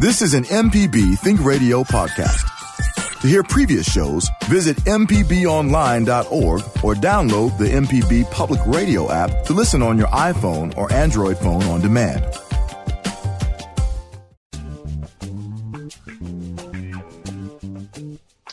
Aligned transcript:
This 0.00 0.22
is 0.22 0.32
an 0.32 0.44
MPB 0.44 1.18
Think 1.18 1.44
Radio 1.44 1.84
podcast. 1.84 3.20
To 3.20 3.28
hear 3.28 3.42
previous 3.42 3.84
shows, 3.84 4.30
visit 4.44 4.78
MPBOnline.org 4.78 6.62
or 6.82 6.94
download 6.94 7.58
the 7.58 7.66
MPB 7.66 8.30
Public 8.30 8.60
Radio 8.64 9.12
app 9.12 9.44
to 9.44 9.52
listen 9.52 9.82
on 9.82 9.98
your 9.98 10.06
iPhone 10.06 10.74
or 10.78 10.90
Android 10.90 11.36
phone 11.36 11.62
on 11.64 11.82
demand. 11.82 12.24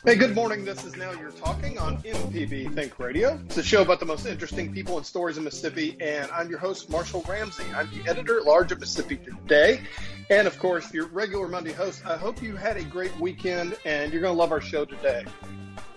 Hey, 0.04 0.16
good 0.16 0.36
morning. 0.36 0.66
This 0.66 0.84
is 0.84 0.98
Now 0.98 1.11
You're 1.11 1.32
Talking 1.32 1.77
on 1.77 1.98
MPB 2.02 2.73
Think 2.75 3.00
Radio. 3.00 3.39
It's 3.45 3.57
a 3.57 3.64
show 3.64 3.82
about 3.82 4.02
the 4.02 4.05
most 4.05 4.25
interesting 4.25 4.73
people 4.73 4.98
and 4.98 5.05
stories 5.05 5.38
in 5.38 5.45
Mississippi, 5.45 5.95
and 6.02 6.29
I'm 6.32 6.50
your 6.50 6.59
host, 6.59 6.89
Marshall 6.89 7.23
Ramsey. 7.27 7.64
I'm 7.73 7.89
the 7.91 8.09
editor 8.09 8.39
at 8.39 8.45
large 8.45 8.71
of 8.73 8.79
Mississippi 8.79 9.18
Today, 9.18 9.82
and 10.30 10.48
of 10.48 10.57
course, 10.59 10.94
your 10.94 11.07
regular 11.07 11.48
Monday 11.48 11.71
host. 11.71 12.05
I 12.05 12.18
hope 12.18 12.41
you 12.41 12.55
had 12.55 12.77
a 12.77 12.84
great 12.84 13.17
weekend, 13.20 13.77
and 13.86 14.12
you're 14.12 14.22
going 14.22 14.34
to 14.34 14.38
love 14.38 14.52
our 14.52 14.62
show 14.62 14.86
today. 14.86 15.26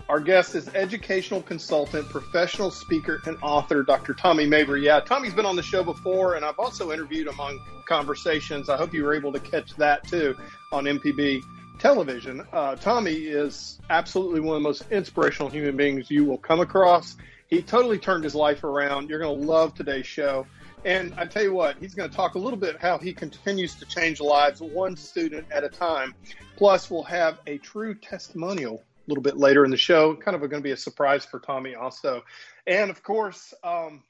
Our 0.07 0.19
guest 0.19 0.55
is 0.55 0.67
educational 0.69 1.41
consultant, 1.41 2.09
professional 2.09 2.69
speaker, 2.69 3.21
and 3.25 3.37
author, 3.41 3.83
Dr. 3.83 4.13
Tommy 4.13 4.45
Mabry. 4.45 4.83
Yeah, 4.83 4.99
Tommy's 4.99 5.33
been 5.33 5.45
on 5.45 5.55
the 5.55 5.63
show 5.63 5.83
before, 5.83 6.35
and 6.35 6.43
I've 6.43 6.59
also 6.59 6.91
interviewed 6.91 7.27
him 7.27 7.39
on 7.39 7.59
conversations. 7.87 8.69
I 8.69 8.77
hope 8.77 8.93
you 8.93 9.03
were 9.03 9.13
able 9.13 9.31
to 9.31 9.39
catch 9.39 9.75
that 9.77 10.05
too 10.07 10.35
on 10.71 10.85
MPB 10.85 11.41
television. 11.79 12.45
Uh, 12.51 12.75
Tommy 12.75 13.13
is 13.13 13.79
absolutely 13.89 14.39
one 14.39 14.57
of 14.57 14.61
the 14.61 14.67
most 14.67 14.83
inspirational 14.91 15.49
human 15.49 15.77
beings 15.77 16.11
you 16.11 16.25
will 16.25 16.37
come 16.37 16.59
across. 16.59 17.15
He 17.47 17.61
totally 17.61 17.97
turned 17.97 18.23
his 18.23 18.35
life 18.35 18.63
around. 18.63 19.09
You're 19.09 19.19
going 19.19 19.39
to 19.39 19.45
love 19.45 19.73
today's 19.73 20.05
show. 20.05 20.45
And 20.83 21.13
I 21.15 21.25
tell 21.25 21.43
you 21.43 21.53
what, 21.53 21.77
he's 21.79 21.93
going 21.93 22.09
to 22.09 22.15
talk 22.15 22.35
a 22.35 22.39
little 22.39 22.57
bit 22.57 22.81
how 22.81 22.97
he 22.97 23.13
continues 23.13 23.75
to 23.75 23.85
change 23.85 24.19
lives 24.19 24.61
one 24.61 24.95
student 24.95 25.45
at 25.51 25.63
a 25.63 25.69
time. 25.69 26.15
Plus, 26.57 26.89
we'll 26.89 27.03
have 27.03 27.39
a 27.45 27.59
true 27.59 27.93
testimonial 27.93 28.75
a 28.75 29.09
little 29.09 29.21
bit 29.21 29.37
later 29.37 29.63
in 29.63 29.69
the 29.69 29.77
show. 29.77 30.15
Kind 30.15 30.35
of 30.35 30.41
going 30.41 30.61
to 30.61 30.67
be 30.67 30.71
a 30.71 30.77
surprise 30.77 31.23
for 31.23 31.39
Tommy 31.39 31.75
also. 31.75 32.23
And 32.65 32.89
of 32.89 33.03
course, 33.03 33.53
um, 33.63 34.03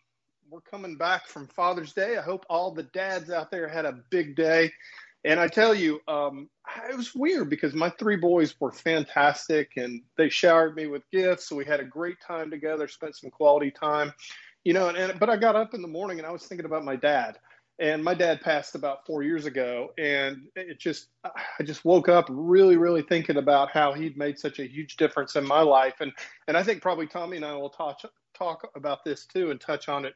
we're 0.50 0.62
coming 0.62 0.96
back 0.96 1.28
from 1.28 1.48
Father's 1.48 1.94
Day. 1.94 2.18
I 2.18 2.22
hope 2.22 2.46
all 2.50 2.72
the 2.72 2.84
dads 2.84 3.30
out 3.30 3.52
there 3.52 3.68
had 3.68 3.86
a 3.86 4.00
big 4.10 4.36
day. 4.36 4.72
And 5.24 5.40
I 5.40 5.48
tell 5.48 5.76
you, 5.76 6.00
um, 6.08 6.50
it 6.90 6.98
was 6.98 7.14
weird 7.14 7.50
because 7.50 7.74
my 7.74 7.90
three 7.90 8.16
boys 8.16 8.56
were 8.60 8.72
fantastic 8.72 9.74
and 9.78 10.02
they 10.18 10.30
showered 10.30 10.76
me 10.76 10.88
with 10.88 11.04
gifts. 11.12 11.48
So 11.48 11.56
we 11.56 11.66
had 11.66 11.80
a 11.80 11.86
great 11.86 12.20
time 12.26 12.50
together, 12.50 12.88
spent 12.88 13.16
some 13.16 13.30
quality 13.30 13.72
time, 13.72 14.14
you 14.64 14.74
know. 14.74 14.90
And, 14.90 14.98
and 14.98 15.20
but 15.20 15.30
I 15.30 15.38
got 15.38 15.56
up 15.56 15.74
in 15.74 15.82
the 15.82 15.88
morning 15.88 16.18
and 16.18 16.28
I 16.28 16.32
was 16.32 16.44
thinking 16.46 16.66
about 16.66 16.86
my 16.86 16.96
dad. 16.96 17.38
And 17.80 18.04
my 18.04 18.14
dad 18.14 18.42
passed 18.42 18.76
about 18.76 19.08
four 19.08 19.24
years 19.24 19.48
ago, 19.48 19.92
and 19.98 20.44
it 20.56 20.80
just 20.80 21.08
I 21.26 21.64
just 21.64 21.84
woke 21.84 22.10
up 22.10 22.28
really, 22.30 22.78
really 22.78 23.02
thinking 23.02 23.38
about 23.38 23.72
how 23.72 23.94
he'd 23.94 24.18
made 24.18 24.38
such 24.38 24.60
a 24.60 24.66
huge 24.66 24.98
difference 24.98 25.36
in 25.36 25.48
my 25.48 25.62
life. 25.62 25.96
And 26.00 26.12
and 26.48 26.56
I 26.56 26.64
think 26.64 26.82
probably 26.82 27.08
Tommy 27.08 27.38
and 27.38 27.46
I 27.46 27.56
will 27.56 27.72
talk 27.72 28.02
talk 28.36 28.70
about 28.76 29.04
this 29.04 29.26
too 29.26 29.52
and 29.52 29.60
touch 29.60 29.90
on 29.90 30.06
it. 30.06 30.14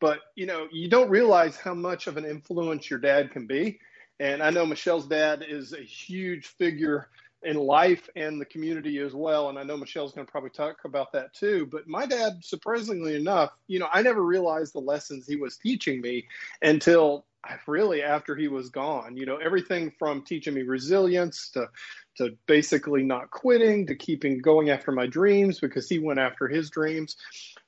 But 0.00 0.20
you 0.36 0.46
know, 0.46 0.68
you 0.70 0.88
don't 0.88 1.10
realize 1.10 1.56
how 1.56 1.74
much 1.74 2.06
of 2.06 2.16
an 2.18 2.24
influence 2.24 2.88
your 2.88 3.00
dad 3.00 3.32
can 3.32 3.46
be 3.46 3.80
and 4.20 4.42
I 4.42 4.50
know 4.50 4.66
Michelle's 4.66 5.06
dad 5.06 5.44
is 5.48 5.72
a 5.72 5.80
huge 5.80 6.46
figure 6.46 7.08
in 7.42 7.56
life 7.56 8.08
and 8.16 8.40
the 8.40 8.44
community 8.44 8.98
as 8.98 9.14
well. 9.14 9.48
And 9.48 9.58
I 9.58 9.62
know 9.62 9.76
Michelle's 9.76 10.12
going 10.12 10.26
to 10.26 10.30
probably 10.30 10.50
talk 10.50 10.84
about 10.84 11.12
that 11.12 11.32
too. 11.34 11.68
But 11.70 11.86
my 11.86 12.04
dad, 12.04 12.38
surprisingly 12.42 13.14
enough, 13.14 13.52
you 13.68 13.78
know, 13.78 13.88
I 13.92 14.02
never 14.02 14.22
realized 14.22 14.72
the 14.72 14.80
lessons 14.80 15.26
he 15.26 15.36
was 15.36 15.56
teaching 15.56 16.00
me 16.00 16.26
until 16.62 17.24
really 17.66 18.02
after 18.02 18.34
he 18.34 18.48
was 18.48 18.70
gone. 18.70 19.16
You 19.16 19.26
know, 19.26 19.36
everything 19.36 19.92
from 19.98 20.22
teaching 20.22 20.54
me 20.54 20.62
resilience 20.62 21.50
to 21.50 21.68
to 22.16 22.36
basically 22.46 23.04
not 23.04 23.30
quitting 23.30 23.86
to 23.86 23.94
keeping 23.94 24.38
going 24.38 24.70
after 24.70 24.90
my 24.90 25.06
dreams 25.06 25.60
because 25.60 25.88
he 25.88 26.00
went 26.00 26.18
after 26.18 26.48
his 26.48 26.70
dreams. 26.70 27.16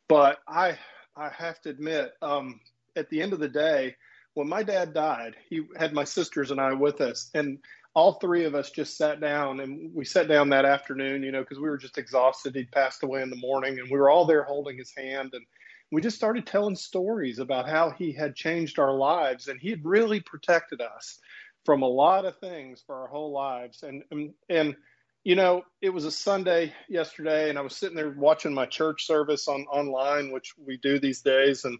But 0.08 0.38
I 0.48 0.76
I 1.16 1.28
have 1.28 1.60
to 1.62 1.70
admit, 1.70 2.12
um, 2.22 2.60
at 2.96 3.08
the 3.10 3.22
end 3.22 3.32
of 3.32 3.38
the 3.38 3.48
day, 3.48 3.96
when 4.34 4.48
my 4.48 4.62
dad 4.62 4.94
died, 4.94 5.36
he 5.48 5.62
had 5.76 5.92
my 5.92 6.04
sisters 6.04 6.50
and 6.50 6.60
I 6.60 6.72
with 6.72 7.00
us, 7.00 7.30
and 7.34 7.58
all 7.94 8.14
three 8.14 8.44
of 8.44 8.54
us 8.54 8.70
just 8.70 8.96
sat 8.96 9.20
down 9.20 9.60
and 9.60 9.92
we 9.94 10.04
sat 10.04 10.28
down 10.28 10.48
that 10.50 10.64
afternoon, 10.64 11.22
you 11.22 11.32
know, 11.32 11.40
because 11.40 11.58
we 11.58 11.68
were 11.68 11.78
just 11.78 11.98
exhausted. 11.98 12.54
He'd 12.54 12.70
passed 12.70 13.02
away 13.02 13.22
in 13.22 13.30
the 13.30 13.36
morning, 13.36 13.78
and 13.78 13.90
we 13.90 13.98
were 13.98 14.10
all 14.10 14.26
there 14.26 14.44
holding 14.44 14.78
his 14.78 14.92
hand, 14.96 15.30
and 15.32 15.44
we 15.90 16.00
just 16.00 16.16
started 16.16 16.46
telling 16.46 16.76
stories 16.76 17.40
about 17.40 17.68
how 17.68 17.90
he 17.90 18.12
had 18.12 18.36
changed 18.36 18.78
our 18.78 18.94
lives, 18.94 19.48
and 19.48 19.60
he 19.60 19.70
had 19.70 19.84
really 19.84 20.20
protected 20.20 20.80
us 20.80 21.18
from 21.64 21.82
a 21.82 21.88
lot 21.88 22.24
of 22.24 22.38
things 22.38 22.82
for 22.86 22.94
our 22.94 23.08
whole 23.08 23.32
lives, 23.32 23.82
and 23.82 24.02
and 24.10 24.32
and 24.48 24.76
you 25.24 25.34
know, 25.34 25.62
it 25.82 25.90
was 25.90 26.06
a 26.06 26.10
Sunday 26.10 26.72
yesterday, 26.88 27.50
and 27.50 27.58
I 27.58 27.62
was 27.62 27.76
sitting 27.76 27.96
there 27.96 28.10
watching 28.10 28.54
my 28.54 28.64
church 28.64 29.06
service 29.06 29.48
on 29.48 29.66
online, 29.70 30.32
which 30.32 30.54
we 30.56 30.78
do 30.78 30.98
these 30.98 31.20
days, 31.20 31.64
and 31.64 31.78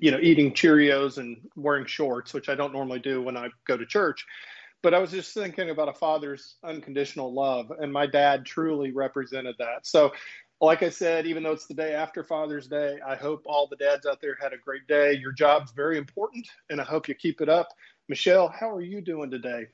you 0.00 0.10
know, 0.10 0.18
eating 0.20 0.52
Cheerios 0.52 1.18
and 1.18 1.48
wearing 1.56 1.86
shorts, 1.86 2.34
which 2.34 2.48
I 2.48 2.54
don't 2.54 2.72
normally 2.72 3.00
do 3.00 3.22
when 3.22 3.36
I 3.36 3.48
go 3.66 3.76
to 3.76 3.86
church. 3.86 4.26
But 4.82 4.94
I 4.94 4.98
was 4.98 5.10
just 5.10 5.34
thinking 5.34 5.70
about 5.70 5.88
a 5.88 5.92
father's 5.92 6.56
unconditional 6.64 7.32
love, 7.34 7.70
and 7.70 7.92
my 7.92 8.06
dad 8.06 8.46
truly 8.46 8.92
represented 8.92 9.56
that. 9.58 9.86
So, 9.86 10.12
like 10.62 10.82
I 10.82 10.90
said, 10.90 11.26
even 11.26 11.42
though 11.42 11.52
it's 11.52 11.66
the 11.66 11.74
day 11.74 11.94
after 11.94 12.22
Father's 12.22 12.66
Day, 12.66 12.98
I 13.06 13.14
hope 13.14 13.42
all 13.46 13.66
the 13.66 13.76
dads 13.76 14.06
out 14.06 14.20
there 14.20 14.36
had 14.40 14.52
a 14.52 14.58
great 14.58 14.86
day. 14.86 15.14
Your 15.14 15.32
job's 15.32 15.72
very 15.72 15.98
important, 15.98 16.46
and 16.68 16.80
I 16.80 16.84
hope 16.84 17.08
you 17.08 17.14
keep 17.14 17.40
it 17.40 17.48
up. 17.48 17.68
Michelle, 18.08 18.48
how 18.48 18.70
are 18.70 18.82
you 18.82 19.00
doing 19.00 19.30
today? 19.30 19.66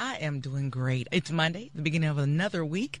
I 0.00 0.16
am 0.16 0.40
doing 0.40 0.70
great. 0.70 1.06
It's 1.12 1.30
Monday, 1.30 1.70
the 1.74 1.82
beginning 1.82 2.08
of 2.08 2.18
another 2.18 2.64
week, 2.64 2.98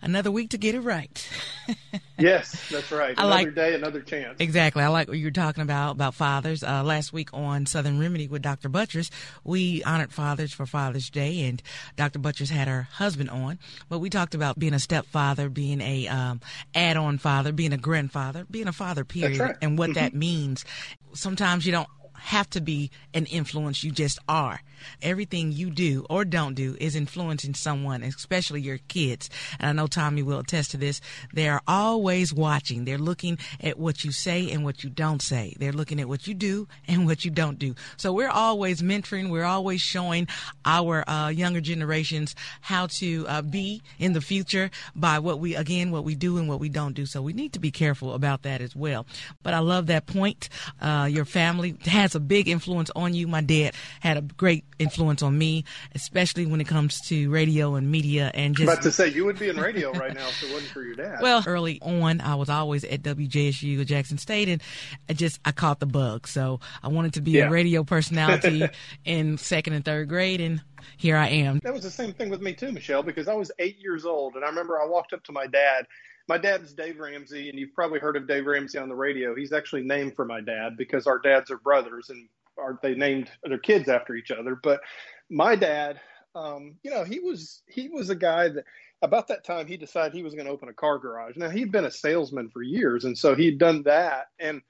another 0.00 0.30
week 0.30 0.50
to 0.50 0.58
get 0.58 0.74
it 0.74 0.80
right. 0.80 1.28
yes, 2.18 2.68
that's 2.70 2.90
right. 2.90 3.12
Another 3.12 3.28
like, 3.28 3.54
day, 3.54 3.74
another 3.74 4.00
chance. 4.00 4.40
Exactly. 4.40 4.82
I 4.82 4.88
like 4.88 5.08
what 5.08 5.18
you're 5.18 5.30
talking 5.30 5.62
about 5.62 5.92
about 5.92 6.14
fathers. 6.14 6.62
Uh, 6.62 6.82
last 6.82 7.12
week 7.12 7.28
on 7.34 7.66
Southern 7.66 7.98
Remedy 7.98 8.26
with 8.26 8.40
Dr. 8.40 8.70
Buttross, 8.70 9.10
we 9.44 9.82
honored 9.84 10.12
fathers 10.12 10.52
for 10.52 10.64
Father's 10.64 11.10
Day, 11.10 11.42
and 11.46 11.62
Dr. 11.96 12.18
Buttross 12.18 12.50
had 12.50 12.68
her 12.68 12.88
husband 12.92 13.28
on. 13.30 13.58
But 13.88 13.98
we 13.98 14.08
talked 14.08 14.34
about 14.34 14.58
being 14.58 14.74
a 14.74 14.78
stepfather, 14.78 15.50
being 15.50 15.80
a 15.80 16.08
um, 16.08 16.40
add-on 16.74 17.18
father, 17.18 17.52
being 17.52 17.72
a 17.72 17.78
grandfather, 17.78 18.46
being 18.50 18.68
a 18.68 18.72
father, 18.72 19.04
period, 19.04 19.40
right. 19.40 19.56
and 19.60 19.78
what 19.78 19.90
mm-hmm. 19.90 20.00
that 20.00 20.14
means. 20.14 20.64
Sometimes 21.12 21.66
you 21.66 21.72
don't 21.72 21.88
have 22.20 22.48
to 22.50 22.60
be 22.60 22.90
an 23.14 23.26
influence. 23.26 23.82
You 23.82 23.90
just 23.90 24.18
are. 24.28 24.60
Everything 25.02 25.52
you 25.52 25.70
do 25.70 26.06
or 26.08 26.24
don't 26.24 26.54
do 26.54 26.76
is 26.80 26.96
influencing 26.96 27.54
someone, 27.54 28.02
especially 28.02 28.60
your 28.60 28.78
kids. 28.88 29.28
And 29.58 29.68
I 29.68 29.72
know 29.72 29.86
Tommy 29.86 30.22
will 30.22 30.38
attest 30.38 30.70
to 30.72 30.76
this. 30.76 31.00
They 31.32 31.48
are 31.48 31.62
always 31.66 32.32
watching. 32.32 32.84
They're 32.84 32.98
looking 32.98 33.38
at 33.60 33.78
what 33.78 34.04
you 34.04 34.12
say 34.12 34.50
and 34.50 34.64
what 34.64 34.82
you 34.82 34.90
don't 34.90 35.22
say. 35.22 35.54
They're 35.58 35.72
looking 35.72 36.00
at 36.00 36.08
what 36.08 36.26
you 36.26 36.34
do 36.34 36.68
and 36.88 37.06
what 37.06 37.24
you 37.24 37.30
don't 37.30 37.58
do. 37.58 37.74
So 37.96 38.12
we're 38.12 38.30
always 38.30 38.82
mentoring. 38.82 39.30
We're 39.30 39.44
always 39.44 39.80
showing 39.80 40.28
our 40.64 41.08
uh, 41.08 41.28
younger 41.28 41.60
generations 41.60 42.34
how 42.60 42.86
to 42.86 43.26
uh, 43.28 43.42
be 43.42 43.82
in 43.98 44.12
the 44.12 44.20
future 44.20 44.70
by 44.94 45.18
what 45.18 45.40
we, 45.40 45.54
again, 45.56 45.90
what 45.90 46.04
we 46.04 46.14
do 46.14 46.38
and 46.38 46.48
what 46.48 46.60
we 46.60 46.68
don't 46.68 46.94
do. 46.94 47.06
So 47.06 47.22
we 47.22 47.32
need 47.32 47.52
to 47.52 47.58
be 47.58 47.70
careful 47.70 48.14
about 48.14 48.42
that 48.42 48.60
as 48.60 48.74
well. 48.74 49.06
But 49.42 49.54
I 49.54 49.58
love 49.58 49.86
that 49.86 50.06
point. 50.06 50.48
Uh, 50.80 51.08
your 51.10 51.24
family 51.24 51.76
has 51.86 52.09
has 52.10 52.16
a 52.16 52.20
big 52.20 52.48
influence 52.48 52.90
on 52.96 53.14
you. 53.14 53.28
My 53.28 53.40
dad 53.40 53.74
had 54.00 54.16
a 54.16 54.22
great 54.22 54.64
influence 54.78 55.22
on 55.22 55.36
me, 55.36 55.64
especially 55.94 56.46
when 56.46 56.60
it 56.60 56.66
comes 56.66 57.00
to 57.02 57.30
radio 57.30 57.76
and 57.76 57.90
media 57.90 58.30
and 58.34 58.56
just. 58.56 58.70
About 58.70 58.82
to 58.82 58.90
say 58.90 59.08
you 59.08 59.24
would 59.24 59.38
be 59.38 59.48
in 59.48 59.56
radio 59.56 59.92
right 59.92 60.12
now 60.12 60.26
if 60.26 60.42
it 60.42 60.52
wasn't 60.52 60.72
for 60.72 60.82
your 60.82 60.94
dad. 60.94 61.18
Well, 61.30 61.44
early 61.46 61.80
on, 61.82 62.20
I 62.20 62.34
was 62.34 62.48
always 62.48 62.82
at 62.82 63.02
WJSU 63.02 63.84
Jackson 63.84 64.18
State, 64.18 64.48
and 64.48 64.62
I 65.08 65.12
just 65.12 65.38
I 65.44 65.52
caught 65.52 65.78
the 65.78 65.86
bug. 65.86 66.26
So 66.26 66.60
I 66.82 66.88
wanted 66.88 67.14
to 67.14 67.20
be 67.20 67.32
yeah. 67.32 67.46
a 67.46 67.50
radio 67.50 67.84
personality 67.94 68.66
in 69.04 69.38
second 69.38 69.74
and 69.74 69.84
third 69.84 70.08
grade, 70.08 70.40
and 70.40 70.62
here 70.96 71.16
I 71.16 71.28
am. 71.28 71.60
That 71.62 71.72
was 71.72 71.82
the 71.82 71.90
same 71.90 72.12
thing 72.12 72.30
with 72.30 72.40
me 72.40 72.54
too, 72.54 72.72
Michelle, 72.72 73.02
because 73.02 73.28
I 73.28 73.34
was 73.34 73.52
eight 73.58 73.78
years 73.78 74.04
old, 74.04 74.34
and 74.34 74.44
I 74.44 74.48
remember 74.48 74.80
I 74.80 74.86
walked 74.86 75.12
up 75.12 75.22
to 75.24 75.32
my 75.32 75.46
dad 75.46 75.86
my 76.30 76.38
dad's 76.38 76.72
Dave 76.72 77.00
Ramsey, 77.00 77.50
and 77.50 77.58
you've 77.58 77.74
probably 77.74 77.98
heard 77.98 78.16
of 78.16 78.28
Dave 78.28 78.46
Ramsey 78.46 78.78
on 78.78 78.88
the 78.88 78.94
radio. 78.94 79.34
He's 79.34 79.52
actually 79.52 79.82
named 79.82 80.14
for 80.14 80.24
my 80.24 80.40
dad 80.40 80.76
because 80.76 81.08
our 81.08 81.18
dads 81.18 81.50
are 81.50 81.58
brothers 81.58 82.08
and 82.08 82.28
are 82.56 82.78
they 82.84 82.94
named 82.94 83.28
their 83.42 83.58
kids 83.58 83.88
after 83.88 84.14
each 84.14 84.30
other. 84.30 84.54
But 84.54 84.80
my 85.28 85.56
dad, 85.56 86.00
um, 86.36 86.76
you 86.84 86.92
know, 86.92 87.02
he 87.02 87.18
was 87.18 87.62
he 87.66 87.88
was 87.88 88.10
a 88.10 88.14
guy 88.14 88.48
that 88.48 88.64
about 89.02 89.26
that 89.26 89.42
time 89.42 89.66
he 89.66 89.76
decided 89.76 90.14
he 90.14 90.22
was 90.22 90.34
going 90.34 90.46
to 90.46 90.52
open 90.52 90.68
a 90.68 90.72
car 90.72 91.00
garage. 91.00 91.36
Now 91.36 91.50
he'd 91.50 91.72
been 91.72 91.86
a 91.86 91.90
salesman 91.90 92.48
for 92.48 92.62
years, 92.62 93.04
and 93.04 93.18
so 93.18 93.34
he'd 93.34 93.58
done 93.58 93.82
that, 93.82 94.26
and 94.38 94.62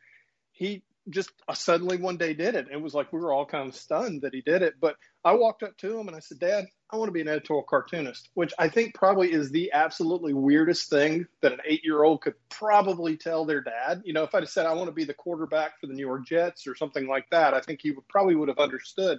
he 0.52 0.82
just 1.08 1.30
uh, 1.48 1.54
suddenly 1.54 1.96
one 1.96 2.16
day 2.16 2.34
did 2.34 2.54
it. 2.54 2.68
It 2.70 2.80
was 2.80 2.94
like 2.94 3.12
we 3.12 3.20
were 3.20 3.32
all 3.32 3.46
kind 3.46 3.68
of 3.68 3.74
stunned 3.74 4.22
that 4.22 4.34
he 4.34 4.42
did 4.42 4.62
it. 4.62 4.74
But 4.80 4.96
I 5.24 5.34
walked 5.34 5.62
up 5.62 5.76
to 5.78 5.98
him 5.98 6.08
and 6.08 6.16
I 6.16 6.20
said, 6.20 6.38
Dad, 6.38 6.66
I 6.90 6.96
want 6.96 7.08
to 7.08 7.12
be 7.12 7.20
an 7.20 7.28
editorial 7.28 7.64
cartoonist, 7.68 8.28
which 8.34 8.52
I 8.58 8.68
think 8.68 8.94
probably 8.94 9.32
is 9.32 9.50
the 9.50 9.72
absolutely 9.72 10.34
weirdest 10.34 10.90
thing 10.90 11.26
that 11.40 11.52
an 11.52 11.60
eight 11.64 11.84
year 11.84 12.02
old 12.02 12.20
could 12.20 12.34
probably 12.50 13.16
tell 13.16 13.44
their 13.44 13.62
dad. 13.62 14.02
You 14.04 14.12
know, 14.12 14.24
if 14.24 14.34
I'd 14.34 14.42
have 14.42 14.50
said, 14.50 14.66
I 14.66 14.74
want 14.74 14.88
to 14.88 14.94
be 14.94 15.04
the 15.04 15.14
quarterback 15.14 15.80
for 15.80 15.86
the 15.86 15.94
New 15.94 16.06
York 16.06 16.26
Jets 16.26 16.66
or 16.66 16.74
something 16.74 17.06
like 17.06 17.28
that, 17.30 17.54
I 17.54 17.60
think 17.60 17.80
he 17.82 17.92
would 17.92 18.06
probably 18.08 18.34
would 18.34 18.48
have 18.48 18.58
understood. 18.58 19.18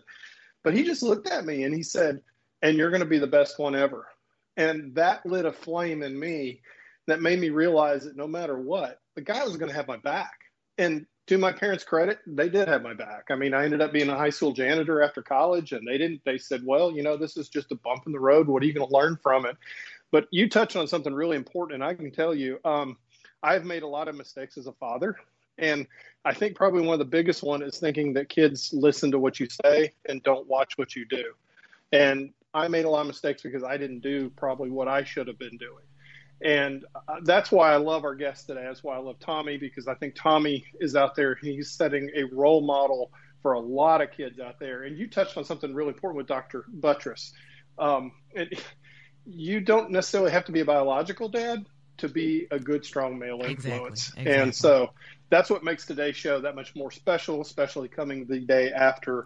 But 0.63 0.73
he 0.73 0.83
just 0.83 1.03
looked 1.03 1.29
at 1.29 1.45
me 1.45 1.63
and 1.63 1.73
he 1.73 1.83
said, 1.83 2.21
and 2.61 2.77
you're 2.77 2.91
going 2.91 3.01
to 3.01 3.07
be 3.07 3.19
the 3.19 3.27
best 3.27 3.57
one 3.57 3.75
ever. 3.75 4.07
And 4.57 4.95
that 4.95 5.25
lit 5.25 5.45
a 5.45 5.51
flame 5.51 6.03
in 6.03 6.19
me 6.19 6.61
that 7.07 7.21
made 7.21 7.39
me 7.39 7.49
realize 7.49 8.03
that 8.03 8.15
no 8.15 8.27
matter 8.27 8.57
what, 8.57 8.99
the 9.15 9.21
guy 9.21 9.43
was 9.43 9.57
going 9.57 9.69
to 9.69 9.75
have 9.75 9.87
my 9.87 9.97
back. 9.97 10.33
And 10.77 11.05
to 11.31 11.37
my 11.37 11.53
parents' 11.53 11.85
credit, 11.85 12.19
they 12.27 12.49
did 12.49 12.67
have 12.67 12.83
my 12.83 12.93
back. 12.93 13.27
I 13.29 13.35
mean, 13.35 13.53
I 13.53 13.63
ended 13.63 13.79
up 13.79 13.93
being 13.93 14.09
a 14.09 14.17
high 14.17 14.31
school 14.31 14.51
janitor 14.51 15.01
after 15.01 15.21
college, 15.21 15.71
and 15.71 15.87
they 15.87 15.97
didn't, 15.97 16.19
they 16.25 16.37
said, 16.37 16.61
well, 16.65 16.91
you 16.91 17.03
know, 17.03 17.15
this 17.15 17.37
is 17.37 17.47
just 17.47 17.71
a 17.71 17.75
bump 17.75 18.03
in 18.05 18.11
the 18.11 18.19
road. 18.19 18.47
What 18.47 18.61
are 18.61 18.65
you 18.65 18.73
going 18.73 18.89
to 18.89 18.93
learn 18.93 19.17
from 19.23 19.45
it? 19.45 19.55
But 20.11 20.27
you 20.31 20.49
touched 20.49 20.75
on 20.75 20.89
something 20.89 21.13
really 21.13 21.37
important, 21.37 21.75
and 21.75 21.89
I 21.89 21.93
can 21.93 22.11
tell 22.11 22.35
you, 22.35 22.59
um, 22.65 22.97
I've 23.41 23.63
made 23.63 23.83
a 23.83 23.87
lot 23.87 24.09
of 24.09 24.15
mistakes 24.15 24.57
as 24.57 24.67
a 24.67 24.73
father. 24.73 25.15
And 25.57 25.87
I 26.25 26.33
think 26.33 26.57
probably 26.57 26.81
one 26.81 26.95
of 26.95 26.99
the 26.99 27.05
biggest 27.05 27.43
one 27.43 27.63
is 27.63 27.79
thinking 27.79 28.11
that 28.15 28.27
kids 28.27 28.73
listen 28.73 29.09
to 29.11 29.19
what 29.19 29.39
you 29.39 29.47
say 29.63 29.93
and 30.09 30.21
don't 30.23 30.45
watch 30.49 30.77
what 30.77 30.97
you 30.97 31.05
do. 31.05 31.31
And 31.93 32.33
I 32.53 32.67
made 32.67 32.83
a 32.83 32.89
lot 32.89 33.01
of 33.01 33.07
mistakes 33.07 33.41
because 33.41 33.63
I 33.63 33.77
didn't 33.77 34.01
do 34.01 34.29
probably 34.31 34.69
what 34.69 34.89
I 34.89 35.05
should 35.05 35.29
have 35.29 35.39
been 35.39 35.55
doing. 35.55 35.85
And 36.43 36.85
uh, 36.95 37.17
that's 37.23 37.51
why 37.51 37.71
I 37.71 37.77
love 37.77 38.03
our 38.03 38.15
guest 38.15 38.47
today. 38.47 38.63
That's 38.65 38.83
why 38.83 38.95
I 38.95 38.99
love 38.99 39.19
Tommy 39.19 39.57
because 39.57 39.87
I 39.87 39.93
think 39.95 40.15
Tommy 40.15 40.65
is 40.79 40.95
out 40.95 41.15
there. 41.15 41.35
He's 41.35 41.71
setting 41.71 42.09
a 42.15 42.23
role 42.23 42.61
model 42.61 43.11
for 43.41 43.53
a 43.53 43.59
lot 43.59 44.01
of 44.01 44.11
kids 44.11 44.39
out 44.39 44.59
there. 44.59 44.83
And 44.83 44.97
you 44.97 45.07
touched 45.07 45.37
on 45.37 45.45
something 45.45 45.73
really 45.73 45.89
important 45.89 46.17
with 46.17 46.27
Dr. 46.27 46.65
Buttross. 46.79 47.31
Um, 47.77 48.11
it, 48.31 48.63
you 49.25 49.59
don't 49.59 49.91
necessarily 49.91 50.31
have 50.31 50.45
to 50.45 50.51
be 50.51 50.61
a 50.61 50.65
biological 50.65 51.29
dad 51.29 51.65
to 51.97 52.09
be 52.09 52.47
a 52.49 52.59
good, 52.59 52.83
strong 52.85 53.19
male 53.19 53.41
influence. 53.41 54.09
Exactly. 54.09 54.21
Exactly. 54.23 54.33
And 54.33 54.55
so 54.55 54.89
that's 55.29 55.49
what 55.49 55.63
makes 55.63 55.85
today's 55.85 56.15
show 56.15 56.41
that 56.41 56.55
much 56.55 56.75
more 56.75 56.91
special, 56.91 57.41
especially 57.41 57.87
coming 57.87 58.25
the 58.25 58.39
day 58.39 58.71
after 58.71 59.25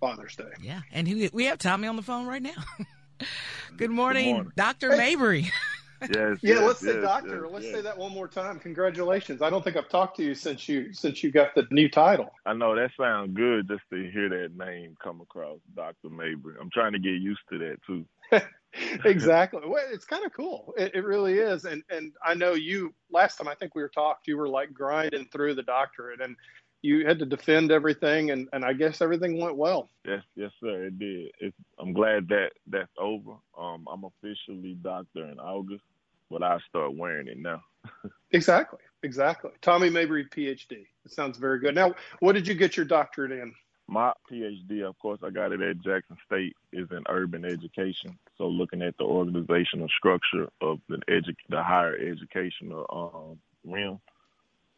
Father's 0.00 0.36
Day. 0.36 0.44
Yeah. 0.62 0.82
And 0.92 1.30
we 1.32 1.46
have 1.46 1.58
Tommy 1.58 1.88
on 1.88 1.96
the 1.96 2.02
phone 2.02 2.26
right 2.26 2.42
now. 2.42 2.50
good, 3.76 3.90
morning, 3.90 4.24
good 4.26 4.32
morning, 4.32 4.52
Dr. 4.56 4.92
Hey. 4.92 5.16
Mabry. 5.16 5.50
yes. 6.02 6.10
Yeah, 6.12 6.36
yes, 6.42 6.60
let's 6.62 6.82
yes, 6.82 6.94
say 6.94 7.00
doctor. 7.00 7.42
Yes, 7.44 7.52
let's 7.52 7.66
say 7.66 7.80
that 7.80 7.98
one 7.98 8.12
more 8.12 8.28
time. 8.28 8.58
Congratulations. 8.58 9.42
I 9.42 9.50
don't 9.50 9.62
think 9.62 9.76
I've 9.76 9.88
talked 9.88 10.16
to 10.18 10.24
you 10.24 10.34
since 10.34 10.68
you 10.68 10.92
since 10.92 11.22
you 11.22 11.30
got 11.30 11.54
the 11.54 11.66
new 11.70 11.88
title. 11.88 12.30
I 12.46 12.54
know 12.54 12.74
that 12.74 12.90
sounds 12.98 13.36
good 13.36 13.68
just 13.68 13.82
to 13.90 14.10
hear 14.10 14.28
that 14.28 14.56
name 14.56 14.96
come 15.02 15.20
across, 15.20 15.58
Dr. 15.74 16.10
Mabry. 16.10 16.54
I'm 16.60 16.70
trying 16.70 16.92
to 16.92 16.98
get 16.98 17.20
used 17.20 17.40
to 17.50 17.58
that 17.58 17.76
too. 17.86 18.04
exactly. 19.04 19.60
Well, 19.66 19.84
it's 19.90 20.04
kind 20.04 20.24
of 20.24 20.32
cool. 20.32 20.74
It, 20.76 20.94
it, 20.94 21.04
really 21.04 21.38
is. 21.38 21.64
And 21.64 21.82
and 21.90 22.12
I 22.24 22.34
know 22.34 22.52
you 22.54 22.94
last 23.10 23.36
time 23.36 23.48
I 23.48 23.54
think 23.54 23.74
we 23.74 23.82
were 23.82 23.88
talked, 23.88 24.28
you 24.28 24.36
were 24.36 24.48
like 24.48 24.72
grinding 24.72 25.26
through 25.26 25.54
the 25.54 25.62
doctorate 25.62 26.20
and 26.20 26.36
you 26.82 27.06
had 27.06 27.18
to 27.18 27.26
defend 27.26 27.70
everything 27.72 28.30
and, 28.30 28.48
and 28.52 28.64
I 28.64 28.72
guess 28.72 29.00
everything 29.00 29.40
went 29.40 29.56
well. 29.56 29.90
Yes, 30.04 30.22
yes, 30.36 30.50
sir, 30.60 30.84
it 30.84 30.98
did. 30.98 31.30
It's, 31.40 31.56
I'm 31.78 31.92
glad 31.92 32.28
that 32.28 32.50
that's 32.66 32.92
over. 32.98 33.32
Um, 33.58 33.86
I'm 33.90 34.04
officially 34.04 34.74
doctor 34.74 35.24
in 35.24 35.38
August, 35.38 35.84
but 36.30 36.42
I 36.42 36.58
start 36.68 36.94
wearing 36.94 37.28
it 37.28 37.38
now. 37.38 37.62
exactly, 38.32 38.80
exactly. 39.02 39.50
Tommy 39.60 39.90
Mabry, 39.90 40.24
PhD. 40.26 40.86
It 41.04 41.12
sounds 41.12 41.38
very 41.38 41.58
good. 41.58 41.74
Now, 41.74 41.94
what 42.20 42.34
did 42.34 42.46
you 42.46 42.54
get 42.54 42.76
your 42.76 42.86
doctorate 42.86 43.32
in? 43.32 43.52
My 43.90 44.12
PhD, 44.30 44.82
of 44.82 44.98
course, 44.98 45.20
I 45.24 45.30
got 45.30 45.52
it 45.52 45.62
at 45.62 45.80
Jackson 45.80 46.18
State, 46.26 46.54
is 46.74 46.88
in 46.90 47.02
urban 47.08 47.46
education. 47.46 48.18
So 48.36 48.46
looking 48.46 48.82
at 48.82 48.96
the 48.98 49.04
organizational 49.04 49.88
structure 49.88 50.48
of 50.60 50.80
the 50.90 50.98
edu- 51.08 51.34
the 51.48 51.62
higher 51.62 51.96
educational 51.96 52.86
um, 52.90 53.38
realm, 53.64 53.98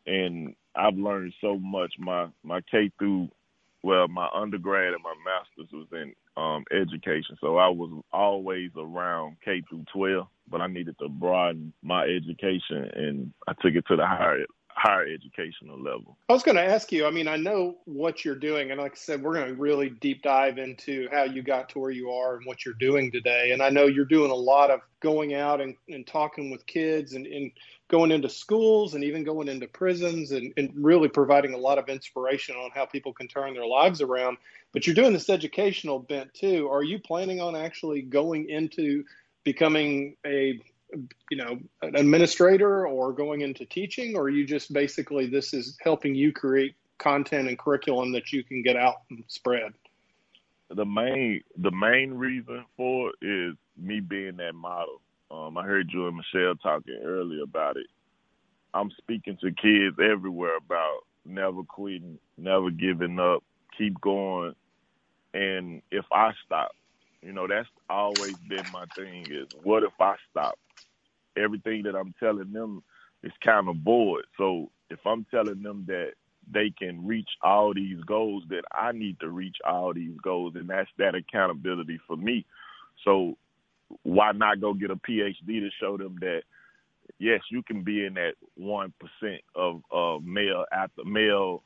and 0.06 0.55
I've 0.76 0.96
learned 0.96 1.34
so 1.40 1.58
much. 1.58 1.94
My 1.99 2.28
my 2.43 2.61
K 2.70 2.90
through, 2.99 3.28
well, 3.82 4.08
my 4.08 4.28
undergrad 4.34 4.94
and 4.94 5.02
my 5.02 5.14
master's 5.25 5.72
was 5.72 5.88
in 5.93 6.14
um, 6.37 6.64
education, 6.72 7.37
so 7.40 7.56
I 7.56 7.69
was 7.69 8.02
always 8.12 8.70
around 8.76 9.37
K 9.44 9.62
through 9.69 9.84
12. 9.93 10.26
But 10.50 10.61
I 10.61 10.67
needed 10.67 10.96
to 11.00 11.08
broaden 11.08 11.72
my 11.82 12.05
education, 12.05 12.90
and 12.94 13.32
I 13.46 13.52
took 13.61 13.75
it 13.75 13.84
to 13.88 13.96
the 13.96 14.06
higher 14.06 14.44
higher 14.81 15.06
educational 15.06 15.79
level. 15.79 16.17
I 16.29 16.32
was 16.32 16.43
going 16.43 16.56
to 16.56 16.65
ask 16.65 16.91
you, 16.91 17.06
I 17.06 17.11
mean, 17.11 17.29
I 17.29 17.37
know 17.37 17.77
what 17.85 18.25
you're 18.25 18.35
doing. 18.35 18.71
And 18.71 18.81
like 18.81 18.93
I 18.93 18.97
said, 18.97 19.23
we're 19.23 19.35
going 19.35 19.49
to 19.49 19.61
really 19.61 19.91
deep 19.91 20.23
dive 20.23 20.56
into 20.56 21.09
how 21.12 21.25
you 21.25 21.43
got 21.43 21.69
to 21.71 21.79
where 21.79 21.91
you 21.91 22.11
are 22.11 22.37
and 22.37 22.47
what 22.47 22.65
you're 22.65 22.75
doing 22.75 23.12
today. 23.12 23.50
And 23.53 23.62
I 23.62 23.69
know 23.69 23.87
you're 23.87 24.06
doing 24.06 24.31
a 24.31 24.35
lot 24.35 24.71
of 24.71 24.81
going 25.00 25.35
out 25.35 25.61
and, 25.61 25.77
and 25.88 26.06
talking 26.06 26.50
with 26.50 26.67
kids 26.67 27.12
and, 27.12 27.27
and 27.27 27.53
going 27.88 28.11
into 28.11 28.31
schools 28.31 28.94
and 28.94 29.05
even 29.05 29.23
going 29.23 29.49
into 29.49 29.67
prisons 29.67 30.32
and, 30.32 30.53
and 30.56 30.73
really 30.75 31.09
providing 31.09 31.53
a 31.53 31.59
lot 31.59 31.79
of 31.79 31.88
inspiration 31.88 32.56
on 32.56 32.71
how 32.75 32.87
people 32.87 33.12
can 33.12 33.29
turn 33.29 33.53
their 33.53 33.67
lives 33.67 34.00
around. 34.00 34.38
But 34.73 34.87
you're 34.87 34.94
doing 34.94 35.12
this 35.12 35.29
educational 35.29 35.99
bent 35.99 36.33
too. 36.33 36.69
Are 36.71 36.83
you 36.83 37.00
planning 37.00 37.41
on 37.41 37.55
actually 37.55 38.00
going 38.00 38.49
into 38.49 39.05
becoming 39.44 40.17
a 40.25 40.59
you 41.31 41.37
know 41.37 41.58
an 41.82 41.96
administrator 41.96 42.87
or 42.87 43.12
going 43.12 43.42
into 43.42 43.64
teaching 43.66 44.16
or 44.16 44.28
you 44.28 44.46
just 44.46 44.72
basically 44.72 45.26
this 45.26 45.54
is 45.54 45.76
helping 45.82 46.14
you 46.14 46.32
create 46.32 46.75
content 46.98 47.48
and 47.48 47.58
curriculum 47.58 48.12
that 48.12 48.32
you 48.32 48.44
can 48.44 48.62
get 48.62 48.76
out 48.76 48.96
and 49.10 49.25
spread? 49.26 49.72
The 50.69 50.84
main 50.84 51.42
the 51.56 51.72
main 51.72 52.14
reason 52.14 52.64
for 52.76 53.10
it 53.10 53.26
is 53.26 53.56
me 53.76 54.00
being 54.00 54.37
that 54.37 54.54
model. 54.54 55.00
Um, 55.31 55.56
i 55.56 55.64
heard 55.64 55.90
you 55.92 56.08
and 56.08 56.16
michelle 56.16 56.54
talking 56.56 57.00
earlier 57.04 57.42
about 57.42 57.76
it. 57.76 57.87
I'm 58.75 58.90
speaking 58.98 59.37
to 59.40 59.50
kids 59.50 59.96
everywhere 60.00 60.56
about 60.56 61.00
never 61.25 61.62
quitting 61.64 62.19
never 62.38 62.70
giving 62.70 63.19
up 63.19 63.42
keep 63.76 64.00
going. 64.00 64.54
And 65.34 65.82
if 65.90 66.04
i 66.12 66.32
stop 66.46 66.72
you 67.22 67.32
know, 67.32 67.46
that's 67.46 67.69
always 67.88 68.37
been 68.49 68.70
my 68.70 68.84
thing 68.94 69.28
is 69.31 69.46
what 69.62 69.82
if 69.82 69.93
I 70.00 70.14
stop? 70.31 70.58
Everything 71.37 71.82
that 71.84 71.94
I'm 71.94 72.14
telling 72.19 72.52
them 72.52 72.82
is 73.22 73.32
kind 73.44 73.69
of 73.69 73.76
void. 73.76 74.25
So 74.37 74.70
if 74.88 74.99
I'm 75.05 75.26
telling 75.31 75.62
them 75.62 75.84
that 75.88 76.12
they 76.52 76.72
can 76.76 77.06
reach 77.06 77.28
all 77.43 77.75
these 77.75 78.00
goals, 78.06 78.44
that 78.49 78.62
I 78.72 78.93
need 78.93 79.20
to 79.20 79.28
reach 79.28 79.56
all 79.67 79.93
these 79.94 80.17
goals, 80.22 80.55
and 80.56 80.69
that's 80.69 80.88
that 80.99 81.14
accountability 81.14 82.00
for 82.06 82.17
me. 82.17 82.44
So 83.05 83.37
why 84.02 84.32
not 84.32 84.61
go 84.61 84.75
get 84.75 84.90
a 84.90 84.96
PhD 84.96 85.46
to 85.46 85.69
show 85.78 85.96
them 85.96 86.16
that 86.20 86.43
yes, 87.19 87.40
you 87.50 87.62
can 87.62 87.82
be 87.82 88.05
in 88.05 88.14
that 88.14 88.34
one 88.56 88.93
percent 88.99 89.43
of 89.55 89.82
uh, 89.94 90.19
male 90.25 90.64
after 90.73 91.05
male 91.05 91.62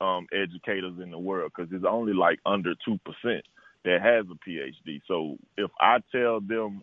um, 0.00 0.26
educators 0.32 0.94
in 1.02 1.10
the 1.10 1.18
world 1.18 1.52
because 1.54 1.72
it's 1.72 1.84
only 1.88 2.12
like 2.12 2.38
under 2.44 2.74
two 2.84 2.98
percent 3.04 3.44
that 3.86 4.02
has 4.02 4.26
a 4.30 4.50
PhD. 4.50 5.00
So 5.08 5.38
if 5.56 5.70
I 5.80 5.98
tell 6.12 6.40
them 6.40 6.82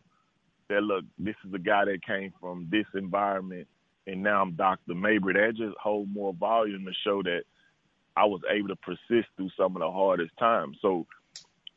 that 0.70 0.82
look, 0.82 1.06
this 1.20 1.36
is 1.46 1.54
a 1.54 1.60
guy 1.60 1.86
that 1.86 2.06
came 2.06 2.34
from 2.42 2.70
this 2.72 2.86
environment 2.96 3.68
and 4.08 4.24
now 4.24 4.42
I'm 4.42 4.54
Dr. 4.54 4.96
Mabry, 4.96 5.34
that 5.34 5.56
just 5.56 5.78
hold 5.82 6.10
more 6.10 6.34
volume 6.34 6.86
to 6.86 6.92
show 7.06 7.22
that 7.24 7.44
I 8.16 8.26
was 8.26 8.42
able 8.50 8.70
to 8.70 8.76
persist 8.78 9.30
through 9.36 9.50
some 9.58 9.76
of 9.76 9.82
the 9.82 9.92
hardest 9.92 10.32
times. 10.40 10.78
So 10.82 11.06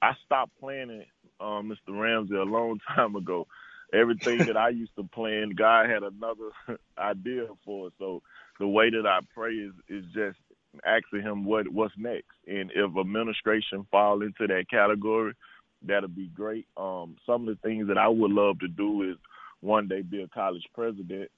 I 0.03 0.13
stopped 0.25 0.53
planning 0.61 1.05
um, 1.41 1.73
Mr. 1.73 1.99
Ramsey 2.01 2.35
a 2.35 2.43
long 2.43 2.79
time 2.97 3.17
ago. 3.17 3.47
Everything 3.95 4.47
that 4.47 4.57
I 4.57 4.71
used 4.71 4.95
to 4.97 5.05
plan, 5.05 5.51
God 5.57 5.89
had 5.89 6.03
another 6.03 6.51
idea 6.99 7.47
for 7.65 7.89
it. 7.89 7.95
So 7.99 8.23
the 8.59 8.67
way 8.67 8.91
that 8.91 9.07
I 9.07 9.21
pray 9.35 9.53
is 9.53 9.73
is 9.89 10.05
just 10.13 10.39
asking 10.85 11.23
him 11.23 11.45
what 11.45 11.69
what's 11.69 11.95
next, 11.97 12.35
and 12.47 12.71
if 12.75 12.97
administration 12.97 13.87
fall 13.91 14.23
into 14.23 14.47
that 14.47 14.67
category, 14.71 15.35
that'll 15.83 16.09
be 16.09 16.29
great. 16.29 16.67
Um, 16.77 17.17
some 17.27 17.49
of 17.49 17.57
the 17.57 17.69
things 17.69 17.89
that 17.89 17.99
I 17.99 18.09
would 18.09 18.33
love 18.33 18.59
to 18.61 18.69
do 18.69 19.11
is 19.11 19.17
one 19.61 19.89
day 19.89 20.03
be 20.03 20.23
a 20.23 20.29
college 20.29 20.65
president. 20.75 21.31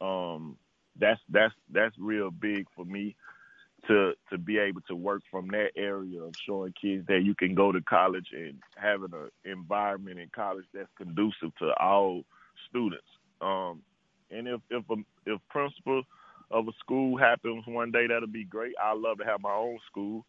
Um, 0.00 0.56
that's 0.98 1.20
that's 1.28 1.54
that's 1.72 1.94
real 1.98 2.30
big 2.30 2.66
for 2.74 2.84
me 2.84 3.16
to 3.86 4.12
to 4.30 4.38
be 4.38 4.58
able 4.58 4.80
to 4.82 4.94
work 4.94 5.22
from 5.30 5.48
that 5.48 5.70
area 5.76 6.22
of 6.22 6.34
showing 6.46 6.74
kids 6.80 7.06
that 7.06 7.22
you 7.24 7.34
can 7.34 7.54
go 7.54 7.72
to 7.72 7.80
college 7.82 8.28
and 8.32 8.58
having 8.76 9.12
an 9.12 9.30
environment 9.50 10.18
in 10.18 10.28
college 10.34 10.66
that's 10.74 10.88
conducive 10.96 11.54
to 11.58 11.72
all 11.80 12.24
students. 12.68 13.06
Um, 13.40 13.82
and 14.30 14.46
if 14.48 14.60
if 14.70 14.84
a, 14.90 14.96
if 15.26 15.40
principal 15.48 16.02
of 16.50 16.68
a 16.68 16.72
school 16.80 17.16
happens 17.16 17.64
one 17.66 17.90
day, 17.90 18.06
that'll 18.06 18.28
be 18.28 18.44
great. 18.44 18.74
I 18.82 18.94
love 18.94 19.18
to 19.18 19.24
have 19.24 19.40
my 19.40 19.54
own 19.54 19.78
school, 19.86 20.24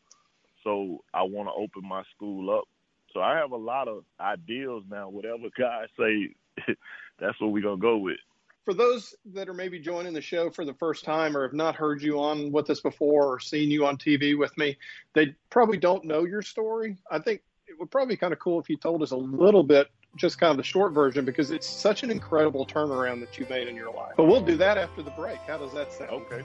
so 0.63 1.03
I 1.13 1.23
want 1.23 1.49
to 1.49 1.53
open 1.53 1.87
my 1.87 2.03
school 2.15 2.55
up. 2.55 2.65
So 3.13 3.21
I 3.21 3.37
have 3.37 3.51
a 3.51 3.57
lot 3.57 3.87
of 3.87 4.03
ideals 4.19 4.83
now. 4.89 5.09
Whatever 5.09 5.49
guys 5.57 5.87
say, 5.99 6.35
that's 7.19 7.39
what 7.41 7.51
we're 7.51 7.63
gonna 7.63 7.77
go 7.77 7.97
with. 7.97 8.17
For 8.65 8.75
those 8.75 9.15
that 9.33 9.49
are 9.49 9.55
maybe 9.55 9.79
joining 9.79 10.13
the 10.13 10.21
show 10.21 10.51
for 10.51 10.65
the 10.65 10.75
first 10.75 11.03
time 11.03 11.35
or 11.35 11.41
have 11.41 11.53
not 11.53 11.75
heard 11.75 12.01
you 12.01 12.21
on 12.21 12.51
with 12.51 12.69
us 12.69 12.79
before 12.79 13.33
or 13.33 13.39
seen 13.39 13.71
you 13.71 13.87
on 13.87 13.97
TV 13.97 14.37
with 14.37 14.55
me, 14.55 14.77
they 15.15 15.33
probably 15.49 15.77
don't 15.77 16.05
know 16.05 16.25
your 16.25 16.43
story. 16.43 16.95
I 17.09 17.17
think 17.17 17.41
it 17.67 17.79
would 17.79 17.89
probably 17.89 18.13
be 18.15 18.19
kind 18.19 18.33
of 18.33 18.39
cool 18.39 18.59
if 18.59 18.69
you 18.69 18.77
told 18.77 19.01
us 19.01 19.11
a 19.11 19.17
little 19.17 19.63
bit 19.63 19.87
just 20.15 20.39
kind 20.39 20.51
of 20.51 20.57
the 20.57 20.63
short 20.63 20.93
version 20.93 21.25
because 21.25 21.51
it's 21.51 21.67
such 21.67 22.03
an 22.03 22.11
incredible 22.11 22.65
turnaround 22.65 23.21
that 23.21 23.37
you 23.37 23.45
made 23.49 23.67
in 23.67 23.75
your 23.75 23.93
life. 23.93 24.13
But 24.17 24.25
we'll 24.25 24.41
do 24.41 24.57
that 24.57 24.77
after 24.77 25.01
the 25.01 25.11
break. 25.11 25.37
How 25.47 25.57
does 25.57 25.73
that 25.73 25.93
sound? 25.93 26.11
Okay. 26.11 26.41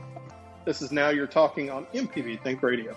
This 0.65 0.83
is 0.83 0.93
Now 0.93 1.11
You're 1.11 1.27
Talking 1.27 1.71
on 1.71 1.87
MPB 1.87 2.43
Think 2.43 2.63
Radio. 2.63 2.97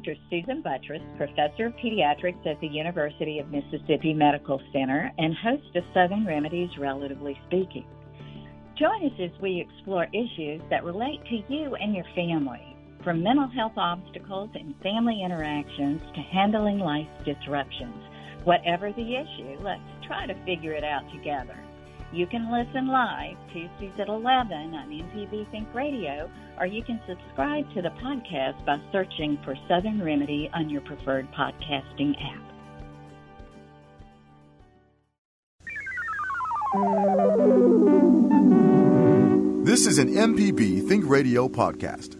Dr. 0.00 0.16
Susan 0.30 0.62
Buttross, 0.62 1.02
Professor 1.18 1.66
of 1.66 1.74
Pediatrics 1.74 2.46
at 2.46 2.58
the 2.62 2.66
University 2.66 3.38
of 3.38 3.50
Mississippi 3.50 4.14
Medical 4.14 4.58
Center 4.72 5.12
and 5.18 5.34
host 5.36 5.76
of 5.76 5.84
Southern 5.92 6.24
Remedies 6.24 6.70
Relatively 6.78 7.38
Speaking. 7.46 7.84
Join 8.78 9.04
us 9.04 9.12
as 9.20 9.42
we 9.42 9.60
explore 9.60 10.06
issues 10.06 10.62
that 10.70 10.84
relate 10.84 11.20
to 11.26 11.52
you 11.52 11.74
and 11.74 11.94
your 11.94 12.06
family, 12.14 12.76
from 13.04 13.22
mental 13.22 13.48
health 13.48 13.76
obstacles 13.76 14.48
and 14.54 14.74
family 14.82 15.22
interactions 15.22 16.00
to 16.14 16.20
handling 16.22 16.78
life 16.78 17.08
disruptions. 17.26 18.02
Whatever 18.44 18.92
the 18.92 19.16
issue, 19.16 19.58
let's 19.62 19.82
try 20.06 20.26
to 20.26 20.44
figure 20.46 20.72
it 20.72 20.84
out 20.84 21.04
together. 21.12 21.58
You 22.12 22.26
can 22.26 22.50
listen 22.50 22.88
live 22.88 23.36
Tuesdays 23.52 23.92
at 24.00 24.08
11 24.08 24.74
on 24.74 24.88
MPB 24.88 25.48
Think 25.52 25.72
Radio, 25.72 26.28
or 26.58 26.66
you 26.66 26.82
can 26.82 27.00
subscribe 27.06 27.72
to 27.74 27.82
the 27.82 27.90
podcast 28.02 28.64
by 28.66 28.80
searching 28.90 29.38
for 29.44 29.54
Southern 29.68 30.02
Remedy 30.02 30.50
on 30.52 30.68
your 30.68 30.80
preferred 30.80 31.28
podcasting 31.32 32.16
app. 32.20 32.50
This 39.64 39.86
is 39.86 39.98
an 39.98 40.12
MPB 40.12 40.88
Think 40.88 41.08
Radio 41.08 41.46
podcast. 41.46 42.19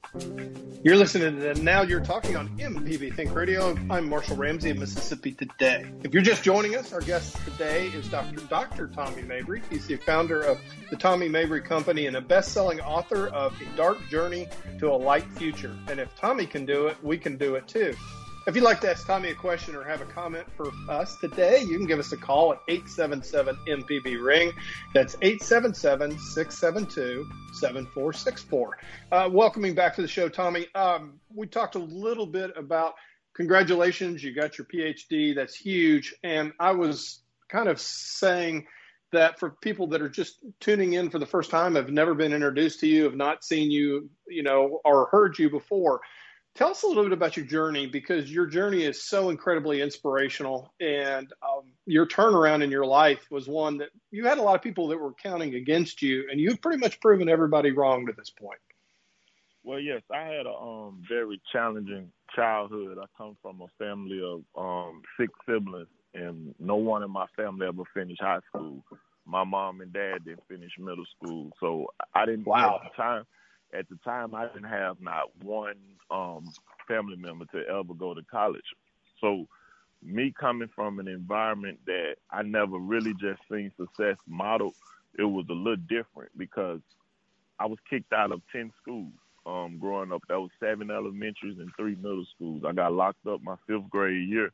You're 0.13 0.97
listening 0.97 1.39
to 1.39 1.53
Now 1.63 1.83
You're 1.83 2.01
Talking 2.01 2.35
on 2.35 2.49
MPB 2.57 3.15
Think 3.15 3.33
Radio. 3.33 3.77
I'm 3.89 4.09
Marshall 4.09 4.35
Ramsey 4.35 4.71
of 4.71 4.77
Mississippi 4.77 5.31
Today. 5.31 5.89
If 6.03 6.13
you're 6.13 6.21
just 6.21 6.43
joining 6.43 6.75
us, 6.75 6.91
our 6.91 6.99
guest 6.99 7.37
today 7.45 7.87
is 7.87 8.09
Dr. 8.09 8.41
Dr. 8.47 8.87
Tommy 8.87 9.21
Mabry. 9.21 9.61
He's 9.69 9.87
the 9.87 9.95
founder 9.95 10.41
of 10.41 10.59
the 10.89 10.97
Tommy 10.97 11.29
Mabry 11.29 11.61
Company 11.61 12.07
and 12.07 12.17
a 12.17 12.21
best-selling 12.21 12.81
author 12.81 13.27
of 13.27 13.53
A 13.61 13.77
Dark 13.77 14.05
Journey 14.09 14.49
to 14.79 14.91
a 14.91 14.97
Light 14.97 15.31
Future. 15.37 15.73
And 15.87 15.97
if 15.97 16.13
Tommy 16.17 16.45
can 16.45 16.65
do 16.65 16.87
it, 16.87 17.01
we 17.01 17.17
can 17.17 17.37
do 17.37 17.55
it 17.55 17.65
too. 17.69 17.95
If 18.47 18.55
you'd 18.55 18.63
like 18.63 18.81
to 18.81 18.89
ask 18.89 19.05
Tommy 19.05 19.29
a 19.29 19.35
question 19.35 19.75
or 19.75 19.83
have 19.83 20.01
a 20.01 20.05
comment 20.05 20.47
for 20.57 20.71
us 20.89 21.15
today, 21.17 21.61
you 21.61 21.77
can 21.77 21.85
give 21.85 21.99
us 21.99 22.11
a 22.11 22.17
call 22.17 22.53
at 22.53 22.59
877 22.67 23.55
MPB 23.67 24.19
Ring. 24.19 24.51
That's 24.95 25.15
877 25.21 26.17
672 26.17 27.29
7464. 27.53 28.77
Uh, 29.11 29.29
welcoming 29.31 29.75
back 29.75 29.95
to 29.95 30.01
the 30.01 30.07
show, 30.07 30.27
Tommy. 30.27 30.65
Um, 30.73 31.19
we 31.31 31.45
talked 31.45 31.75
a 31.75 31.79
little 31.79 32.25
bit 32.25 32.51
about 32.57 32.95
congratulations, 33.35 34.23
you 34.23 34.33
got 34.33 34.57
your 34.57 34.65
PhD. 34.65 35.35
That's 35.35 35.55
huge. 35.55 36.15
And 36.23 36.51
I 36.59 36.71
was 36.71 37.19
kind 37.47 37.69
of 37.69 37.79
saying 37.79 38.65
that 39.11 39.37
for 39.37 39.51
people 39.61 39.85
that 39.85 40.01
are 40.01 40.09
just 40.09 40.37
tuning 40.59 40.93
in 40.93 41.11
for 41.11 41.19
the 41.19 41.27
first 41.27 41.51
time, 41.51 41.75
have 41.75 41.91
never 41.91 42.15
been 42.15 42.33
introduced 42.33 42.79
to 42.79 42.87
you, 42.87 43.03
have 43.03 43.15
not 43.15 43.43
seen 43.43 43.69
you, 43.69 44.09
you 44.27 44.41
know, 44.41 44.81
or 44.83 45.09
heard 45.11 45.37
you 45.37 45.51
before 45.51 46.01
Tell 46.55 46.69
us 46.69 46.83
a 46.83 46.87
little 46.87 47.03
bit 47.03 47.13
about 47.13 47.37
your 47.37 47.45
journey 47.45 47.87
because 47.87 48.29
your 48.29 48.45
journey 48.45 48.83
is 48.83 49.01
so 49.01 49.29
incredibly 49.29 49.81
inspirational, 49.81 50.73
and 50.81 51.31
um, 51.41 51.71
your 51.85 52.05
turnaround 52.05 52.61
in 52.61 52.69
your 52.69 52.85
life 52.85 53.25
was 53.31 53.47
one 53.47 53.77
that 53.77 53.89
you 54.11 54.25
had 54.25 54.37
a 54.37 54.41
lot 54.41 54.55
of 54.55 54.61
people 54.61 54.89
that 54.89 54.99
were 54.99 55.13
counting 55.13 55.55
against 55.55 56.01
you, 56.01 56.27
and 56.29 56.41
you've 56.41 56.61
pretty 56.61 56.79
much 56.79 56.99
proven 56.99 57.29
everybody 57.29 57.71
wrong 57.71 58.05
to 58.05 58.13
this 58.13 58.29
point. 58.29 58.59
Well, 59.63 59.79
yes, 59.79 60.01
I 60.13 60.23
had 60.23 60.45
a 60.45 60.53
um, 60.53 61.03
very 61.07 61.41
challenging 61.53 62.11
childhood. 62.35 62.97
I 63.01 63.05
come 63.17 63.37
from 63.41 63.61
a 63.61 63.67
family 63.77 64.21
of 64.21 64.43
um, 64.57 65.03
six 65.17 65.31
siblings, 65.47 65.87
and 66.13 66.53
no 66.59 66.75
one 66.75 67.01
in 67.01 67.11
my 67.11 67.27
family 67.37 67.65
ever 67.65 67.83
finished 67.93 68.21
high 68.21 68.39
school. 68.49 68.83
My 69.25 69.45
mom 69.45 69.79
and 69.79 69.93
dad 69.93 70.25
didn't 70.25 70.47
finish 70.49 70.71
middle 70.77 71.05
school, 71.15 71.51
so 71.61 71.87
I 72.13 72.25
didn't 72.25 72.45
wow. 72.45 72.81
have 72.83 72.95
time 72.95 73.23
at 73.77 73.87
the 73.89 73.97
time 74.03 74.35
I 74.35 74.47
didn't 74.47 74.69
have 74.69 75.01
not 75.01 75.35
one 75.43 75.75
um 76.09 76.51
family 76.87 77.15
member 77.15 77.45
to 77.45 77.63
ever 77.67 77.93
go 77.93 78.13
to 78.13 78.21
college. 78.29 78.61
So 79.19 79.47
me 80.03 80.33
coming 80.37 80.69
from 80.75 80.99
an 80.99 81.07
environment 81.07 81.79
that 81.85 82.15
I 82.31 82.41
never 82.41 82.77
really 82.77 83.13
just 83.13 83.41
seen 83.49 83.71
success 83.77 84.17
modeled, 84.27 84.73
it 85.17 85.23
was 85.23 85.45
a 85.49 85.53
little 85.53 85.75
different 85.87 86.31
because 86.37 86.79
I 87.59 87.65
was 87.67 87.77
kicked 87.89 88.11
out 88.13 88.31
of 88.31 88.41
ten 88.51 88.71
schools 88.81 89.13
um 89.45 89.77
growing 89.79 90.11
up. 90.11 90.21
That 90.27 90.39
was 90.39 90.51
seven 90.59 90.91
elementaries 90.91 91.59
and 91.59 91.71
three 91.77 91.95
middle 91.95 92.25
schools. 92.35 92.63
I 92.67 92.73
got 92.73 92.93
locked 92.93 93.25
up 93.27 93.41
my 93.41 93.55
fifth 93.67 93.89
grade 93.89 94.27
year 94.29 94.51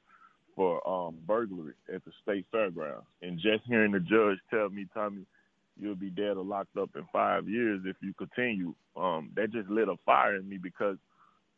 for 0.55 0.85
um 0.87 1.15
burglary 1.25 1.73
at 1.93 2.03
the 2.05 2.11
state 2.23 2.45
fairgrounds. 2.51 3.05
And 3.21 3.39
just 3.39 3.63
hearing 3.65 3.91
the 3.91 3.99
judge 3.99 4.39
tell 4.49 4.69
me, 4.69 4.85
Tommy, 4.93 5.25
you'll 5.79 5.95
be 5.95 6.09
dead 6.09 6.37
or 6.37 6.43
locked 6.43 6.77
up 6.77 6.89
in 6.95 7.05
five 7.11 7.47
years 7.47 7.81
if 7.85 7.95
you 8.01 8.13
continue. 8.13 8.73
Um, 8.95 9.31
that 9.35 9.51
just 9.51 9.69
lit 9.69 9.87
a 9.89 9.95
fire 10.05 10.35
in 10.35 10.47
me 10.47 10.57
because 10.57 10.97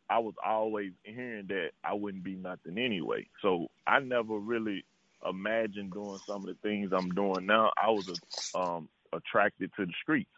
I 0.10 0.20
was 0.20 0.34
always 0.46 0.92
hearing 1.04 1.48
that 1.48 1.70
I 1.84 1.94
wouldn't 1.94 2.24
be 2.24 2.36
nothing 2.36 2.78
anyway. 2.78 3.28
So 3.42 3.68
I 3.86 4.00
never 4.00 4.38
really 4.38 4.84
imagined 5.28 5.94
doing 5.94 6.20
some 6.28 6.48
of 6.48 6.48
the 6.48 6.58
things 6.64 6.92
I'm 6.94 7.12
doing 7.12 7.46
now. 7.46 7.72
I 7.82 7.90
was 7.90 8.06
um, 8.56 8.90
attracted 9.14 9.72
to 9.78 9.86
the 9.86 9.94
streets. 10.02 10.30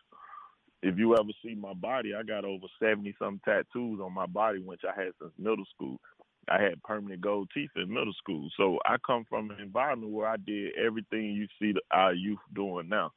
If 0.84 0.98
you 0.98 1.16
ever 1.16 1.30
see 1.44 1.56
my 1.56 1.74
body, 1.74 2.14
I 2.16 2.24
got 2.24 2.44
over 2.44 2.66
70 2.82 3.16
some 3.20 3.40
tattoos 3.46 4.00
on 4.02 4.14
my 4.14 4.26
body, 4.26 4.60
which 4.60 4.82
I 4.84 5.00
had 5.00 5.12
since 5.22 5.32
middle 5.38 5.66
school. 5.76 6.00
I 6.50 6.60
had 6.62 6.82
permanent 6.84 7.22
gold 7.22 7.50
teeth 7.54 7.70
in 7.76 7.94
middle 7.94 8.14
school. 8.14 8.50
So 8.58 8.80
I 8.86 8.98
come 9.06 9.26
from 9.30 9.52
an 9.52 9.60
environment 9.62 10.12
where 10.12 10.28
I 10.28 10.38
did 10.38 10.74
everything 10.76 11.32
you 11.32 11.48
see 11.62 11.80
our 11.92 12.14
youth 12.14 12.40
doing 12.54 12.90
now. 12.90 13.12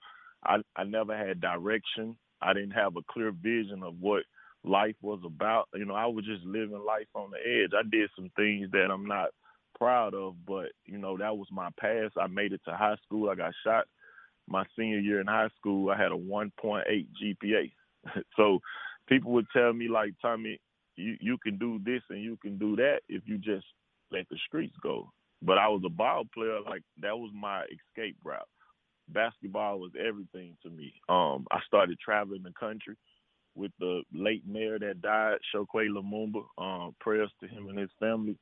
I 0.44 0.58
I 0.76 0.84
never 0.84 1.16
had 1.16 1.40
direction. 1.40 2.16
I 2.40 2.52
didn't 2.52 2.72
have 2.72 2.96
a 2.96 3.02
clear 3.10 3.32
vision 3.32 3.82
of 3.82 3.94
what 4.00 4.22
life 4.64 4.96
was 5.02 5.20
about. 5.24 5.68
You 5.74 5.84
know, 5.84 5.94
I 5.94 6.06
was 6.06 6.24
just 6.24 6.44
living 6.44 6.82
life 6.84 7.08
on 7.14 7.30
the 7.30 7.38
edge. 7.38 7.70
I 7.74 7.82
did 7.88 8.10
some 8.16 8.30
things 8.36 8.70
that 8.72 8.90
I'm 8.90 9.06
not 9.06 9.30
proud 9.78 10.14
of, 10.14 10.34
but 10.46 10.66
you 10.86 10.98
know, 10.98 11.16
that 11.18 11.36
was 11.36 11.48
my 11.50 11.68
past. 11.78 12.14
I 12.20 12.26
made 12.26 12.52
it 12.52 12.60
to 12.66 12.76
high 12.76 12.96
school. 13.04 13.30
I 13.30 13.34
got 13.34 13.52
shot 13.64 13.86
my 14.46 14.64
senior 14.76 14.98
year 14.98 15.20
in 15.20 15.26
high 15.26 15.48
school. 15.58 15.90
I 15.90 15.96
had 15.96 16.12
a 16.12 16.16
1.8 16.16 16.84
GPA. 16.86 17.72
so 18.36 18.60
people 19.08 19.32
would 19.32 19.46
tell 19.52 19.72
me 19.72 19.88
like, 19.88 20.12
Tommy, 20.20 20.60
you 20.96 21.16
you 21.20 21.38
can 21.38 21.58
do 21.58 21.80
this 21.84 22.02
and 22.10 22.22
you 22.22 22.36
can 22.42 22.58
do 22.58 22.76
that 22.76 23.00
if 23.08 23.22
you 23.26 23.38
just 23.38 23.66
let 24.12 24.28
the 24.28 24.38
streets 24.46 24.76
go. 24.82 25.10
But 25.42 25.58
I 25.58 25.68
was 25.68 25.82
a 25.84 25.90
ball 25.90 26.24
player, 26.32 26.60
like 26.64 26.82
that 27.00 27.16
was 27.16 27.30
my 27.34 27.64
escape 27.64 28.16
route 28.24 28.48
basketball 29.08 29.78
was 29.78 29.92
everything 29.98 30.56
to 30.62 30.70
me. 30.70 30.94
Um, 31.08 31.46
I 31.50 31.58
started 31.66 31.98
traveling 31.98 32.42
the 32.42 32.52
country 32.58 32.96
with 33.54 33.72
the 33.78 34.02
late 34.12 34.46
mayor 34.46 34.78
that 34.78 35.00
died, 35.00 35.38
Chokwe 35.54 35.88
Lumumba. 35.88 36.44
Um, 36.58 36.94
prayers 37.00 37.30
to 37.40 37.48
him 37.48 37.68
and 37.68 37.78
his 37.78 37.90
family. 38.00 38.36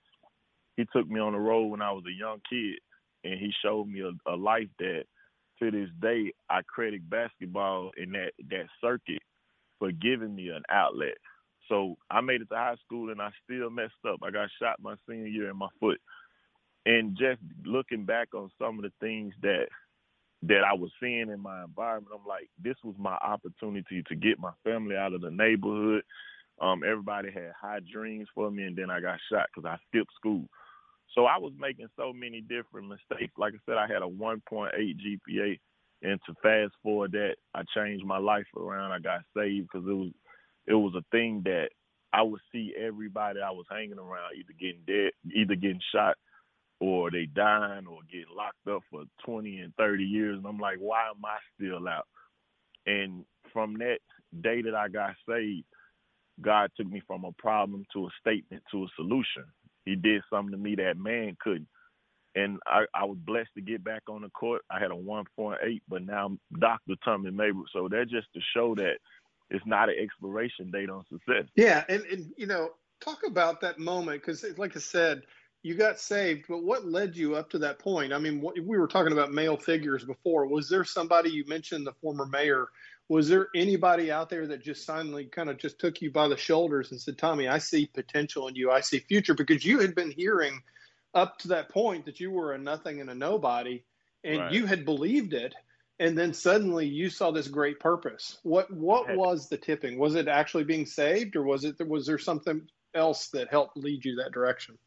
He 0.76 0.85
took 0.92 1.09
me 1.09 1.21
on 1.21 1.33
the 1.33 1.38
road 1.38 1.66
when 1.66 1.83
I 1.83 1.92
was 1.92 2.04
a 2.07 2.19
young 2.19 2.40
kid, 2.49 2.78
and 3.25 3.38
he 3.38 3.52
showed 3.62 3.88
me 3.88 4.00
a, 4.00 4.31
a 4.31 4.37
life 4.37 4.69
that, 4.78 5.04
to 5.59 5.71
this 5.71 5.90
day, 6.00 6.33
I 6.49 6.62
credit 6.62 7.09
basketball 7.09 7.90
in 7.97 8.12
that 8.12 8.33
that 8.49 8.66
circuit 8.81 9.23
for 9.78 9.92
giving 9.92 10.35
me 10.35 10.49
an 10.49 10.62
outlet. 10.71 11.16
So 11.69 11.97
I 12.11 12.21
made 12.21 12.40
it 12.40 12.49
to 12.50 12.57
high 12.57 12.76
school 12.85 13.11
and 13.11 13.21
I 13.21 13.31
still 13.45 13.71
messed 13.71 13.92
up. 14.07 14.21
I 14.23 14.31
got 14.31 14.49
shot 14.61 14.76
my 14.81 14.95
senior 15.09 15.26
year 15.26 15.50
in 15.50 15.57
my 15.57 15.69
foot. 15.81 16.00
And 16.85 17.16
just 17.16 17.40
looking 17.64 18.04
back 18.04 18.28
on 18.35 18.50
some 18.61 18.78
of 18.78 18.83
the 18.83 18.92
things 19.00 19.35
that 19.42 19.66
that 20.42 20.62
I 20.68 20.75
was 20.75 20.90
seeing 21.00 21.30
in 21.30 21.40
my 21.40 21.64
environment. 21.64 22.14
I'm 22.18 22.26
like, 22.26 22.49
this 22.62 22.76
was 22.82 22.94
my 22.99 23.14
opportunity 23.14 24.02
to 24.08 24.14
get 24.14 24.40
my 24.40 24.52
family 24.64 24.96
out 24.96 25.12
of 25.12 25.20
the 25.20 25.30
neighborhood. 25.30 26.02
Um, 26.61 26.82
everybody 26.84 27.30
had 27.30 27.52
high 27.61 27.80
dreams 27.92 28.28
for 28.34 28.50
me, 28.50 28.64
and 28.64 28.76
then 28.76 28.90
I 28.90 29.00
got 29.00 29.18
shot 29.30 29.49
because 29.54 29.68
I 29.68 29.78
skipped 29.88 30.12
school. 30.14 30.46
So 31.14 31.26
I 31.26 31.38
was 31.38 31.52
making 31.58 31.88
so 31.96 32.12
many 32.12 32.40
different 32.40 32.88
mistakes. 32.88 33.32
Like 33.37 33.54
I 33.54 33.58
said, 33.66 33.76
I 33.76 33.87
had 33.87 34.02
a 34.02 34.06
1.8 34.06 34.72
GPA, 34.75 35.61
and 36.02 36.20
to 36.26 36.34
fast 36.42 36.75
forward 36.82 37.12
that, 37.12 37.37
I 37.54 37.62
changed 37.75 38.04
my 38.04 38.18
life 38.18 38.46
around. 38.56 38.92
I 38.92 38.99
got 38.99 39.20
saved 39.37 39.68
because 39.72 39.87
it 39.88 39.92
was 39.94 40.11
it 40.66 40.75
was 40.75 40.94
a 40.96 41.04
thing 41.11 41.42
that 41.44 41.68
I 42.12 42.22
would 42.22 42.40
see 42.52 42.75
everybody 42.78 43.40
I 43.40 43.50
was 43.50 43.66
hanging 43.70 43.99
around 43.99 44.37
either 44.37 44.52
getting 44.58 44.82
dead, 44.87 45.12
either 45.34 45.54
getting 45.54 45.80
shot 45.92 46.16
or 46.83 47.12
they 47.12 47.27
dying 47.27 47.87
or 47.87 48.01
get 48.11 48.27
locked 48.37 48.67
up 48.69 48.83
for 48.91 49.05
20 49.25 49.61
and 49.61 49.75
30 49.77 50.05
years. 50.05 50.39
And 50.39 50.47
I'm 50.47 50.59
like, 50.59 50.79
why 50.81 51.03
am 51.11 51.25
I 51.25 51.39
still 51.55 51.87
out? 51.89 52.09
And 52.87 53.25
from 53.53 53.75
that 53.79 53.99
day 54.41 54.62
that 54.62 54.75
I 54.75 54.89
got 54.89 55.15
saved, 55.29 55.65
God 56.41 56.71
took 56.77 56.89
me 56.91 57.03
from 57.07 57.25
a 57.25 57.33
problem 57.33 57.85
to 57.93 58.07
a 58.07 58.11
statement 58.21 58.65
to 58.73 58.85
a 58.85 58.89
solution. 58.97 59.45
He 59.85 59.97
did 59.97 60.23
something 60.31 60.53
to 60.53 60.59
me 60.59 60.75
that 60.77 60.99
man 60.99 61.37
couldn't. 61.41 61.69
and 62.35 62.59
I, 62.67 62.85
I 62.95 63.05
was 63.05 63.19
blessed 63.25 63.51
to 63.57 63.62
get 63.62 63.85
back 63.85 64.03
on 64.09 64.23
the 64.23 64.31
court. 64.31 64.62
I 64.71 64.81
had 64.81 64.91
a 64.91 64.95
1.8, 64.95 65.57
but 65.89 66.05
now 66.05 66.27
I'm 66.27 66.41
Dr. 66.61 66.95
Tommy 67.05 67.31
Mabry. 67.31 67.65
So 67.73 67.89
that's 67.91 68.11
just 68.11 68.29
to 68.35 68.41
show 68.55 68.75
that 68.77 68.97
it's 69.51 69.67
not 69.67 69.91
an 69.91 69.97
expiration 70.03 70.71
date 70.71 70.91
on 70.91 71.05
success. 71.12 71.45
Yeah, 71.57 71.85
and, 71.89 72.03
and 72.07 72.33
you 72.37 72.47
know, 72.47 72.71
talk 73.01 73.21
about 73.27 73.61
that 73.62 73.79
moment 73.79 74.23
because, 74.23 74.45
like 74.59 74.77
I 74.77 74.81
said, 74.81 75.23
you 75.62 75.75
got 75.75 76.00
saved, 76.00 76.47
but 76.49 76.64
what 76.64 76.87
led 76.87 77.16
you 77.16 77.37
up 77.37 77.50
to 77.50 77.59
that 77.59 77.78
point? 77.78 78.12
I 78.12 78.19
mean, 78.19 78.40
what, 78.40 78.57
we 78.59 78.78
were 78.78 78.88
talking 78.88 79.12
about 79.12 79.33
male 79.33 79.57
figures 79.57 80.04
before. 80.04 80.47
Was 80.47 80.69
there 80.69 80.85
somebody 80.85 81.31
you 81.31 81.45
mentioned, 81.47 81.87
the 81.87 81.92
former 82.00 82.26
mayor? 82.26 82.66
Was 83.09 83.28
there 83.28 83.49
anybody 83.54 84.11
out 84.11 84.28
there 84.28 84.47
that 84.49 84.62
just 84.62 84.85
suddenly 84.85 85.26
kind 85.26 85.50
of 85.50 85.59
just 85.59 85.78
took 85.78 86.00
you 86.00 86.11
by 86.11 86.28
the 86.28 86.37
shoulders 86.37 86.90
and 86.90 87.00
said, 87.00 87.19
Tommy, 87.19 87.47
I 87.47 87.59
see 87.59 87.87
potential 87.87 88.49
in 88.49 88.57
you. 88.57 88.71
I 88.71 88.81
see 88.81 88.99
future 88.99 89.35
because 89.35 89.64
you 89.64 89.81
had 89.81 89.95
been 89.95 90.11
hearing 90.11 90.62
up 91.14 91.38
to 91.38 91.49
that 91.49 91.69
point 91.69 92.07
that 92.07 92.21
you 92.21 92.31
were 92.31 92.52
a 92.52 92.59
nothing 92.59 93.00
and 93.00 93.11
a 93.11 93.14
nobody 93.14 93.83
and 94.25 94.40
right. 94.40 94.52
you 94.52 94.66
had 94.66 94.85
believed 94.85 95.35
it 95.35 95.54
and 95.99 96.16
then 96.16 96.33
suddenly 96.33 96.87
you 96.87 97.11
saw 97.11 97.31
this 97.31 97.49
great 97.49 97.78
purpose 97.81 98.38
what 98.42 98.73
what 98.73 99.14
was 99.14 99.49
the 99.49 99.59
tipping 99.59 99.99
was 99.99 100.14
it 100.14 100.28
actually 100.28 100.64
being 100.64 100.87
saved 100.87 101.37
or 101.37 101.42
was 101.42 101.64
it 101.64 101.76
was 101.87 102.07
there 102.07 102.19
something 102.19 102.62
else 102.95 103.28
that 103.28 103.49
helped 103.50 103.76
lead 103.76 104.04
you 104.04 104.16
that 104.16 104.33
direction 104.33 104.78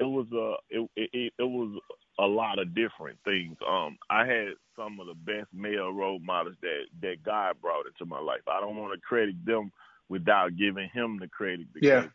it 0.00 0.04
was 0.04 0.26
a 0.32 0.54
it, 0.70 0.90
it, 0.96 1.32
it 1.38 1.42
was 1.42 1.80
a 2.18 2.26
lot 2.26 2.58
of 2.58 2.74
different 2.74 3.18
things 3.24 3.56
um 3.68 3.96
i 4.10 4.26
had 4.26 4.48
some 4.76 4.98
of 5.00 5.06
the 5.06 5.14
best 5.14 5.48
male 5.54 5.90
role 5.92 6.18
models 6.20 6.56
that 6.60 6.82
that 7.00 7.22
god 7.24 7.54
brought 7.60 7.86
into 7.86 8.04
my 8.04 8.20
life 8.20 8.40
i 8.48 8.60
don't 8.60 8.76
want 8.76 8.92
to 8.92 9.00
credit 9.00 9.34
them 9.44 9.70
without 10.08 10.56
giving 10.56 10.88
him 10.92 11.18
the 11.20 11.28
credit 11.28 11.66
because 11.72 11.86
yeah. 12.04 12.06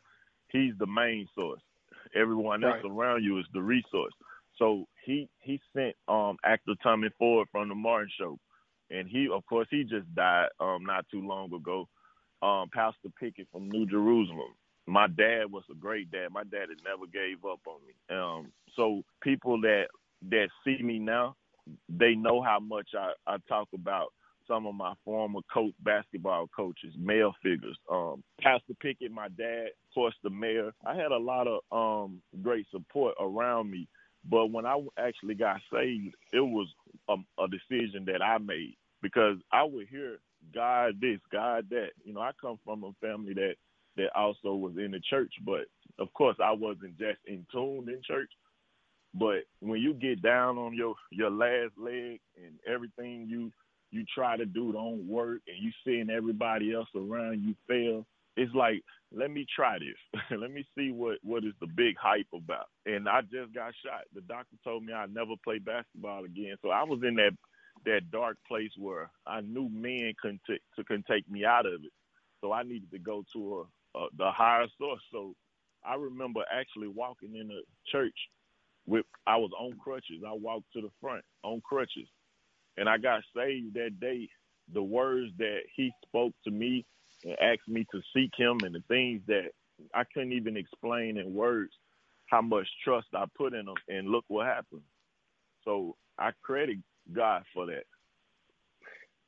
he's 0.50 0.74
the 0.78 0.86
main 0.86 1.28
source 1.34 1.62
Everyone 2.14 2.64
else 2.64 2.82
right. 2.84 2.92
around 2.92 3.24
you 3.24 3.40
is 3.40 3.46
the 3.54 3.62
resource. 3.62 4.14
So 4.58 4.88
he 5.06 5.28
he 5.40 5.60
sent 5.76 5.96
um 6.08 6.38
actor 6.44 6.74
Tommy 6.82 7.10
Ford 7.18 7.48
from 7.52 7.70
the 7.70 7.76
Martin 7.76 8.10
Show, 8.18 8.40
and 8.90 9.08
he 9.08 9.28
of 9.32 9.46
course 9.46 9.68
he 9.70 9.84
just 9.84 10.14
died 10.16 10.48
um 10.60 10.86
not 10.86 11.06
too 11.12 11.26
long 11.26 11.54
ago. 11.54 11.88
Um, 12.42 12.70
Pastor 12.74 13.10
Pickett 13.20 13.48
from 13.52 13.70
New 13.70 13.86
Jerusalem. 13.88 14.54
My 14.88 15.08
dad 15.08 15.52
was 15.52 15.64
a 15.72 15.76
great 15.76 16.12
dad. 16.12 16.28
My 16.32 16.44
dad 16.44 16.68
never 16.84 17.08
gave 17.12 17.44
up 17.46 17.60
on 17.66 17.80
me. 17.88 18.16
Um, 18.16 18.52
so 18.76 19.04
people 19.22 19.60
that 19.62 19.86
that 20.30 20.50
see 20.64 20.82
me 20.82 21.00
now, 21.00 21.36
they 21.90 22.16
know 22.16 22.42
how 22.42 22.60
much 22.60 22.90
I, 22.98 23.14
I 23.28 23.38
talk 23.48 23.68
about 23.74 24.14
some 24.48 24.68
of 24.68 24.76
my 24.76 24.94
former 25.04 25.40
coach 25.52 25.74
basketball 25.84 26.48
coaches, 26.56 26.94
male 26.98 27.34
figures. 27.42 27.78
Um, 27.92 28.24
Pastor 28.42 28.74
Pickett, 28.80 29.12
my 29.12 29.28
dad, 29.30 29.68
of 29.68 29.94
course, 29.94 30.16
the 30.24 30.30
mayor. 30.30 30.72
I 30.86 30.96
had 30.96 31.12
a 31.12 31.18
lot 31.18 31.48
of 31.48 31.62
um, 31.72 32.22
great 32.42 32.68
support 32.72 33.16
around 33.20 33.72
me. 33.72 33.88
But 34.30 34.48
when 34.48 34.66
I 34.66 34.80
actually 34.98 35.36
got 35.36 35.62
saved, 35.72 36.16
it 36.34 36.40
was 36.40 36.68
a, 37.10 37.16
a 37.42 37.48
decision 37.48 38.06
that 38.06 38.22
I 38.24 38.38
made 38.40 38.76
because 39.02 39.38
I 39.52 39.64
would 39.64 39.88
hear 39.88 40.20
God 40.54 40.96
this, 41.00 41.20
God 41.32 41.66
that. 41.70 41.90
You 42.04 42.14
know, 42.14 42.22
I 42.22 42.32
come 42.40 42.58
from 42.64 42.84
a 42.84 42.92
family 43.02 43.34
that 43.36 43.56
that 43.98 44.16
also 44.16 44.56
was 44.56 44.74
in 44.78 44.92
the 44.92 45.00
church, 45.00 45.34
but 45.46 45.66
of 46.00 46.14
course 46.14 46.38
I 46.44 46.52
wasn't 46.52 46.98
just 46.98 47.20
in 47.26 47.46
tune 47.52 47.88
in 47.90 48.02
church. 48.06 48.30
But 49.14 49.46
when 49.62 49.80
you 49.82 49.94
get 49.94 50.22
down 50.22 50.58
on 50.58 50.74
your 50.74 50.96
your 51.12 51.30
last 51.32 51.74
leg 51.78 52.20
and 52.38 52.60
everything 52.68 53.28
you 53.30 53.52
you 53.92 54.06
try 54.14 54.36
to 54.36 54.46
do 54.46 54.74
don't 54.74 55.08
work 55.08 55.42
and 55.48 55.58
you 55.58 55.72
seeing 55.86 56.10
everybody 56.10 56.74
else 56.74 56.90
around 56.96 57.42
you 57.42 57.56
fail, 57.68 58.06
it's 58.36 58.54
like, 58.54 58.84
let 59.14 59.32
me 59.32 59.46
try 59.56 59.78
this. 59.80 60.22
let 60.38 60.52
me 60.52 60.66
see 60.78 60.92
what 60.92 61.20
what 61.24 61.46
is 61.46 61.54
the 61.62 61.68
big 61.68 61.96
hype 61.98 62.28
about. 62.34 62.68
And 62.86 63.08
I 63.08 63.22
just 63.22 63.54
got 63.54 63.74
shot. 63.84 64.04
The 64.14 64.22
doctor 64.22 64.58
told 64.64 64.84
me 64.84 64.92
I'd 64.92 65.14
never 65.14 65.34
play 65.44 65.60
basketball 65.60 66.26
again. 66.26 66.56
So 66.62 66.70
I 66.70 66.84
was 66.84 67.00
in 67.08 67.16
that 67.16 67.32
that 67.86 68.12
dark 68.12 68.38
place 68.48 68.72
where 68.78 69.10
I 69.26 69.42
knew 69.42 69.70
men 69.70 70.14
couldn't 70.22 70.42
t- 70.46 70.60
couldn't 70.76 71.06
take 71.10 71.30
me 71.30 71.46
out 71.46 71.66
of 71.66 71.74
it. 71.74 71.92
So 72.42 72.52
I 72.52 72.64
needed 72.64 72.92
to 72.92 73.00
go 73.00 73.24
to 73.34 73.68
a 73.96 74.08
the 74.18 74.32
higher 74.32 74.68
source. 74.78 75.02
So 75.12 75.36
I 75.86 75.96
remember 75.96 76.42
actually 76.52 76.88
walking 76.88 77.36
in 77.36 77.50
a 77.52 77.62
church 77.92 78.16
with 78.86 79.06
I 79.26 79.38
was 79.38 79.52
on 79.60 79.78
crutches. 79.78 80.24
I 80.28 80.34
walked 80.34 80.74
to 80.74 80.82
the 80.82 80.92
front 81.02 81.24
on 81.44 81.62
crutches 81.62 82.08
and 82.78 82.90
I 82.90 82.98
got 82.98 83.24
saved 83.36 83.74
that 83.76 84.00
day. 84.00 84.30
The 84.74 84.84
words 84.84 85.32
that 85.38 85.60
he 85.76 85.92
spoke 86.08 86.34
to 86.44 86.52
me 86.52 86.86
and 87.24 87.36
asked 87.40 87.68
me 87.68 87.86
to 87.92 88.02
seek 88.16 88.32
him, 88.38 88.60
and 88.64 88.74
the 88.76 88.84
things 88.88 89.22
that 89.28 89.52
I 89.94 90.04
couldn't 90.14 90.34
even 90.34 90.58
explain 90.58 91.18
in 91.18 91.34
words, 91.34 91.72
how 92.28 92.42
much 92.42 92.68
trust 92.84 93.08
I 93.14 93.26
put 93.38 93.54
in 93.54 93.68
him, 93.68 93.76
and 93.88 94.10
look 94.10 94.26
what 94.28 94.48
happened. 94.48 94.82
So 95.64 95.96
I 96.18 96.32
credit 96.42 96.78
God 97.14 97.44
for 97.54 97.68
that. 97.68 97.84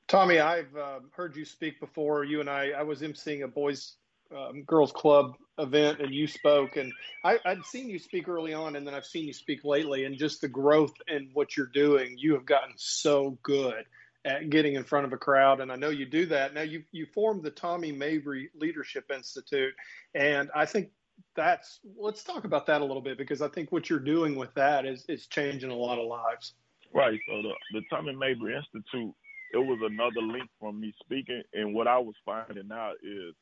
Tommy, 0.08 0.40
I've 0.40 0.76
uh, 0.76 1.00
heard 1.12 1.36
you 1.36 1.46
speak 1.46 1.80
before. 1.80 2.24
You 2.24 2.40
and 2.40 2.50
I, 2.50 2.70
I 2.70 2.84
was 2.84 3.02
emceeing 3.02 3.44
a 3.44 3.48
boys 3.48 3.98
um, 4.36 4.64
girls 4.64 4.92
club 4.92 5.36
event 5.60 6.00
and 6.00 6.14
you 6.14 6.28
spoke 6.28 6.78
and 6.78 6.92
I, 7.24 7.40
would 7.46 7.66
seen 7.66 7.90
you 7.90 8.00
speak 8.00 8.28
early 8.28 8.54
on 8.54 8.76
and 8.76 8.86
then 8.86 8.94
I've 8.94 9.06
seen 9.06 9.26
you 9.26 9.34
speak 9.34 9.64
lately 9.64 10.06
and 10.06 10.18
just 10.18 10.42
the 10.42 10.48
growth 10.48 10.94
in 11.08 11.30
what 11.34 11.58
you're 11.58 11.72
doing. 11.74 12.16
You 12.18 12.34
have 12.34 12.46
gotten 12.46 12.74
so 12.76 13.38
good 13.44 13.86
at 14.26 14.50
getting 14.50 14.76
in 14.76 14.84
front 14.84 15.06
of 15.06 15.14
a 15.14 15.18
crowd 15.18 15.62
and 15.62 15.72
I 15.72 15.76
know 15.76 15.90
you 15.90 16.06
do 16.06 16.26
that. 16.28 16.54
Now 16.54 16.62
you 16.62 16.84
you 16.92 17.06
formed 17.14 17.44
the 17.44 17.52
Tommy 17.52 17.92
Mabry 17.92 18.50
Leadership 18.56 19.10
Institute 19.14 19.74
and 20.14 20.50
I 20.56 20.66
think 20.66 20.90
that's 21.36 21.80
let's 21.98 22.24
talk 22.24 22.46
about 22.46 22.68
that 22.68 22.82
a 22.82 22.86
little 22.86 23.02
bit 23.02 23.18
because 23.18 23.42
I 23.42 23.48
think 23.48 23.72
what 23.72 23.90
you're 23.90 24.00
doing 24.00 24.36
with 24.36 24.54
that 24.56 24.86
is 24.86 25.06
is 25.08 25.28
changing 25.28 25.72
a 25.72 25.76
lot 25.76 25.98
of 25.98 26.06
lives. 26.06 26.54
Right. 26.94 27.20
So 27.28 27.42
the, 27.42 27.54
the 27.74 27.82
Tommy 27.90 28.16
Mabry 28.16 28.56
Institute, 28.56 29.14
it 29.54 29.58
was 29.58 29.80
another 29.84 30.22
link 30.22 30.50
from 30.60 30.80
me 30.80 30.94
speaking 31.04 31.42
and 31.54 31.74
what 31.74 31.88
I 31.88 31.98
was 31.98 32.16
finding 32.26 32.72
out 32.72 32.96
is 33.02 33.34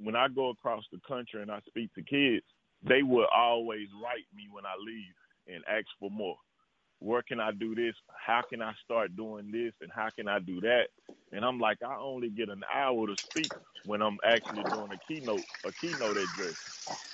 when 0.00 0.16
I 0.16 0.28
go 0.28 0.50
across 0.50 0.84
the 0.92 1.00
country 1.06 1.42
and 1.42 1.50
I 1.50 1.60
speak 1.66 1.92
to 1.94 2.02
kids, 2.02 2.44
they 2.86 3.02
will 3.02 3.26
always 3.34 3.88
write 4.02 4.26
me 4.34 4.44
when 4.50 4.64
I 4.64 4.74
leave 4.78 5.54
and 5.54 5.64
ask 5.68 5.86
for 5.98 6.10
more. 6.10 6.36
Where 7.00 7.22
can 7.22 7.40
I 7.40 7.52
do 7.52 7.74
this? 7.74 7.94
How 8.24 8.42
can 8.48 8.62
I 8.62 8.72
start 8.84 9.16
doing 9.16 9.50
this? 9.52 9.72
And 9.80 9.90
how 9.94 10.08
can 10.14 10.28
I 10.28 10.38
do 10.40 10.60
that? 10.62 10.88
And 11.32 11.44
I'm 11.44 11.60
like, 11.60 11.78
I 11.82 11.96
only 11.96 12.30
get 12.30 12.48
an 12.48 12.62
hour 12.74 13.06
to 13.06 13.14
speak 13.30 13.52
when 13.84 14.02
I'm 14.02 14.18
actually 14.24 14.64
doing 14.64 14.90
a 14.92 14.98
keynote, 15.06 15.44
a 15.64 15.72
keynote 15.80 16.16
address. 16.16 16.56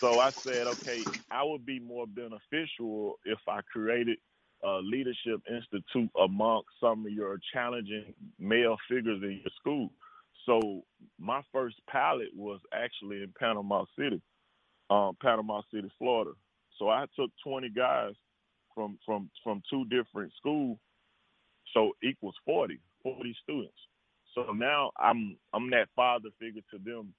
So 0.01 0.19
I 0.19 0.31
said, 0.43 0.67
okay, 0.67 1.07
I 1.31 1.43
would 1.43 1.67
be 1.67 1.81
more 1.81 2.07
beneficial 2.07 3.19
if 3.25 3.39
I 3.49 3.61
created 3.73 4.19
a 4.63 4.79
leadership 4.83 5.41
institute 5.49 6.11
amongst 6.21 6.69
some 6.81 7.05
of 7.07 7.13
your 7.13 7.39
challenging 7.53 8.15
male 8.39 8.77
figures 8.89 9.23
in 9.23 9.41
your 9.43 9.53
school. 9.61 9.91
So 10.47 10.83
my 11.19 11.41
first 11.53 11.77
pilot 11.91 12.29
was 12.35 12.61
actually 12.73 13.23
in 13.23 13.33
Panama 13.39 13.85
City, 13.99 14.21
um, 14.91 15.17
Panama 15.21 15.63
City, 15.73 15.91
Florida. 15.99 16.33
So 16.79 16.89
I 16.89 17.07
took 17.17 17.31
20 17.47 17.71
guys 17.71 18.13
from 18.75 18.99
from 19.07 19.31
from 19.43 19.63
two 19.71 19.85
different 19.87 20.33
schools, 20.37 20.79
so 21.73 21.93
equals 22.03 22.35
40, 22.45 22.79
40 23.03 23.37
students. 23.43 23.79
So 24.35 24.53
now 24.53 24.91
I'm 24.99 25.37
I'm 25.53 25.71
that 25.71 25.89
father 25.95 26.29
figure 26.41 26.63
to 26.73 26.79
them 26.79 27.15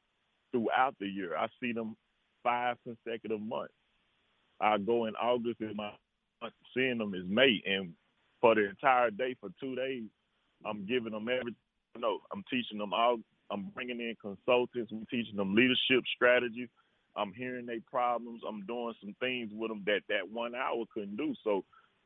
throughout 0.51 0.95
the 0.99 1.07
year. 1.07 1.35
I 1.38 1.47
see 1.61 1.71
them 1.71 1.95
five 2.43 2.77
consecutive 2.83 3.41
months. 3.41 3.73
I 4.59 4.77
go 4.77 5.05
in 5.05 5.15
August 5.15 5.61
and 5.61 5.75
my 5.75 5.91
seeing 6.75 6.97
them 6.97 7.15
is 7.15 7.23
May, 7.27 7.61
and 7.65 7.93
for 8.41 8.55
the 8.55 8.69
entire 8.69 9.09
day 9.11 9.35
for 9.39 9.49
two 9.59 9.75
days, 9.75 10.03
I'm 10.65 10.85
giving 10.85 11.13
them 11.13 11.29
everything 11.29 11.55
no, 11.97 12.19
I'm 12.31 12.43
teaching 12.49 12.77
them 12.77 12.93
all. 12.93 13.17
I'm 13.51 13.71
bringing 13.75 13.99
in 13.99 14.15
consultants. 14.21 14.91
We're 14.91 15.05
teaching 15.10 15.36
them 15.36 15.55
leadership 15.55 16.03
strategies. 16.15 16.69
I'm 17.15 17.34
hearing 17.34 17.65
their 17.65 17.79
problems. 17.89 18.41
I'm 18.47 18.65
doing 18.65 18.93
some 19.01 19.15
things 19.19 19.51
with 19.53 19.69
them 19.69 19.84
that 19.86 20.01
that 20.10 20.29
one 20.29 20.55
hour 20.55 20.84
couldn't 20.93 21.15
do. 21.15 21.34
So 21.43 21.63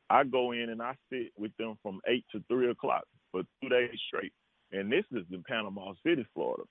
I 0.08 0.24
go 0.24 0.52
in 0.52 0.70
and 0.70 0.82
I 0.82 0.94
sit 1.10 1.32
with 1.36 1.56
them 1.56 1.76
from 1.82 2.00
eight 2.06 2.24
to 2.32 2.42
three 2.48 2.70
o'clock 2.70 3.04
for 3.32 3.42
two 3.62 3.68
days 3.68 3.98
straight. 4.06 4.32
And 4.72 4.90
this 4.90 5.04
is 5.12 5.24
in 5.32 5.42
Panama 5.42 5.94
City, 6.06 6.26
Florida. 6.34 6.64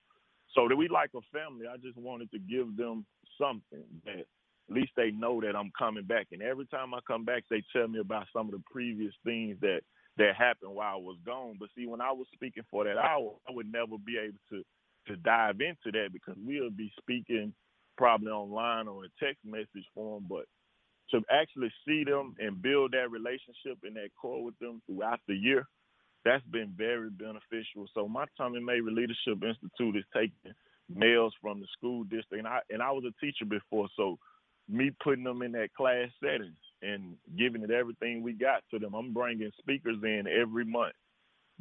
So 0.55 0.67
that 0.67 0.75
we 0.75 0.88
like 0.88 1.12
a 1.15 1.21
family. 1.38 1.65
I 1.67 1.77
just 1.77 1.97
wanted 1.97 2.32
to 2.32 2.39
give 2.39 2.75
them 2.77 3.05
something 3.39 3.84
that 4.05 4.19
at 4.19 4.75
least 4.75 4.91
they 4.95 5.12
know 5.12 5.41
that 5.41 5.55
I'm 5.55 5.71
coming 5.77 6.05
back. 6.05 6.27
And 6.32 6.41
every 6.41 6.65
time 6.67 6.93
I 6.93 6.99
come 7.08 7.25
back, 7.25 7.43
they 7.49 7.63
tell 7.75 7.88
me 7.88 7.99
about 7.99 8.27
some 8.32 8.47
of 8.47 8.51
the 8.51 8.63
previous 8.71 9.13
things 9.25 9.58
that 9.62 9.82
that 10.19 10.36
happened 10.36 10.75
while 10.75 10.93
I 10.95 10.97
was 10.97 11.17
gone. 11.25 11.55
But 11.60 11.69
see, 11.75 11.88
when 11.88 12.01
I 12.01 12.12
was 12.12 12.27
speaking 12.34 12.63
for 12.69 12.84
that 12.84 12.97
hour, 12.97 13.36
I 13.49 13.51
would 13.51 13.71
never 13.71 13.97
be 13.97 14.19
able 14.19 14.39
to 14.51 14.63
to 15.08 15.15
dive 15.17 15.60
into 15.62 15.91
that 15.93 16.10
because 16.13 16.36
we'll 16.38 16.69
be 16.69 16.91
speaking 16.99 17.53
probably 17.97 18.29
online 18.32 18.88
or 18.88 19.05
a 19.05 19.25
text 19.25 19.39
message 19.43 19.88
form. 19.95 20.25
But 20.29 20.45
to 21.12 21.21
actually 21.32 21.71
see 21.88 22.03
them 22.03 22.36
and 22.39 22.62
build 22.62 22.91
that 22.91 23.10
relationship 23.10 23.79
and 23.84 23.95
that 23.95 24.10
core 24.21 24.43
with 24.43 24.60
them 24.60 24.82
throughout 24.86 25.21
the 25.27 25.34
year, 25.36 25.65
that's 26.25 26.45
been 26.51 26.73
very 26.77 27.10
beneficial. 27.10 27.88
So 27.95 28.08
my 28.08 28.25
Tommy 28.38 28.60
Mabry 28.60 28.93
Leadership 28.93 29.41
Institute 29.41 29.95
is 29.95 30.05
taking 30.13 30.53
males 30.93 31.34
from 31.41 31.62
the 31.62 31.67
school 31.77 32.03
district, 32.03 32.45
and 32.45 32.47
I 32.47 32.60
and 32.69 32.84
I 32.84 32.91
was 32.91 33.05
a 33.08 33.25
teacher 33.25 33.45
before, 33.45 33.88
so 33.95 34.19
me 34.67 34.91
putting 35.03 35.23
them 35.23 35.41
in 35.41 35.53
that 35.53 35.73
class 35.73 36.10
setting 36.23 36.55
and 36.81 37.15
giving 37.37 37.63
it 37.63 37.71
everything 37.71 38.23
we 38.23 38.33
got 38.33 38.63
to 38.71 38.79
them. 38.79 38.93
I'm 38.93 39.13
bringing 39.13 39.51
speakers 39.59 39.97
in 40.03 40.25
every 40.27 40.65
month, 40.65 40.93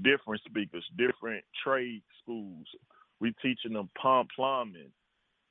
different 0.03 0.43
speakers, 0.49 0.85
different 0.97 1.45
trade 1.65 2.03
schools. 2.23 2.67
We 3.21 3.35
teaching 3.43 3.73
them 3.73 3.91
pump 4.01 4.29
plumbing, 4.37 4.93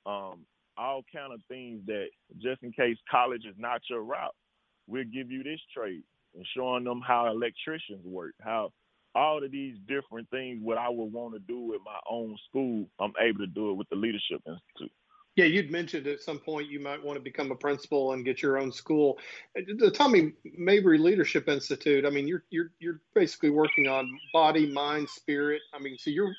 um, 0.05 0.45
all 0.77 1.03
kind 1.13 1.33
of 1.33 1.41
things 1.47 1.81
that 1.87 2.07
just 2.41 2.63
in 2.63 2.71
case 2.71 2.97
college 3.09 3.45
is 3.45 3.55
not 3.57 3.81
your 3.89 4.03
route, 4.03 4.35
we'll 4.87 5.03
give 5.03 5.31
you 5.31 5.43
this 5.43 5.59
trade 5.75 6.03
and 6.35 6.45
showing 6.55 6.83
them 6.83 7.01
how 7.05 7.27
electricians 7.27 8.05
work, 8.05 8.33
how 8.41 8.71
all 9.15 9.43
of 9.43 9.51
these 9.51 9.75
different 9.87 10.29
things 10.29 10.59
what 10.61 10.77
I 10.77 10.89
would 10.89 11.11
want 11.11 11.33
to 11.33 11.39
do 11.39 11.59
with 11.59 11.81
my 11.83 11.99
own 12.09 12.37
school, 12.49 12.85
I'm 12.99 13.13
able 13.19 13.39
to 13.39 13.47
do 13.47 13.71
it 13.71 13.73
with 13.73 13.89
the 13.89 13.95
Leadership 13.95 14.41
Institute. 14.45 14.93
Yeah, 15.37 15.45
you'd 15.45 15.69
mentioned 15.69 16.07
at 16.07 16.19
some 16.21 16.39
point 16.39 16.67
you 16.67 16.79
might 16.79 17.01
want 17.01 17.15
to 17.15 17.23
become 17.23 17.51
a 17.51 17.55
principal 17.55 18.13
and 18.13 18.25
get 18.25 18.41
your 18.41 18.57
own 18.57 18.71
school. 18.71 19.19
Uh, 19.55 19.61
uh, 19.61 19.75
the 19.77 19.91
Tommy 19.91 20.33
Mabry 20.57 20.97
Leadership 20.97 21.47
Institute. 21.47 22.05
I 22.05 22.09
mean, 22.09 22.27
you're 22.27 22.43
you're 22.49 22.71
you're 22.79 23.01
basically 23.13 23.51
working 23.51 23.87
on 23.87 24.09
body, 24.33 24.65
mind, 24.65 25.07
spirit. 25.07 25.61
I 25.75 25.79
mean, 25.79 25.95
so 25.99 26.09
you're 26.09 26.33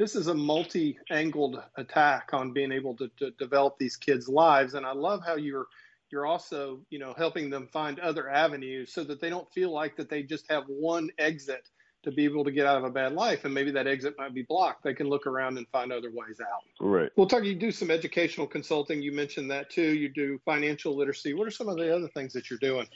this 0.00 0.16
is 0.16 0.26
a 0.26 0.34
multi-angled 0.34 1.62
attack 1.76 2.30
on 2.32 2.52
being 2.52 2.72
able 2.72 2.96
to, 2.96 3.08
to 3.20 3.30
develop 3.38 3.76
these 3.78 3.96
kids' 3.96 4.28
lives, 4.28 4.74
and 4.74 4.84
I 4.84 4.92
love 4.92 5.22
how 5.24 5.36
you're 5.36 5.66
you're 6.10 6.26
also 6.26 6.80
you 6.90 6.98
know 6.98 7.14
helping 7.16 7.48
them 7.48 7.68
find 7.72 8.00
other 8.00 8.28
avenues 8.28 8.92
so 8.92 9.04
that 9.04 9.20
they 9.20 9.30
don't 9.30 9.52
feel 9.52 9.72
like 9.72 9.96
that 9.96 10.10
they 10.10 10.24
just 10.24 10.50
have 10.50 10.64
one 10.66 11.10
exit 11.18 11.68
to 12.02 12.10
be 12.10 12.24
able 12.24 12.44
to 12.44 12.50
get 12.50 12.66
out 12.66 12.78
of 12.78 12.84
a 12.84 12.90
bad 12.90 13.12
life 13.12 13.44
and 13.44 13.54
maybe 13.54 13.70
that 13.70 13.86
exit 13.86 14.14
might 14.18 14.34
be 14.34 14.42
blocked. 14.42 14.82
They 14.82 14.94
can 14.94 15.08
look 15.08 15.26
around 15.26 15.58
and 15.58 15.66
find 15.68 15.92
other 15.92 16.10
ways 16.10 16.40
out. 16.40 16.62
Right. 16.80 17.10
Well 17.16 17.26
talk 17.26 17.44
you 17.44 17.54
do 17.54 17.70
some 17.70 17.90
educational 17.90 18.46
consulting. 18.46 19.02
You 19.02 19.12
mentioned 19.12 19.50
that 19.50 19.70
too. 19.70 19.94
You 19.94 20.08
do 20.08 20.40
financial 20.44 20.96
literacy. 20.96 21.34
What 21.34 21.46
are 21.46 21.52
some 21.52 21.68
of 21.68 21.76
the 21.76 21.94
other 21.94 22.08
things 22.08 22.32
that 22.32 22.50
you're 22.50 22.58
doing? 22.58 22.86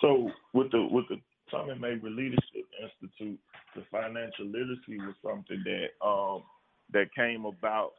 So 0.00 0.30
with 0.54 0.70
the 0.70 0.86
with 0.90 1.06
the 1.08 1.20
Tommy 1.50 1.74
Mabry 1.74 2.10
Leadership 2.10 2.66
Institute, 2.82 3.38
the 3.74 3.82
financial 3.90 4.46
literacy 4.46 4.98
was 4.98 5.14
something 5.24 5.62
that 5.64 6.06
um, 6.06 6.42
that 6.92 7.14
came 7.14 7.44
about 7.44 7.92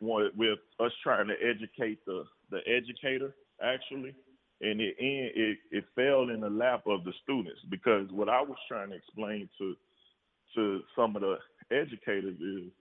with 0.00 0.58
us 0.80 0.92
trying 1.02 1.28
to 1.28 1.34
educate 1.42 2.04
the 2.06 2.24
the 2.50 2.60
educator 2.66 3.34
actually 3.62 4.14
and 4.60 4.80
it, 4.80 4.94
it 4.98 5.58
it 5.70 5.84
fell 5.94 6.30
in 6.30 6.40
the 6.40 6.50
lap 6.50 6.84
of 6.86 7.04
the 7.04 7.12
students 7.22 7.60
because 7.70 8.08
what 8.10 8.28
I 8.28 8.40
was 8.40 8.56
trying 8.68 8.90
to 8.90 8.96
explain 8.96 9.48
to 9.58 9.74
to 10.54 10.80
some 10.96 11.16
of 11.16 11.22
the 11.22 11.36
educators 11.70 12.38
is 12.40 12.72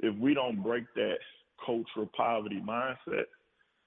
if 0.00 0.16
we 0.18 0.34
don't 0.34 0.62
break 0.62 0.84
that 0.94 1.18
cultural 1.64 2.10
poverty 2.16 2.60
mindset, 2.66 3.26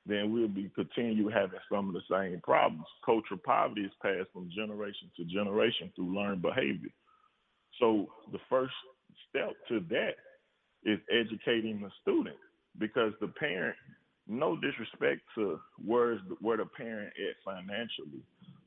then 0.05 0.31
we'll 0.31 0.47
be 0.47 0.71
continue 0.75 1.29
having 1.29 1.59
some 1.69 1.89
of 1.89 1.93
the 1.93 2.01
same 2.09 2.39
problems. 2.41 2.85
Cultural 3.05 3.39
poverty 3.43 3.81
is 3.81 3.91
passed 4.01 4.31
from 4.31 4.49
generation 4.55 5.11
to 5.17 5.25
generation 5.25 5.91
through 5.95 6.15
learned 6.15 6.41
behavior. 6.41 6.91
So 7.79 8.07
the 8.31 8.39
first 8.49 8.73
step 9.29 9.51
to 9.69 9.81
that 9.89 10.15
is 10.85 10.99
educating 11.11 11.81
the 11.81 11.89
student 12.01 12.37
because 12.77 13.13
the 13.19 13.27
parent 13.27 13.75
no 14.27 14.55
disrespect 14.57 15.21
to 15.35 15.59
where's 15.83 16.19
the, 16.29 16.35
where 16.41 16.57
the 16.57 16.65
parent 16.65 17.13
at 17.17 17.35
financially, 17.43 18.23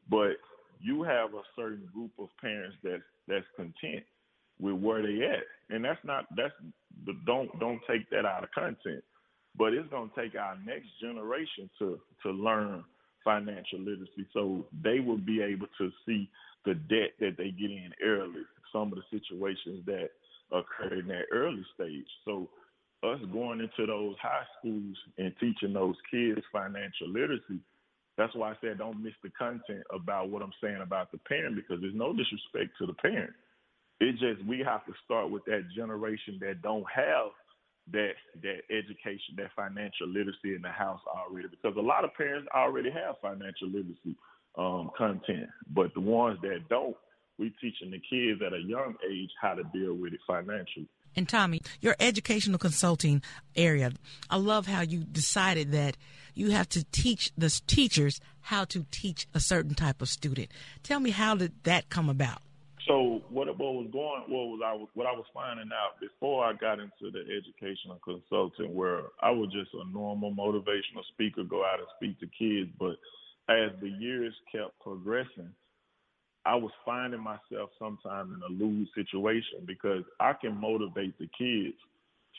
but 0.09 0.37
you 0.81 1.03
have 1.03 1.35
a 1.35 1.43
certain 1.57 1.89
group 1.93 2.13
of 2.19 2.29
parents 2.41 2.77
that 2.83 3.01
that's 3.27 3.47
content 3.57 4.05
with 4.61 4.75
where 4.75 5.03
they 5.03 5.25
at, 5.25 5.75
and 5.75 5.85
that's 5.85 6.05
not 6.05 6.27
that's 6.37 6.55
don't 7.27 7.59
don't 7.59 7.81
take 7.89 8.09
that 8.11 8.25
out 8.25 8.45
of 8.45 8.51
content, 8.53 9.03
but 9.57 9.73
it's 9.73 9.89
gonna 9.91 10.11
take 10.17 10.35
our 10.35 10.57
next 10.65 10.89
generation 11.01 11.69
to 11.79 11.99
to 12.23 12.31
learn 12.31 12.85
financial 13.25 13.81
literacy, 13.81 14.27
so 14.33 14.65
they 14.83 15.01
will 15.01 15.19
be 15.19 15.43
able 15.43 15.67
to 15.79 15.91
see 16.07 16.29
the 16.65 16.75
debt 16.75 17.13
that 17.21 17.37
they 17.37 17.51
get 17.51 17.71
in 17.71 17.91
early, 18.05 18.43
some 18.73 18.93
of 18.93 18.99
the 18.99 19.19
situations 19.19 19.85
that 19.87 20.11
occur 20.53 21.01
in 21.01 21.09
that 21.09 21.25
early 21.33 21.65
stage. 21.75 22.07
So 22.25 22.49
us 23.05 23.21
going 23.33 23.61
into 23.61 23.87
those 23.87 24.17
high 24.21 24.45
schools 24.59 24.97
and 25.19 25.33
teaching 25.39 25.73
those 25.73 25.97
kids 26.11 26.41
financial 26.53 27.09
literacy, 27.09 27.61
that's 28.17 28.35
why 28.35 28.51
I 28.51 28.57
said 28.61 28.79
don't 28.79 29.03
miss 29.03 29.15
the 29.23 29.31
content 29.31 29.85
about 29.95 30.31
what 30.31 30.43
I'm 30.43 30.53
saying 30.63 30.81
about 30.83 31.13
the 31.13 31.19
parent 31.19 31.55
because 31.55 31.81
there's 31.81 31.95
no 31.95 32.13
disrespect 32.13 32.77
to 32.79 32.87
the 32.87 32.95
parent. 32.95 33.33
It's 34.01 34.19
just 34.19 34.45
we 34.45 34.59
have 34.61 34.85
to 34.87 34.93
start 35.05 35.31
with 35.31 35.45
that 35.47 35.67
generation 35.75 36.39
that 36.41 36.63
don't 36.63 36.87
have 36.95 37.31
that 37.93 38.13
that 38.43 38.61
education, 38.71 39.35
that 39.37 39.51
financial 39.57 40.09
literacy 40.09 40.55
in 40.55 40.63
the 40.63 40.71
house 40.71 41.01
already. 41.09 41.49
Because 41.49 41.77
a 41.77 41.81
lot 41.81 42.05
of 42.05 42.15
parents 42.15 42.49
already 42.55 42.91
have 42.91 43.17
financial 43.23 43.69
literacy 43.69 44.17
um, 44.57 44.91
content, 44.97 45.49
but 45.75 45.95
the 45.95 46.01
ones 46.01 46.39
that 46.43 46.69
don't, 46.69 46.97
we 47.39 47.55
teaching 47.61 47.91
the 47.91 48.03
kids 48.11 48.41
at 48.45 48.53
a 48.53 48.61
young 48.61 48.95
age 49.09 49.31
how 49.41 49.55
to 49.55 49.63
deal 49.73 49.95
with 49.95 50.13
it 50.13 50.21
financially. 50.27 50.89
And 51.19 51.29
Tommy, 51.29 51.63
your 51.81 51.97
educational 51.99 52.61
consulting 52.61 53.23
area, 53.57 53.91
I 54.31 54.37
love 54.37 54.69
how 54.69 54.83
you 54.83 55.01
decided 55.01 55.73
that 55.73 55.97
you 56.35 56.53
have 56.53 56.69
to 56.69 56.85
teach 56.93 57.33
the 57.37 57.51
teachers 57.67 58.21
how 58.41 58.65
to 58.67 58.87
teach 58.93 59.27
a 59.35 59.41
certain 59.41 59.75
type 59.75 60.01
of 60.01 60.09
student. 60.09 60.53
Tell 60.85 61.01
me 61.01 61.11
how 61.11 61.35
did 61.35 61.65
that 61.65 61.91
come 61.91 62.09
about? 62.09 62.41
So 62.87 63.23
what, 63.31 63.49
what 63.49 63.59
was 63.59 63.89
going 63.93 64.23
what 64.29 64.47
was 64.47 64.61
I 64.65 64.87
what 64.95 65.09
I 65.09 65.13
was 65.13 65.27
finding 65.35 65.71
out 65.75 65.99
before 66.01 66.45
I 66.45 66.53
got 66.53 66.79
into 66.79 67.11
the 67.11 67.25
educational 67.27 67.99
consulting 68.05 68.73
where 68.77 69.03
I 69.21 69.33
was 69.33 69.51
just 69.51 69.75
a 69.75 69.91
normal 69.93 70.33
motivational 70.33 71.03
speaker, 71.13 71.43
go 71.43 71.65
out 71.65 71.81
and 71.81 71.89
speak 71.97 72.21
to 72.21 72.27
kids, 72.27 72.71
but 72.79 72.95
as 73.53 73.73
the 73.81 73.89
years 73.89 74.35
kept 74.53 74.79
progressing, 74.79 75.51
I 76.45 76.55
was 76.55 76.71
finding 76.85 77.21
myself 77.21 77.71
sometimes 77.79 78.33
in 78.35 78.43
a 78.43 78.65
lose 78.65 78.89
situation 78.95 79.65
because 79.67 80.03
I 80.21 80.33
can 80.33 80.59
motivate 80.61 81.19
the 81.19 81.29
kids 81.39 81.77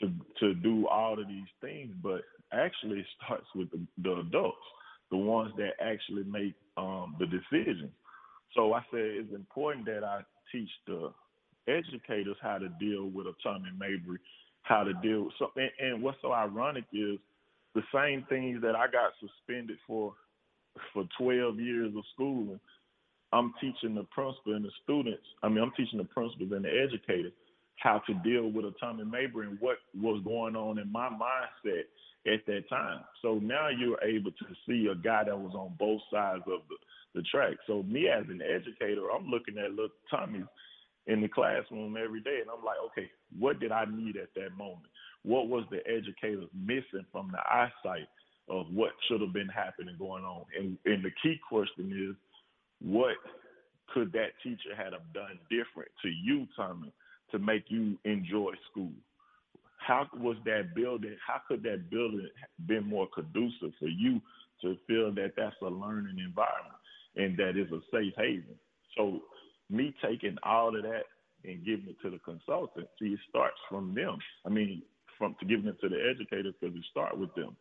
to 0.00 0.10
to 0.40 0.54
do 0.54 0.86
all 0.88 1.20
of 1.20 1.28
these 1.28 1.48
things, 1.60 1.92
but 2.02 2.22
actually 2.52 3.00
it 3.00 3.06
starts 3.24 3.46
with 3.54 3.70
the, 3.70 3.80
the 4.02 4.20
adults, 4.20 4.56
the 5.10 5.16
ones 5.16 5.52
that 5.58 5.72
actually 5.80 6.24
make 6.24 6.54
um, 6.76 7.16
the 7.18 7.26
decisions. 7.26 7.90
So 8.54 8.72
I 8.72 8.80
said 8.90 9.00
it's 9.00 9.34
important 9.34 9.86
that 9.86 10.02
I 10.02 10.22
teach 10.50 10.70
the 10.86 11.12
educators 11.68 12.36
how 12.42 12.58
to 12.58 12.68
deal 12.80 13.06
with 13.06 13.26
a 13.26 13.34
Tommy 13.42 13.70
Mabry, 13.78 14.18
how 14.62 14.82
to 14.82 14.94
deal 14.94 15.24
with 15.24 15.34
something. 15.38 15.68
And, 15.78 15.92
and 15.92 16.02
what's 16.02 16.18
so 16.22 16.32
ironic 16.32 16.84
is 16.92 17.18
the 17.74 17.82
same 17.94 18.24
things 18.28 18.60
that 18.62 18.74
I 18.74 18.86
got 18.86 19.12
suspended 19.20 19.78
for 19.86 20.14
for 20.94 21.04
12 21.18 21.58
years 21.58 21.92
of 21.96 22.04
schooling 22.14 22.60
I'm 23.32 23.54
teaching 23.60 23.94
the 23.94 24.04
principal 24.04 24.54
and 24.54 24.64
the 24.64 24.70
students. 24.82 25.22
I 25.42 25.48
mean, 25.48 25.62
I'm 25.62 25.72
teaching 25.76 25.98
the 25.98 26.04
principals 26.04 26.52
and 26.52 26.64
the 26.64 26.70
educators 26.70 27.32
how 27.76 28.02
to 28.06 28.14
deal 28.22 28.48
with 28.48 28.64
a 28.64 28.74
Tommy 28.78 29.04
Mabry 29.04 29.46
and 29.46 29.58
what 29.60 29.78
was 29.98 30.22
going 30.24 30.56
on 30.56 30.78
in 30.78 30.90
my 30.92 31.08
mindset 31.08 31.84
at 32.26 32.44
that 32.46 32.68
time. 32.68 33.00
So 33.22 33.34
now 33.36 33.68
you're 33.68 34.02
able 34.02 34.30
to 34.32 34.46
see 34.66 34.88
a 34.90 34.94
guy 34.94 35.24
that 35.24 35.38
was 35.38 35.54
on 35.54 35.74
both 35.78 36.00
sides 36.12 36.42
of 36.46 36.60
the, 36.68 36.76
the 37.14 37.22
track. 37.30 37.56
So 37.66 37.82
me 37.84 38.08
as 38.08 38.24
an 38.28 38.42
educator, 38.42 39.10
I'm 39.10 39.26
looking 39.28 39.56
at 39.58 39.70
little 39.70 39.88
Tommy's 40.10 40.44
in 41.06 41.20
the 41.22 41.28
classroom 41.28 41.96
every 41.96 42.20
day, 42.20 42.38
and 42.40 42.50
I'm 42.50 42.64
like, 42.64 42.76
okay, 42.92 43.10
what 43.38 43.58
did 43.58 43.72
I 43.72 43.86
need 43.90 44.16
at 44.16 44.34
that 44.36 44.56
moment? 44.56 44.86
What 45.22 45.48
was 45.48 45.64
the 45.70 45.80
educators 45.88 46.48
missing 46.54 47.06
from 47.10 47.32
the 47.32 47.40
eyesight 47.50 48.08
of 48.48 48.66
what 48.70 48.90
should 49.08 49.20
have 49.20 49.32
been 49.32 49.48
happening 49.48 49.96
going 49.98 50.24
on? 50.24 50.44
And 50.58 50.76
and 50.84 51.02
the 51.04 51.10
key 51.22 51.40
question 51.48 51.92
is 51.92 52.16
what 52.82 53.16
could 53.92 54.12
that 54.12 54.30
teacher 54.42 54.74
have 54.76 54.92
done 55.12 55.38
different 55.50 55.90
to 56.02 56.08
you, 56.08 56.46
Tommy, 56.56 56.92
to 57.32 57.38
make 57.38 57.64
you 57.68 57.98
enjoy 58.04 58.52
school? 58.70 58.92
How 59.78 60.06
was 60.14 60.36
that 60.44 60.74
building? 60.74 61.16
How 61.26 61.40
could 61.48 61.62
that 61.64 61.90
building 61.90 62.28
been 62.66 62.86
more 62.86 63.08
conducive 63.14 63.72
for 63.78 63.88
you 63.88 64.20
to 64.62 64.76
feel 64.86 65.12
that 65.14 65.32
that's 65.36 65.56
a 65.62 65.66
learning 65.66 66.18
environment 66.18 66.76
and 67.16 67.36
that 67.38 67.58
is 67.58 67.70
a 67.72 67.80
safe 67.92 68.12
haven? 68.16 68.56
So, 68.96 69.20
me 69.70 69.94
taking 70.04 70.36
all 70.42 70.76
of 70.76 70.82
that 70.82 71.04
and 71.44 71.64
giving 71.64 71.88
it 71.88 71.96
to 72.02 72.10
the 72.10 72.18
consultant, 72.18 72.88
see, 72.98 73.06
it 73.06 73.20
starts 73.28 73.56
from 73.68 73.94
them. 73.94 74.18
I 74.44 74.50
mean, 74.50 74.82
from 75.16 75.36
to 75.40 75.46
giving 75.46 75.66
it 75.66 75.80
to 75.80 75.88
the 75.88 75.98
educators 76.10 76.54
because 76.60 76.76
it 76.76 76.84
start 76.90 77.16
with 77.16 77.34
them. 77.34 77.56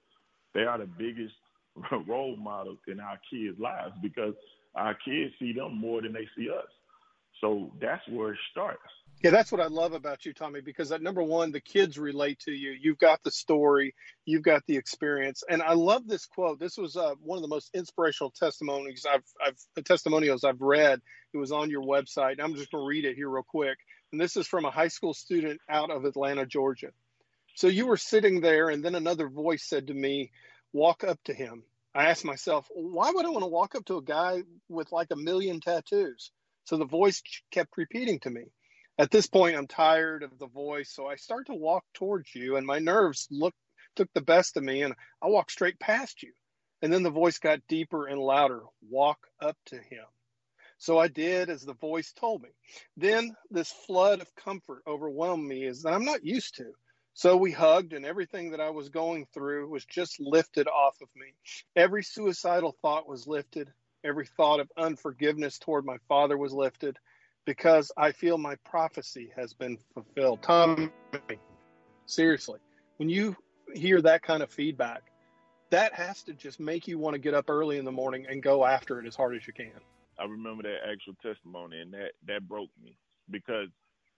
They 0.54 0.62
are 0.62 0.78
the 0.78 0.86
biggest 0.86 1.34
role 2.08 2.36
models 2.36 2.80
in 2.88 3.00
our 3.00 3.20
kids' 3.30 3.60
lives 3.60 3.94
because 4.02 4.34
our 4.76 4.94
kids 4.94 5.34
see 5.40 5.54
them 5.54 5.78
more 5.78 6.02
than 6.02 6.14
they 6.14 6.28
see 6.38 6.50
us. 6.50 6.68
So 7.42 7.72
that's 7.80 8.08
where 8.10 8.34
it 8.34 8.40
starts. 8.52 8.82
Yeah, 9.22 9.32
that's 9.32 9.52
what 9.52 9.60
I 9.60 9.68
love 9.68 9.92
about 9.92 10.26
you, 10.26 10.34
Tommy, 10.34 10.62
because 10.62 10.90
that 10.90 11.02
number 11.02 11.22
one, 11.22 11.52
the 11.52 11.60
kids 11.60 11.98
relate 11.98 12.40
to 12.42 12.52
you. 12.52 12.72
You've 12.80 13.00
got 13.00 13.22
the 13.22 13.32
story, 13.32 13.94
you've 14.26 14.44
got 14.44 14.64
the 14.66 14.78
experience, 14.78 15.44
and 15.50 15.62
I 15.62 15.74
love 15.74 16.08
this 16.08 16.26
quote. 16.26 16.58
This 16.58 16.78
was 16.78 16.96
uh, 16.96 17.16
one 17.22 17.38
of 17.38 17.42
the 17.42 17.50
most 17.50 17.70
inspirational 17.74 18.32
testimonies 18.32 19.06
I've, 19.12 19.24
I've 19.46 19.84
testimonials 19.84 20.46
I've 20.46 20.62
read. 20.62 21.02
It 21.34 21.38
was 21.38 21.52
on 21.52 21.70
your 21.70 21.84
website. 21.84 22.42
I'm 22.42 22.56
just 22.56 22.72
going 22.72 22.84
to 22.84 22.88
read 22.88 23.04
it 23.04 23.18
here 23.18 23.30
real 23.30 23.44
quick. 23.44 23.78
And 24.14 24.22
this 24.22 24.38
is 24.38 24.48
from 24.48 24.64
a 24.64 24.72
high 24.72 24.88
school 24.88 25.14
student 25.14 25.60
out 25.70 25.92
of 25.92 26.06
Atlanta, 26.06 26.46
Georgia. 26.46 26.92
So 27.56 27.68
you 27.68 27.88
were 27.88 27.98
sitting 27.98 28.40
there, 28.40 28.70
and 28.70 28.84
then 28.84 28.96
another 28.96 29.28
voice 29.28 29.64
said 29.68 29.88
to 29.88 29.94
me, 29.94 30.32
"Walk 30.72 31.04
up 31.04 31.20
to 31.26 31.34
him." 31.34 31.64
I 31.96 32.06
asked 32.06 32.26
myself, 32.26 32.68
why 32.74 33.12
would 33.12 33.26
I 33.26 33.30
want 33.30 33.44
to 33.44 33.48
walk 33.48 33.76
up 33.76 33.86
to 33.86 33.98
a 33.98 34.04
guy 34.04 34.44
with 34.68 34.92
like 34.92 35.12
a 35.12 35.16
million 35.16 35.60
tattoos? 35.60 36.32
So 36.66 36.78
the 36.78 36.86
voice 36.86 37.22
kept 37.52 37.78
repeating 37.78 38.20
to 38.22 38.30
me. 38.30 38.44
At 39.00 39.12
this 39.12 39.28
point, 39.28 39.56
I'm 39.56 39.68
tired 39.68 40.24
of 40.24 40.38
the 40.38 40.48
voice, 40.48 40.92
so 40.94 41.08
I 41.08 41.16
start 41.16 41.48
to 41.48 41.56
walk 41.56 41.86
towards 41.94 42.36
you, 42.36 42.58
and 42.58 42.68
my 42.68 42.80
nerves 42.80 43.28
look 43.32 43.56
took 43.96 44.10
the 44.14 44.22
best 44.22 44.56
of 44.58 44.64
me, 44.64 44.84
and 44.84 44.94
I 45.22 45.28
walked 45.28 45.52
straight 45.52 45.80
past 45.80 46.22
you. 46.22 46.32
And 46.82 46.94
then 46.94 47.04
the 47.04 47.10
voice 47.10 47.40
got 47.40 47.68
deeper 47.68 48.08
and 48.08 48.20
louder. 48.20 48.62
Walk 48.88 49.20
up 49.42 49.58
to 49.68 49.76
him. 49.76 50.06
So 50.78 50.98
I 50.98 51.08
did 51.08 51.50
as 51.50 51.64
the 51.64 51.74
voice 51.74 52.14
told 52.14 52.42
me. 52.44 52.50
Then 52.96 53.36
this 53.50 53.72
flood 53.72 54.22
of 54.22 54.36
comfort 54.36 54.84
overwhelmed 54.88 55.46
me 55.46 55.66
as 55.66 55.82
that 55.82 55.94
I'm 55.94 56.06
not 56.06 56.26
used 56.26 56.56
to. 56.56 56.72
So 57.14 57.36
we 57.36 57.52
hugged, 57.52 57.94
and 57.94 58.06
everything 58.06 58.52
that 58.52 58.62
I 58.62 58.70
was 58.70 58.90
going 58.90 59.26
through 59.34 59.68
was 59.68 59.86
just 59.86 60.20
lifted 60.20 60.68
off 60.68 61.02
of 61.02 61.10
me. 61.16 61.34
Every 61.76 62.04
suicidal 62.04 62.76
thought 62.82 63.10
was 63.10 63.28
lifted. 63.28 63.70
Every 64.04 64.26
thought 64.26 64.62
of 64.62 64.72
unforgiveness 64.78 65.60
toward 65.60 65.86
my 65.86 65.98
father 66.08 66.38
was 66.38 66.54
lifted 66.54 66.98
because 67.46 67.92
I 67.98 68.12
feel 68.12 68.38
my 68.38 68.56
prophecy 68.64 69.34
has 69.36 69.54
been 69.54 69.78
fulfilled. 69.94 70.42
Tom, 70.44 70.92
seriously, 72.06 72.60
when 72.98 73.10
you 73.10 73.36
hear 73.74 74.02
that 74.02 74.22
kind 74.22 74.42
of 74.42 74.50
feedback, 74.50 75.02
that 75.72 75.94
has 75.94 76.24
to 76.24 76.34
just 76.34 76.60
make 76.60 76.88
you 76.88 76.98
want 76.98 77.16
to 77.16 77.20
get 77.20 77.34
up 77.34 77.50
early 77.50 77.78
in 77.78 77.86
the 77.86 77.92
morning 77.92 78.26
and 78.30 78.42
go 78.42 78.66
after 78.66 79.00
it 79.00 79.08
as 79.08 79.16
hard 79.16 79.36
as 79.36 79.46
you 79.46 79.54
can. 79.54 79.72
I 80.18 80.26
remember 80.26 80.64
that 80.64 80.90
actual 80.90 81.16
testimony, 81.22 81.80
and 81.80 81.94
that 81.94 82.12
that 82.28 82.48
broke 82.48 82.70
me 82.84 82.96
because 83.30 83.68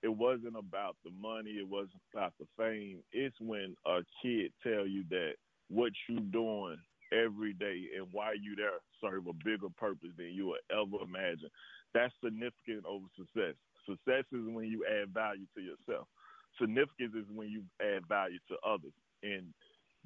it 0.03 0.09
wasn't 0.09 0.57
about 0.57 0.95
the 1.03 1.11
money, 1.11 1.51
it 1.51 1.67
wasn't 1.67 2.01
about 2.13 2.33
the 2.39 2.45
fame. 2.57 2.99
It's 3.11 3.35
when 3.39 3.75
a 3.85 3.99
kid 4.21 4.51
tell 4.63 4.87
you 4.87 5.03
that 5.09 5.33
what 5.69 5.91
you 6.09 6.19
doing 6.19 6.77
every 7.11 7.53
day 7.53 7.87
and 7.97 8.07
why 8.11 8.33
you 8.41 8.55
there 8.55 8.79
serve 9.01 9.27
a 9.27 9.33
bigger 9.33 9.69
purpose 9.77 10.09
than 10.17 10.31
you 10.33 10.47
would 10.47 10.61
ever 10.71 11.03
imagine. 11.03 11.49
That's 11.93 12.13
significant 12.23 12.85
over 12.87 13.05
success. 13.17 13.55
Success 13.85 14.23
is 14.31 14.47
when 14.47 14.65
you 14.65 14.85
add 14.87 15.13
value 15.13 15.45
to 15.55 15.61
yourself. 15.61 16.07
Significance 16.59 17.13
is 17.15 17.25
when 17.33 17.49
you 17.49 17.63
add 17.81 18.07
value 18.07 18.39
to 18.49 18.55
others. 18.67 18.93
And 19.23 19.53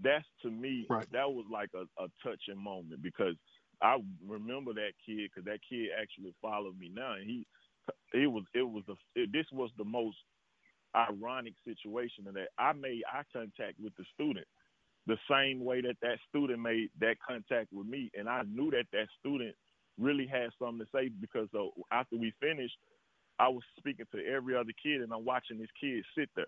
that's 0.02 0.26
to 0.42 0.50
me, 0.50 0.86
right. 0.90 1.08
that 1.12 1.30
was 1.30 1.46
like 1.52 1.70
a, 1.76 1.84
a 2.04 2.08
touching 2.24 2.62
moment 2.62 3.02
because 3.02 3.36
I 3.82 3.98
remember 4.26 4.74
that 4.74 4.94
kid 5.06 5.30
because 5.30 5.46
that 5.46 5.60
kid 5.68 5.90
actually 6.00 6.34
followed 6.42 6.78
me 6.80 6.92
now, 6.94 7.14
and 7.14 7.28
he 7.28 7.46
it 8.14 8.28
was 8.28 8.44
it 8.54 8.64
was 8.64 8.84
the 8.88 8.96
it, 9.16 9.32
this 9.32 9.46
was 9.52 9.70
the 9.78 9.86
most 9.86 10.18
ironic 10.96 11.54
situation 11.66 12.26
in 12.28 12.34
that 12.34 12.50
I 12.58 12.74
made 12.74 13.04
eye 13.12 13.24
contact 13.34 13.80
with 13.82 13.94
the 13.98 14.06
student 14.14 14.48
the 15.08 15.18
same 15.30 15.64
way 15.64 15.82
that 15.82 15.98
that 16.02 16.18
student 16.30 16.60
made 16.60 16.90
that 17.00 17.18
contact 17.26 17.72
with 17.72 17.88
me, 17.88 18.10
and 18.18 18.28
I 18.28 18.42
knew 18.44 18.72
that 18.72 18.86
that 18.92 19.08
student 19.20 19.56
really 20.00 20.28
had 20.28 20.50
something 20.60 20.80
to 20.80 20.92
say 20.94 21.10
because 21.10 21.48
uh, 21.58 21.68
after 21.92 22.18
we 22.18 22.34
finished, 22.42 22.76
I 23.40 23.50
was 23.50 23.64
speaking 23.78 24.06
to 24.14 24.26
every 24.26 24.56
other 24.56 24.72
kid, 24.82 25.02
and 25.02 25.14
I'm 25.14 25.26
watching 25.26 25.60
this 25.60 25.70
kid 25.80 26.04
sit 26.18 26.30
there. 26.36 26.46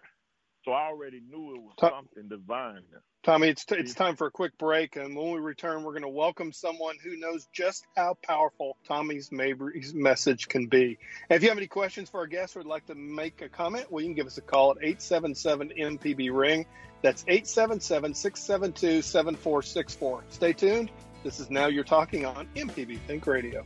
So 0.68 0.74
I 0.74 0.88
already 0.88 1.22
knew 1.22 1.56
it 1.56 1.62
was 1.62 1.74
Tom, 1.78 1.92
something 1.96 2.28
divine. 2.28 2.82
Tommy, 3.24 3.48
it's, 3.48 3.64
t- 3.64 3.76
it's 3.76 3.94
time 3.94 4.18
for 4.18 4.28
a 4.28 4.32
quick 4.32 4.58
break. 4.58 4.98
And 4.98 5.16
when 5.16 5.32
we 5.32 5.40
return, 5.40 5.84
we're 5.84 5.94
going 5.94 6.02
to 6.02 6.10
welcome 6.10 6.52
someone 6.52 6.98
who 7.02 7.16
knows 7.16 7.48
just 7.54 7.88
how 7.96 8.18
powerful 8.22 8.76
Tommy's 8.86 9.32
Mabry's 9.32 9.94
message 9.94 10.50
can 10.50 10.68
be. 10.68 10.98
And 11.30 11.38
if 11.38 11.42
you 11.42 11.48
have 11.48 11.58
any 11.58 11.68
questions 11.68 12.10
for 12.10 12.20
our 12.20 12.28
guests 12.28 12.58
or 12.58 12.60
would 12.60 12.68
like 12.68 12.86
to 12.88 12.96
make 12.96 13.42
a 13.42 13.48
comment, 13.48 13.90
well, 13.90 14.02
you 14.02 14.10
can 14.10 14.16
give 14.16 14.28
us 14.28 14.38
a 14.40 14.42
call 14.42 14.72
at 14.72 14.78
877 14.84 15.72
MPB 15.80 16.34
Ring. 16.34 16.66
That's 17.02 17.24
877 17.30 18.14
672 18.14 19.02
7464. 19.04 20.24
Stay 20.28 20.52
tuned. 20.52 20.92
This 21.24 21.40
is 21.40 21.50
Now 21.50 21.68
You're 21.68 21.86
Talking 21.86 22.26
on 22.26 22.46
MPB 22.58 23.00
Think 23.08 23.26
Radio. 23.26 23.66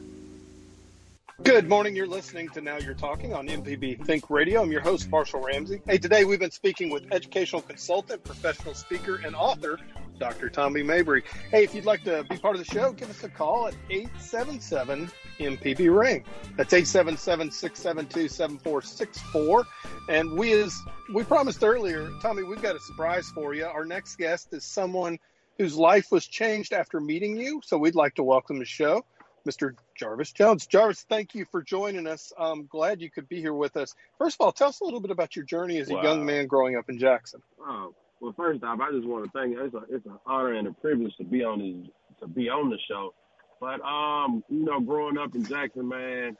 Good 1.43 1.67
morning. 1.67 1.95
You're 1.95 2.07
listening 2.07 2.49
to 2.49 2.61
Now 2.61 2.77
You're 2.77 2.93
Talking 2.93 3.33
on 3.33 3.47
MPB 3.47 4.05
Think 4.05 4.29
Radio. 4.29 4.61
I'm 4.61 4.71
your 4.71 4.81
host, 4.81 5.09
Marshall 5.09 5.41
Ramsey. 5.41 5.81
Hey, 5.87 5.97
today 5.97 6.23
we've 6.23 6.39
been 6.39 6.51
speaking 6.51 6.91
with 6.91 7.11
educational 7.11 7.63
consultant, 7.63 8.23
professional 8.23 8.75
speaker, 8.75 9.19
and 9.25 9.35
author, 9.35 9.79
Dr. 10.19 10.49
Tommy 10.49 10.83
Mabry. 10.83 11.23
Hey, 11.49 11.63
if 11.63 11.73
you'd 11.73 11.85
like 11.85 12.03
to 12.03 12.23
be 12.29 12.37
part 12.37 12.55
of 12.55 12.63
the 12.63 12.71
show, 12.71 12.91
give 12.91 13.09
us 13.09 13.23
a 13.23 13.29
call 13.29 13.67
at 13.67 13.73
877 13.89 15.09
MPB 15.39 15.99
Ring. 15.99 16.23
That's 16.57 16.73
877 16.73 17.49
672 17.49 18.27
7464. 18.27 19.65
And 20.09 20.33
we, 20.33 20.53
as 20.53 20.77
we 21.11 21.23
promised 21.23 21.63
earlier, 21.63 22.11
Tommy, 22.21 22.43
we've 22.43 22.61
got 22.61 22.75
a 22.75 22.79
surprise 22.79 23.29
for 23.33 23.55
you. 23.55 23.65
Our 23.65 23.85
next 23.85 24.17
guest 24.17 24.53
is 24.53 24.63
someone 24.63 25.17
whose 25.57 25.75
life 25.75 26.11
was 26.11 26.27
changed 26.27 26.71
after 26.71 26.99
meeting 26.99 27.35
you. 27.35 27.61
So 27.65 27.79
we'd 27.79 27.95
like 27.95 28.13
to 28.15 28.23
welcome 28.23 28.59
the 28.59 28.65
show. 28.65 29.03
Mr. 29.47 29.75
Jarvis 30.01 30.31
Jones. 30.31 30.65
Jarvis, 30.65 31.05
thank 31.07 31.35
you 31.35 31.45
for 31.51 31.61
joining 31.61 32.07
us. 32.07 32.33
I'm 32.35 32.65
glad 32.65 33.01
you 33.01 33.11
could 33.11 33.29
be 33.29 33.39
here 33.39 33.53
with 33.53 33.77
us. 33.77 33.93
First 34.17 34.37
of 34.39 34.45
all, 34.45 34.51
tell 34.51 34.69
us 34.69 34.79
a 34.79 34.83
little 34.83 34.99
bit 34.99 35.11
about 35.11 35.35
your 35.35 35.45
journey 35.45 35.77
as 35.77 35.91
a 35.91 35.93
wow. 35.93 36.01
young 36.01 36.25
man 36.25 36.47
growing 36.47 36.75
up 36.75 36.89
in 36.89 36.97
Jackson. 36.97 37.39
Oh, 37.61 37.93
well, 38.19 38.33
first 38.35 38.63
off, 38.63 38.79
I 38.79 38.91
just 38.91 39.05
want 39.05 39.25
to 39.25 39.31
thank 39.31 39.53
you. 39.53 39.63
It's, 39.63 39.75
a, 39.75 39.83
it's 39.93 40.05
an 40.07 40.17
honor 40.25 40.53
and 40.53 40.67
a 40.67 40.71
privilege 40.73 41.15
to 41.17 41.23
be 41.23 41.43
on 41.43 41.59
the 41.59 41.91
to 42.19 42.27
be 42.27 42.49
on 42.49 42.71
the 42.71 42.79
show. 42.89 43.13
But 43.59 43.79
um, 43.81 44.43
you 44.49 44.65
know, 44.65 44.79
growing 44.79 45.19
up 45.19 45.35
in 45.35 45.45
Jackson, 45.45 45.87
man, 45.87 46.35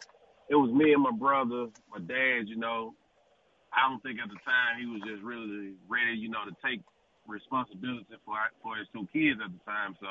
it 0.50 0.56
was 0.56 0.72
me 0.72 0.94
and 0.94 1.04
my 1.04 1.12
brother, 1.12 1.68
my 1.94 2.00
dad. 2.00 2.50
You 2.50 2.58
know, 2.58 2.96
I 3.72 3.88
don't 3.88 4.02
think 4.02 4.18
at 4.20 4.30
the 4.30 4.42
time 4.42 4.80
he 4.80 4.88
was 4.88 5.02
just 5.06 5.22
really 5.22 5.74
ready, 5.88 6.18
you 6.18 6.30
know, 6.30 6.46
to 6.50 6.56
take 6.66 6.82
responsibility 7.28 8.08
for 8.26 8.34
for 8.64 8.76
his 8.78 8.88
two 8.92 9.08
kids 9.14 9.40
at 9.40 9.52
the 9.54 9.62
time. 9.70 9.96
So 10.02 10.08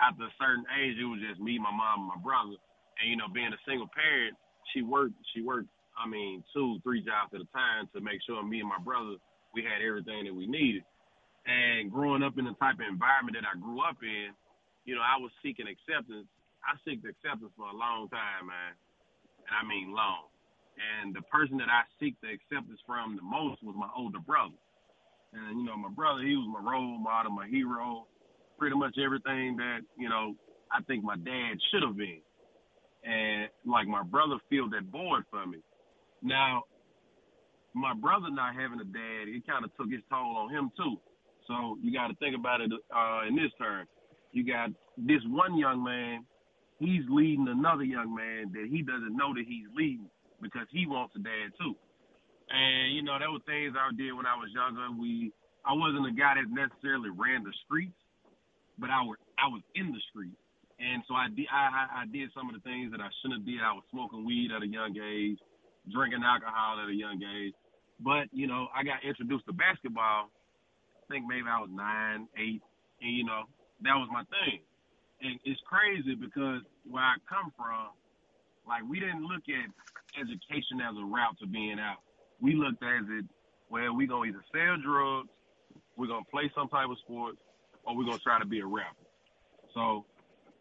after 0.00 0.24
a 0.24 0.32
certain 0.40 0.64
age, 0.80 0.96
it 0.96 1.04
was 1.04 1.20
just 1.20 1.40
me, 1.40 1.58
my 1.58 1.70
mom, 1.70 2.08
and 2.08 2.08
my 2.08 2.20
brother. 2.24 2.56
And 3.00 3.10
you 3.10 3.16
know, 3.16 3.28
being 3.32 3.52
a 3.52 3.62
single 3.66 3.88
parent, 3.90 4.36
she 4.72 4.82
worked. 4.82 5.16
She 5.34 5.42
worked. 5.42 5.68
I 5.96 6.08
mean, 6.08 6.44
two, 6.54 6.78
three 6.82 7.02
jobs 7.02 7.34
at 7.34 7.44
a 7.44 7.50
time 7.52 7.88
to 7.92 8.00
make 8.00 8.20
sure 8.24 8.40
me 8.42 8.60
and 8.60 8.68
my 8.68 8.80
brother 8.80 9.20
we 9.52 9.66
had 9.66 9.82
everything 9.82 10.24
that 10.24 10.34
we 10.34 10.46
needed. 10.46 10.86
And 11.44 11.90
growing 11.90 12.22
up 12.22 12.38
in 12.38 12.46
the 12.46 12.54
type 12.62 12.78
of 12.78 12.86
environment 12.86 13.34
that 13.34 13.48
I 13.48 13.58
grew 13.58 13.82
up 13.82 13.98
in, 14.04 14.30
you 14.84 14.94
know, 14.94 15.02
I 15.02 15.18
was 15.18 15.32
seeking 15.42 15.66
acceptance. 15.66 16.28
I 16.62 16.76
seeked 16.84 17.08
acceptance 17.08 17.50
for 17.56 17.66
a 17.66 17.76
long 17.76 18.06
time, 18.12 18.52
man, 18.52 18.76
and 19.48 19.54
I 19.56 19.64
mean 19.66 19.90
long. 19.96 20.28
And 20.76 21.16
the 21.16 21.24
person 21.32 21.56
that 21.58 21.72
I 21.72 21.88
seek 21.98 22.14
the 22.20 22.30
acceptance 22.30 22.78
from 22.86 23.16
the 23.16 23.24
most 23.24 23.64
was 23.64 23.74
my 23.76 23.88
older 23.96 24.20
brother. 24.20 24.56
And 25.32 25.58
you 25.58 25.64
know, 25.66 25.76
my 25.76 25.90
brother, 25.90 26.22
he 26.22 26.36
was 26.36 26.48
my 26.48 26.62
role 26.62 27.00
model, 27.00 27.32
my 27.32 27.48
hero 27.48 28.06
pretty 28.60 28.76
much 28.76 28.94
everything 29.02 29.56
that 29.56 29.80
you 29.96 30.08
know 30.08 30.36
I 30.70 30.82
think 30.84 31.02
my 31.02 31.16
dad 31.16 31.56
should 31.72 31.82
have 31.82 31.96
been, 31.96 32.20
and 33.04 33.48
like 33.66 33.86
my 33.86 34.02
brother 34.02 34.36
filled 34.48 34.72
that 34.72 34.84
void 34.90 35.22
for 35.30 35.46
me. 35.46 35.58
Now, 36.22 36.64
my 37.74 37.94
brother 37.94 38.30
not 38.30 38.54
having 38.54 38.80
a 38.80 38.84
dad, 38.84 39.28
it 39.28 39.46
kind 39.46 39.64
of 39.64 39.70
took 39.76 39.88
its 39.90 40.04
toll 40.10 40.36
on 40.36 40.50
him 40.50 40.70
too. 40.76 40.96
So 41.46 41.78
you 41.82 41.92
got 41.92 42.08
to 42.08 42.16
think 42.16 42.36
about 42.36 42.60
it 42.60 42.70
uh, 42.94 43.26
in 43.26 43.36
this 43.36 43.52
term. 43.58 43.86
You 44.32 44.46
got 44.46 44.70
this 44.96 45.22
one 45.26 45.56
young 45.56 45.82
man, 45.82 46.26
he's 46.78 47.02
leading 47.08 47.48
another 47.48 47.84
young 47.84 48.14
man 48.14 48.52
that 48.52 48.66
he 48.70 48.82
doesn't 48.82 49.16
know 49.16 49.34
that 49.34 49.44
he's 49.46 49.66
leading 49.74 50.10
because 50.42 50.66
he 50.70 50.86
wants 50.86 51.14
a 51.16 51.20
dad 51.20 51.52
too. 51.58 51.74
And 52.50 52.94
you 52.94 53.02
know, 53.02 53.18
there 53.18 53.30
were 53.30 53.44
things 53.46 53.74
I 53.78 53.90
did 53.94 54.12
when 54.12 54.26
I 54.26 54.34
was 54.34 54.50
younger. 54.54 54.90
We, 54.98 55.32
I 55.64 55.72
wasn't 55.74 56.08
a 56.08 56.14
guy 56.14 56.34
that 56.34 56.50
necessarily 56.50 57.10
ran 57.10 57.44
the 57.44 57.54
streets, 57.64 57.98
but 58.78 58.90
I 58.90 59.02
was 59.02 59.16
I 59.38 59.46
was 59.48 59.62
in 59.74 59.92
the 59.92 60.02
street, 60.10 60.34
and 60.80 61.04
so 61.06 61.12
I 61.14 61.28
did 61.28 61.46
I, 61.52 62.02
I 62.02 62.04
did 62.08 62.32
some 62.32 62.48
of 62.48 62.56
the 62.56 62.64
things 62.64 62.90
that 62.92 63.00
I 63.00 63.12
shouldn't 63.20 63.44
have 63.44 63.46
did. 63.46 63.60
I 63.60 63.76
was 63.76 63.84
smoking 63.92 64.24
weed 64.24 64.50
at 64.50 64.64
a 64.64 64.66
young 64.66 64.96
age, 64.96 65.38
drinking 65.92 66.24
alcohol 66.24 66.80
at 66.80 66.88
a 66.88 66.96
young 66.96 67.20
age, 67.20 67.52
but 68.00 68.32
you 68.32 68.48
know 68.48 68.68
I 68.72 68.82
got 68.82 69.04
introduced 69.04 69.46
to 69.46 69.52
basketball. 69.52 70.32
I 70.32 71.04
think 71.12 71.28
maybe 71.28 71.46
I 71.46 71.60
was 71.60 71.70
nine, 71.70 72.26
eight, 72.40 72.64
and 73.04 73.12
you 73.12 73.24
know 73.24 73.44
that 73.84 73.94
was 74.00 74.08
my 74.10 74.24
thing. 74.32 74.64
And 75.20 75.36
it's 75.44 75.60
crazy 75.68 76.16
because 76.16 76.64
where 76.88 77.04
I 77.04 77.20
come 77.28 77.52
from, 77.52 77.92
like 78.64 78.80
we 78.88 79.00
didn't 79.00 79.28
look 79.28 79.44
at 79.52 79.68
education 80.16 80.80
as 80.80 80.96
a 80.96 81.04
route 81.04 81.36
to 81.44 81.46
being 81.46 81.76
out. 81.76 82.00
We 82.40 82.56
looked 82.56 82.82
at 82.82 83.04
it, 83.04 83.28
well, 83.68 83.92
we 83.92 84.08
gonna 84.08 84.32
either 84.32 84.44
sell 84.48 84.80
drugs, 84.80 85.28
we're 85.96 86.08
gonna 86.08 86.24
play 86.32 86.50
some 86.56 86.68
type 86.72 86.88
of 86.88 86.96
sports, 87.04 87.36
or 87.84 87.96
we're 87.96 88.08
gonna 88.08 88.24
try 88.24 88.38
to 88.38 88.48
be 88.48 88.60
a 88.60 88.66
rapper. 88.66 89.04
So 89.74 90.08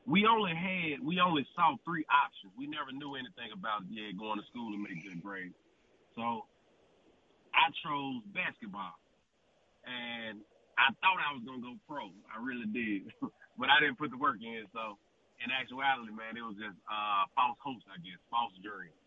we 0.10 0.26
only 0.26 0.58
had 0.58 1.06
we 1.06 1.22
only 1.22 1.46
saw 1.54 1.78
three 1.86 2.04
options. 2.10 2.50
We 2.58 2.66
never 2.66 2.90
knew 2.90 3.14
anything 3.14 3.54
about 3.54 3.86
yeah 3.94 4.10
going 4.18 4.42
to 4.42 4.46
school 4.50 4.74
and 4.74 4.82
make 4.82 5.06
good 5.06 5.22
grades. 5.22 5.54
So 6.18 6.50
I 7.54 7.70
chose 7.86 8.26
basketball, 8.34 8.98
and 9.86 10.42
I 10.82 10.90
thought 10.98 11.22
I 11.22 11.38
was 11.38 11.46
gonna 11.46 11.62
go 11.62 11.78
pro. 11.86 12.10
I 12.26 12.42
really 12.42 12.66
did, 12.74 13.14
but 13.62 13.70
I 13.70 13.78
didn't 13.80 14.02
put 14.02 14.10
the 14.10 14.18
work 14.18 14.42
in. 14.42 14.66
So 14.74 14.98
in 15.46 15.54
actuality, 15.54 16.10
man, 16.10 16.34
it 16.34 16.42
was 16.42 16.58
just 16.58 16.76
uh, 16.90 17.30
false 17.38 17.62
hopes, 17.62 17.86
I 17.86 18.02
guess, 18.02 18.18
false 18.34 18.58
dreams. 18.66 18.98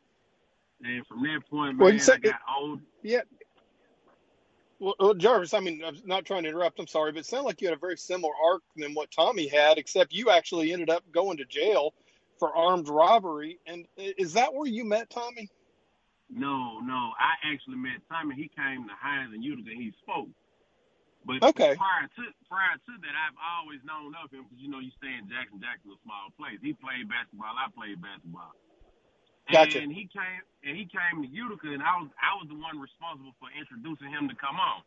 And 0.87 1.03
from 1.11 1.27
that 1.27 1.43
point, 1.51 1.79
man, 1.79 1.99
well, 1.99 2.15
I 2.15 2.19
got 2.23 2.41
old. 2.47 2.81
Yeah. 3.03 3.27
Well, 4.83 4.97
well, 4.99 5.15
Jarvis, 5.15 5.55
I 5.55 5.61
mean, 5.61 5.81
I'm 5.87 5.95
not 6.05 6.25
trying 6.27 6.43
to 6.43 6.49
interrupt. 6.49 6.81
I'm 6.81 6.89
sorry, 6.89 7.13
but 7.13 7.21
it 7.21 7.27
sounded 7.27 7.47
like 7.47 7.63
you 7.63 7.69
had 7.69 7.77
a 7.77 7.81
very 7.81 7.97
similar 7.97 8.35
arc 8.45 8.63
than 8.75 8.95
what 8.95 9.13
Tommy 9.13 9.47
had, 9.47 9.79
except 9.79 10.13
you 10.13 10.29
actually 10.29 10.73
ended 10.73 10.91
up 10.91 11.05
going 11.13 11.37
to 11.37 11.45
jail 11.45 11.95
for 12.41 12.51
armed 12.51 12.89
robbery. 12.89 13.61
And 13.65 13.87
is 13.97 14.33
that 14.33 14.53
where 14.53 14.67
you 14.67 14.83
met 14.85 15.09
Tommy? 15.09 15.49
No, 16.29 16.81
no. 16.83 17.15
I 17.15 17.39
actually 17.47 17.77
met 17.77 18.03
Tommy. 18.11 18.35
He 18.35 18.51
came 18.51 18.83
to 18.91 18.95
Hinds 18.99 19.31
and 19.33 19.45
Utica. 19.45 19.71
He 19.71 19.95
spoke. 20.03 20.27
But 21.25 21.47
okay. 21.55 21.79
prior 21.79 22.11
to 22.19 22.23
prior 22.51 22.75
to 22.75 22.93
that, 23.07 23.15
I've 23.15 23.39
always 23.39 23.79
known 23.87 24.11
of 24.19 24.35
him 24.35 24.51
because 24.51 24.59
you 24.59 24.67
know 24.67 24.83
you 24.83 24.91
stay 24.99 25.15
in 25.15 25.31
Jackson. 25.31 25.63
Jackson, 25.63 25.95
a 25.95 26.01
small 26.03 26.35
place. 26.35 26.59
He 26.59 26.75
played 26.75 27.07
basketball. 27.07 27.55
I 27.55 27.71
played 27.71 28.03
basketball. 28.03 28.51
Gotcha. 29.51 29.81
And 29.81 29.91
he 29.91 30.07
came 30.07 30.43
and 30.63 30.77
he 30.77 30.87
came 30.87 31.23
to 31.23 31.29
Utica, 31.29 31.75
and 31.75 31.83
I 31.83 31.99
was 31.99 32.11
I 32.21 32.39
was 32.39 32.47
the 32.47 32.55
one 32.55 32.79
responsible 32.79 33.35
for 33.43 33.51
introducing 33.51 34.11
him 34.13 34.29
to 34.31 34.37
come 34.39 34.61
on. 34.61 34.83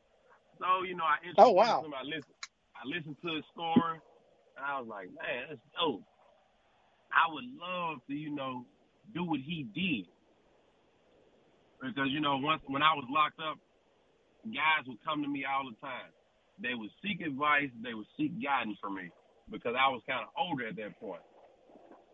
So 0.62 0.88
you 0.88 0.96
know, 0.96 1.04
I 1.04 1.20
introduced 1.20 1.44
oh, 1.44 1.52
wow. 1.52 1.84
him. 1.84 1.92
I 1.92 2.04
listened. 2.08 2.40
I 2.76 2.84
listened 2.88 3.18
to 3.24 3.30
his 3.36 3.46
story, 3.52 4.00
and 4.56 4.64
I 4.64 4.80
was 4.80 4.88
like, 4.88 5.12
man, 5.12 5.52
that's 5.52 5.66
dope. 5.76 6.04
I 7.12 7.32
would 7.32 7.48
love 7.56 8.00
to, 8.08 8.14
you 8.14 8.36
know, 8.36 8.66
do 9.14 9.24
what 9.24 9.40
he 9.40 9.68
did. 9.76 10.08
Because 11.84 12.10
you 12.12 12.22
know, 12.22 12.38
once 12.38 12.62
when 12.68 12.82
I 12.82 12.96
was 12.96 13.06
locked 13.12 13.40
up, 13.40 13.60
guys 14.48 14.88
would 14.88 15.04
come 15.04 15.22
to 15.24 15.30
me 15.30 15.44
all 15.44 15.68
the 15.68 15.76
time. 15.84 16.12
They 16.62 16.74
would 16.74 16.92
seek 17.04 17.20
advice. 17.22 17.70
They 17.84 17.94
would 17.94 18.08
seek 18.18 18.32
guidance 18.42 18.80
from 18.80 18.96
me 18.96 19.12
because 19.52 19.76
I 19.76 19.92
was 19.92 20.02
kind 20.08 20.24
of 20.24 20.32
older 20.40 20.68
at 20.68 20.76
that 20.78 21.00
point 21.00 21.22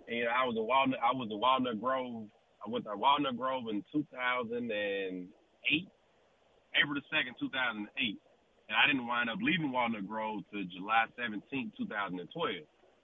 and 0.08 0.28
I 0.30 0.46
was 0.46 0.56
in 0.58 0.66
Walnut. 0.66 1.00
I 1.04 1.14
was 1.14 1.30
in 1.32 1.40
Walnut 1.40 1.82
Grove. 1.82 2.28
I 2.66 2.70
went 2.70 2.86
to 2.86 2.96
Walnut 2.96 3.38
Grove 3.38 3.66
in 3.70 3.84
2008, 3.92 5.28
April 6.78 6.96
the 6.96 7.02
second, 7.10 7.34
2008, 7.42 7.90
and 8.70 8.76
I 8.78 8.86
didn't 8.86 9.08
wind 9.08 9.30
up 9.30 9.42
leaving 9.42 9.72
Walnut 9.74 10.08
Grove 10.08 10.46
to 10.54 10.64
July 10.70 11.10
17, 11.18 11.74
2012. 11.78 12.30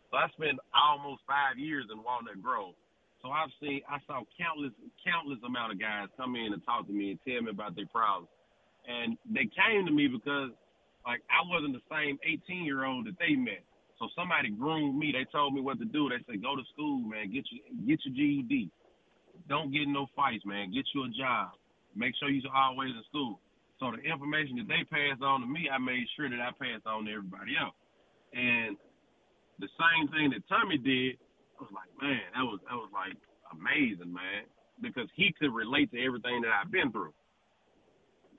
So 0.10 0.14
I 0.16 0.30
spent 0.38 0.62
almost 0.72 1.26
five 1.28 1.58
years 1.58 1.90
in 1.92 2.00
Walnut 2.00 2.40
Grove. 2.42 2.78
So 3.22 3.34
I've 3.34 3.52
seen, 3.60 3.82
I 3.90 3.98
saw 4.06 4.24
countless, 4.38 4.72
countless 5.04 5.42
amount 5.44 5.74
of 5.74 5.82
guys 5.82 6.08
come 6.16 6.38
in 6.38 6.54
and 6.54 6.64
talk 6.64 6.88
to 6.88 6.94
me 6.94 7.18
and 7.18 7.20
tell 7.28 7.42
me 7.42 7.52
about 7.52 7.76
their 7.76 7.90
problems, 7.90 8.30
and 8.88 9.18
they 9.28 9.50
came 9.52 9.84
to 9.84 9.92
me 9.92 10.08
because, 10.08 10.56
like, 11.04 11.20
I 11.28 11.44
wasn't 11.44 11.76
the 11.76 11.84
same 11.92 12.16
18 12.24 12.64
year 12.64 12.86
old 12.86 13.10
that 13.10 13.20
they 13.20 13.36
met. 13.36 13.67
So 14.00 14.08
somebody 14.16 14.50
groomed 14.50 14.98
me. 14.98 15.12
They 15.12 15.26
told 15.32 15.54
me 15.54 15.62
what 15.62 15.80
to 15.80 15.86
do. 15.86 16.10
They 16.10 16.22
said, 16.26 16.42
go 16.42 16.56
to 16.56 16.62
school, 16.74 17.02
man. 17.02 17.34
Get 17.34 17.46
your 17.50 17.62
get 17.86 18.00
your 18.06 18.14
GED. 18.14 18.70
Don't 19.50 19.72
get 19.72 19.88
no 19.88 20.06
fights, 20.16 20.46
man. 20.46 20.74
Get 20.74 20.86
you 20.94 21.06
a 21.06 21.10
job. 21.10 21.58
Make 21.96 22.14
sure 22.20 22.30
you're 22.30 22.54
always 22.54 22.94
in 22.94 23.04
school. 23.10 23.40
So 23.80 23.94
the 23.94 24.02
information 24.02 24.58
that 24.62 24.70
they 24.70 24.86
passed 24.90 25.22
on 25.22 25.42
to 25.42 25.48
me, 25.48 25.70
I 25.70 25.78
made 25.78 26.06
sure 26.18 26.30
that 26.30 26.42
I 26.42 26.54
passed 26.54 26.86
on 26.86 27.06
to 27.06 27.14
everybody 27.14 27.58
else. 27.58 27.78
And 28.34 28.78
the 29.58 29.70
same 29.78 30.10
thing 30.14 30.30
that 30.34 30.46
Tommy 30.50 30.78
did, 30.78 31.18
I 31.58 31.66
was 31.66 31.74
like, 31.74 31.90
man, 31.98 32.22
that 32.38 32.46
was 32.46 32.62
that 32.70 32.78
was 32.78 32.94
like 32.94 33.18
amazing, 33.50 34.14
man, 34.14 34.46
because 34.82 35.10
he 35.18 35.34
could 35.34 35.54
relate 35.54 35.90
to 35.94 36.02
everything 36.02 36.46
that 36.46 36.54
I've 36.54 36.70
been 36.70 36.94
through. 36.94 37.14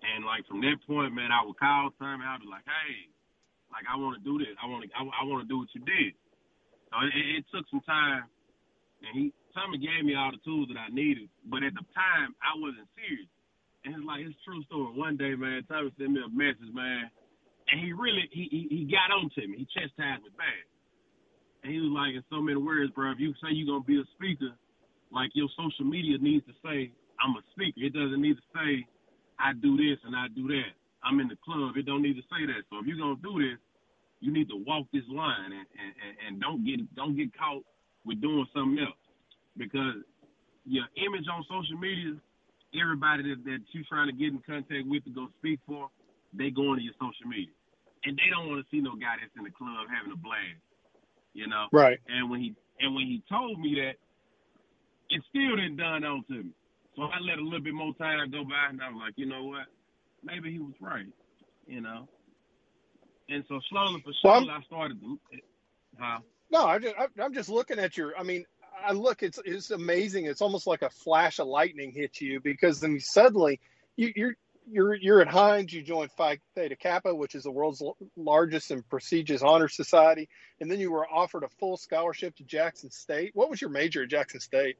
And 0.02 0.22
like 0.22 0.46
from 0.46 0.62
that 0.62 0.78
point, 0.86 1.14
man, 1.14 1.34
I 1.34 1.42
would 1.42 1.58
call 1.58 1.90
Tommy. 1.98 2.22
I'd 2.22 2.42
be 2.42 2.46
like, 2.46 2.66
hey, 2.66 3.10
like 3.70 3.84
I 3.86 3.96
want 3.96 4.16
to 4.16 4.22
do 4.24 4.38
this. 4.38 4.54
I 4.60 4.66
want 4.66 4.84
to. 4.84 4.88
I, 4.92 5.02
I 5.04 5.22
want 5.24 5.44
to 5.44 5.48
do 5.48 5.60
what 5.60 5.70
you 5.74 5.82
did. 5.84 6.12
So 6.88 6.94
it, 7.04 7.42
it 7.42 7.44
took 7.52 7.68
some 7.68 7.84
time, 7.84 8.24
and 9.04 9.12
he 9.12 9.24
Tommy 9.52 9.78
gave 9.78 10.04
me 10.04 10.14
all 10.14 10.32
the 10.32 10.42
tools 10.44 10.68
that 10.72 10.80
I 10.80 10.88
needed. 10.92 11.28
But 11.48 11.64
at 11.64 11.74
the 11.74 11.84
time, 11.92 12.36
I 12.40 12.56
wasn't 12.56 12.88
serious. 12.96 13.28
And 13.84 13.94
it's 13.94 14.06
like 14.06 14.24
it's 14.24 14.36
true 14.44 14.62
story. 14.66 14.92
One 14.96 15.16
day, 15.16 15.36
man, 15.36 15.64
Tommy 15.68 15.92
sent 15.96 16.12
me 16.12 16.20
a 16.20 16.30
message, 16.32 16.72
man, 16.72 17.10
and 17.70 17.80
he 17.80 17.92
really 17.92 18.26
he 18.32 18.48
he, 18.50 18.60
he 18.68 18.80
got 18.88 19.12
on 19.12 19.30
to 19.36 19.42
me. 19.46 19.64
He 19.64 19.66
chastised 19.70 20.24
me 20.24 20.32
bad. 20.36 20.64
And 21.62 21.74
he 21.74 21.80
was 21.82 21.90
like, 21.90 22.14
in 22.14 22.22
so 22.30 22.40
many 22.40 22.58
words, 22.58 22.92
bro, 22.94 23.10
if 23.12 23.18
you 23.18 23.34
say 23.42 23.50
you're 23.50 23.66
gonna 23.66 23.84
be 23.84 23.98
a 23.98 24.06
speaker, 24.14 24.54
like 25.10 25.30
your 25.34 25.48
social 25.58 25.84
media 25.84 26.18
needs 26.18 26.46
to 26.46 26.54
say, 26.62 26.92
I'm 27.18 27.34
a 27.34 27.42
speaker. 27.52 27.82
It 27.82 27.92
doesn't 27.92 28.22
need 28.22 28.38
to 28.38 28.46
say 28.54 28.86
I 29.38 29.52
do 29.54 29.76
this 29.76 29.98
and 30.04 30.14
I 30.14 30.28
do 30.34 30.46
that. 30.48 30.72
I'm 31.08 31.20
in 31.20 31.28
the 31.28 31.40
club. 31.40 31.76
It 31.76 31.86
don't 31.86 32.02
need 32.02 32.20
to 32.20 32.26
say 32.28 32.44
that. 32.44 32.68
So 32.68 32.78
if 32.80 32.86
you're 32.86 33.00
gonna 33.00 33.16
do 33.24 33.40
this, 33.40 33.56
you 34.20 34.32
need 34.32 34.48
to 34.50 34.58
walk 34.66 34.86
this 34.92 35.06
line 35.08 35.56
and, 35.56 35.66
and, 35.72 36.14
and 36.26 36.32
don't 36.40 36.64
get 36.66 36.84
don't 36.94 37.16
get 37.16 37.32
caught 37.32 37.64
with 38.04 38.20
doing 38.20 38.46
something 38.52 38.78
else. 38.78 39.00
Because 39.56 40.04
your 40.68 40.84
image 41.00 41.24
on 41.32 41.42
social 41.48 41.80
media, 41.80 42.14
everybody 42.76 43.24
that, 43.32 43.40
that 43.48 43.60
you're 43.72 43.88
trying 43.88 44.12
to 44.12 44.16
get 44.16 44.36
in 44.36 44.42
contact 44.44 44.84
with 44.84 45.04
to 45.04 45.10
go 45.10 45.28
speak 45.40 45.60
for, 45.66 45.88
they 46.36 46.50
go 46.50 46.76
into 46.76 46.84
your 46.84 46.98
social 47.00 47.24
media. 47.26 47.54
And 48.04 48.14
they 48.14 48.28
don't 48.30 48.46
want 48.52 48.60
to 48.62 48.68
see 48.70 48.84
no 48.84 48.94
guy 48.94 49.18
that's 49.18 49.32
in 49.34 49.42
the 49.42 49.50
club 49.50 49.88
having 49.90 50.12
a 50.12 50.20
blast. 50.20 50.60
You 51.32 51.48
know? 51.48 51.66
Right. 51.72 51.98
And 52.06 52.30
when 52.30 52.40
he 52.40 52.54
and 52.78 52.94
when 52.94 53.06
he 53.06 53.24
told 53.26 53.58
me 53.58 53.74
that, 53.80 53.96
it 55.10 55.20
still 55.30 55.56
didn't 55.56 55.80
dawn 55.80 56.04
on 56.04 56.22
to 56.28 56.44
me. 56.44 56.52
So 56.94 57.06
I 57.06 57.18
let 57.22 57.38
a 57.38 57.44
little 57.44 57.62
bit 57.62 57.74
more 57.74 57.94
time 57.94 58.30
go 58.30 58.44
by 58.44 58.70
and 58.70 58.82
I 58.82 58.90
was 58.90 59.00
like, 59.06 59.14
you 59.16 59.26
know 59.26 59.44
what? 59.44 59.66
Maybe 60.22 60.52
he 60.52 60.58
was 60.58 60.74
right, 60.80 61.06
you 61.66 61.80
know. 61.80 62.08
And 63.28 63.44
so 63.48 63.60
slowly 63.68 64.02
but 64.04 64.14
slowly, 64.20 64.46
well, 64.46 64.56
I 64.56 64.62
started. 64.62 65.00
To, 65.00 65.18
huh? 65.98 66.18
No, 66.50 66.66
I'm 66.66 66.82
just 66.82 66.94
I'm 67.22 67.34
just 67.34 67.48
looking 67.48 67.78
at 67.78 67.96
your. 67.96 68.16
I 68.18 68.22
mean, 68.22 68.44
I 68.84 68.92
look. 68.92 69.22
It's 69.22 69.38
it's 69.44 69.70
amazing. 69.70 70.26
It's 70.26 70.40
almost 70.40 70.66
like 70.66 70.82
a 70.82 70.90
flash 70.90 71.38
of 71.38 71.46
lightning 71.46 71.92
hits 71.92 72.20
you 72.20 72.40
because 72.40 72.80
then 72.80 72.98
suddenly 73.00 73.60
you, 73.96 74.12
you're 74.16 74.34
you're 74.70 74.94
you're 74.94 75.20
at 75.20 75.28
Hinds. 75.28 75.72
You 75.72 75.82
join 75.82 76.08
Phi 76.08 76.38
Theta 76.54 76.76
Kappa, 76.76 77.14
which 77.14 77.34
is 77.34 77.44
the 77.44 77.50
world's 77.50 77.82
largest 78.16 78.70
and 78.70 78.88
prestigious 78.88 79.42
honor 79.42 79.68
society, 79.68 80.28
and 80.60 80.70
then 80.70 80.80
you 80.80 80.90
were 80.90 81.06
offered 81.06 81.42
a 81.42 81.48
full 81.60 81.76
scholarship 81.76 82.36
to 82.36 82.44
Jackson 82.44 82.90
State. 82.90 83.32
What 83.34 83.50
was 83.50 83.60
your 83.60 83.70
major 83.70 84.04
at 84.04 84.08
Jackson 84.08 84.40
State? 84.40 84.76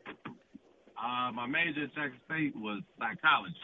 Uh, 0.97 1.33
my 1.33 1.47
major 1.47 1.85
at 1.85 1.95
Jackson 1.95 2.21
State 2.27 2.57
was 2.57 2.83
psychology. 2.99 3.55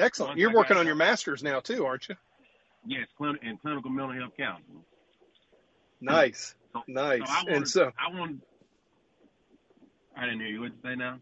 Excellent. 0.00 0.38
You're 0.38 0.52
working 0.52 0.76
on 0.76 0.86
your 0.86 0.94
master's 0.94 1.42
now 1.42 1.60
too, 1.60 1.84
aren't 1.84 2.08
you? 2.08 2.16
Yes, 2.86 3.06
in 3.42 3.58
clinical 3.58 3.90
mental 3.90 4.12
health 4.12 4.32
counseling. 4.38 4.84
Nice, 6.00 6.54
so, 6.72 6.82
nice. 6.88 7.26
So 7.26 7.34
wanted, 7.34 7.54
and 7.54 7.68
so 7.68 7.92
I 7.98 8.18
want. 8.18 8.40
I 10.16 10.24
didn't 10.24 10.40
hear 10.40 10.48
you. 10.48 10.60
What 10.60 10.72
you 10.72 10.78
say 10.82 10.96
now? 10.96 11.18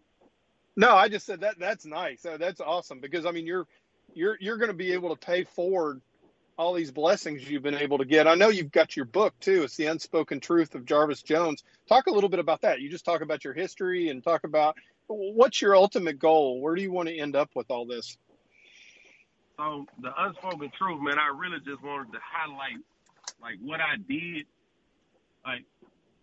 No, 0.76 0.94
I 0.94 1.08
just 1.08 1.26
said 1.26 1.40
that. 1.40 1.58
That's 1.58 1.84
nice. 1.84 2.24
Uh, 2.24 2.36
that's 2.36 2.60
awesome 2.60 3.00
because 3.00 3.26
I 3.26 3.32
mean 3.32 3.46
you're 3.46 3.66
you're 4.14 4.36
you're 4.40 4.56
going 4.56 4.70
to 4.70 4.76
be 4.76 4.92
able 4.92 5.14
to 5.14 5.26
pay 5.26 5.44
forward 5.44 6.00
all 6.56 6.74
these 6.74 6.90
blessings 6.90 7.48
you've 7.48 7.62
been 7.62 7.74
able 7.74 7.98
to 7.98 8.04
get. 8.04 8.26
I 8.26 8.34
know 8.34 8.48
you've 8.48 8.72
got 8.72 8.96
your 8.96 9.04
book 9.04 9.34
too. 9.40 9.64
It's 9.64 9.76
the 9.76 9.86
unspoken 9.86 10.40
truth 10.40 10.74
of 10.74 10.84
Jarvis 10.84 11.22
Jones. 11.22 11.62
Talk 11.88 12.06
a 12.06 12.10
little 12.10 12.28
bit 12.28 12.40
about 12.40 12.62
that. 12.62 12.80
You 12.80 12.88
just 12.90 13.04
talk 13.04 13.20
about 13.20 13.44
your 13.44 13.54
history 13.54 14.08
and 14.08 14.22
talk 14.22 14.44
about 14.44 14.76
what's 15.06 15.62
your 15.62 15.76
ultimate 15.76 16.18
goal. 16.18 16.60
Where 16.60 16.74
do 16.74 16.82
you 16.82 16.92
want 16.92 17.08
to 17.08 17.16
end 17.16 17.36
up 17.36 17.50
with 17.54 17.70
all 17.70 17.86
this? 17.86 18.16
So 19.58 19.90
the 19.98 20.14
unspoken 20.14 20.70
truth, 20.78 21.02
man, 21.02 21.18
I 21.18 21.34
really 21.34 21.58
just 21.66 21.82
wanted 21.82 22.14
to 22.14 22.22
highlight 22.22 22.78
like 23.42 23.58
what 23.58 23.82
I 23.82 23.98
did, 23.98 24.46
like, 25.42 25.66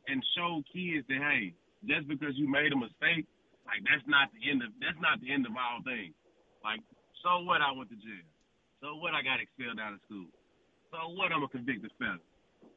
and 0.08 0.24
show 0.40 0.64
kids 0.72 1.04
that 1.12 1.20
hey, 1.20 1.52
just 1.84 2.08
because 2.08 2.40
you 2.40 2.48
made 2.48 2.72
a 2.72 2.80
mistake, 2.80 3.28
like 3.68 3.84
that's 3.84 4.08
not 4.08 4.32
the 4.32 4.40
end 4.48 4.64
of 4.64 4.72
that's 4.80 4.96
not 5.04 5.20
the 5.20 5.36
end 5.36 5.44
of 5.44 5.52
all 5.52 5.84
things. 5.84 6.16
Like, 6.64 6.80
so 7.28 7.44
what? 7.44 7.60
I 7.60 7.76
went 7.76 7.92
to 7.92 8.00
jail. 8.00 8.24
So 8.80 8.96
what? 9.04 9.12
I 9.12 9.20
got 9.20 9.44
expelled 9.44 9.84
out 9.84 9.92
of 9.92 10.02
school. 10.08 10.32
So 10.96 11.12
what? 11.20 11.36
I'm 11.36 11.44
a 11.44 11.52
convicted 11.52 11.92
felon. 12.00 12.24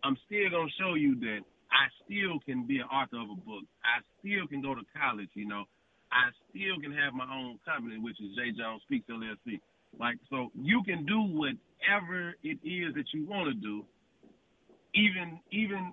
I'm 0.02 0.18
still 0.26 0.50
gonna 0.50 0.74
show 0.74 0.98
you 0.98 1.14
that 1.22 1.46
I 1.70 1.86
still 2.02 2.42
can 2.42 2.66
be 2.66 2.82
an 2.82 2.90
author 2.90 3.22
of 3.22 3.30
a 3.30 3.38
book. 3.46 3.62
I 3.86 4.02
still 4.18 4.50
can 4.50 4.59
go 4.59 4.74
to 4.74 4.82
college. 4.90 5.30
You 5.38 5.46
know, 5.46 5.70
I 6.11 6.34
still 6.50 6.82
can 6.82 6.90
have 6.98 7.14
my 7.14 7.30
own 7.30 7.62
company, 7.62 8.02
which 8.02 8.18
is 8.18 8.34
J. 8.34 8.59
Jones 8.59 8.82
Speaks 8.90 9.06
LLC. 9.06 9.62
Like 9.97 10.18
so, 10.30 10.51
you 10.55 10.82
can 10.84 11.07
do 11.07 11.20
whatever 11.22 12.34
it 12.43 12.59
is 12.64 12.95
that 12.95 13.07
you 13.14 13.26
want 13.26 13.49
to 13.49 13.55
do, 13.55 13.86
even 14.95 15.41
even 15.53 15.93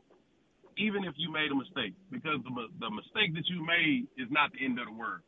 even 0.77 1.05
if 1.05 1.13
you 1.17 1.31
made 1.31 1.51
a 1.51 1.55
mistake, 1.55 1.93
because 2.11 2.39
the 2.43 2.51
the 2.79 2.91
mistake 2.91 3.33
that 3.35 3.47
you 3.49 3.65
made 3.65 4.07
is 4.17 4.29
not 4.31 4.51
the 4.53 4.65
end 4.65 4.79
of 4.79 4.87
the 4.87 4.93
world. 4.93 5.21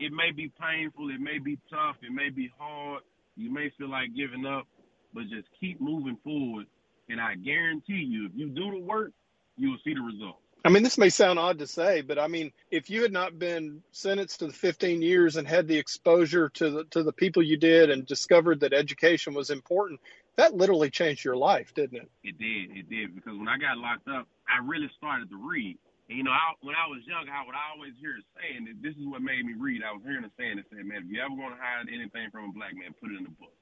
It 0.00 0.12
may 0.12 0.32
be 0.32 0.52
painful, 0.60 1.10
it 1.10 1.20
may 1.20 1.38
be 1.38 1.58
tough, 1.70 1.96
it 2.02 2.12
may 2.12 2.30
be 2.30 2.50
hard. 2.58 3.02
You 3.36 3.52
may 3.52 3.70
feel 3.78 3.90
like 3.90 4.14
giving 4.16 4.46
up, 4.46 4.66
but 5.14 5.24
just 5.30 5.48
keep 5.60 5.80
moving 5.80 6.18
forward. 6.24 6.66
And 7.08 7.20
I 7.20 7.36
guarantee 7.36 8.04
you, 8.08 8.26
if 8.26 8.32
you 8.36 8.50
do 8.50 8.72
the 8.72 8.80
work, 8.80 9.12
you 9.56 9.70
will 9.70 9.78
see 9.84 9.94
the 9.94 10.02
results. 10.02 10.43
I 10.64 10.70
mean, 10.70 10.82
this 10.82 10.96
may 10.96 11.10
sound 11.10 11.38
odd 11.38 11.58
to 11.58 11.66
say, 11.66 12.00
but 12.00 12.18
I 12.18 12.26
mean, 12.26 12.50
if 12.70 12.88
you 12.88 13.02
had 13.02 13.12
not 13.12 13.38
been 13.38 13.82
sentenced 13.92 14.40
to 14.40 14.46
the 14.46 14.52
15 14.52 15.02
years 15.02 15.36
and 15.36 15.46
had 15.46 15.68
the 15.68 15.76
exposure 15.76 16.48
to 16.50 16.70
the 16.70 16.84
to 16.84 17.02
the 17.02 17.12
people 17.12 17.42
you 17.42 17.58
did 17.58 17.90
and 17.90 18.06
discovered 18.06 18.60
that 18.60 18.72
education 18.72 19.34
was 19.34 19.50
important, 19.50 20.00
that 20.36 20.54
literally 20.54 20.88
changed 20.88 21.22
your 21.22 21.36
life, 21.36 21.74
didn't 21.74 22.00
it? 22.00 22.10
It 22.24 22.38
did. 22.38 22.76
It 22.76 22.88
did 22.88 23.14
because 23.14 23.36
when 23.36 23.48
I 23.48 23.58
got 23.58 23.76
locked 23.76 24.08
up, 24.08 24.26
I 24.48 24.64
really 24.64 24.90
started 24.96 25.28
to 25.30 25.36
read. 25.36 25.76
And, 26.08 26.18
you 26.18 26.24
know, 26.24 26.32
I, 26.32 26.56
when 26.60 26.74
I 26.76 26.88
was 26.88 27.00
young, 27.06 27.28
I 27.28 27.44
would 27.44 27.56
always 27.56 27.92
hear 28.00 28.16
saying 28.36 28.64
that 28.68 28.80
this 28.80 28.96
is 28.96 29.04
what 29.04 29.20
made 29.20 29.44
me 29.44 29.54
read. 29.56 29.80
I 29.84 29.92
was 29.92 30.02
hearing 30.04 30.24
it 30.24 30.32
saying 30.36 30.58
it 30.58 30.66
said, 30.68 30.84
man, 30.84 31.04
if 31.04 31.12
you 31.12 31.20
ever 31.20 31.32
want 31.32 31.56
to 31.56 31.60
hide 31.60 31.88
anything 31.88 32.28
from 32.32 32.50
a 32.50 32.52
black 32.52 32.76
man, 32.76 32.92
put 33.00 33.12
it 33.12 33.16
in 33.20 33.24
the 33.24 33.36
book. 33.36 33.52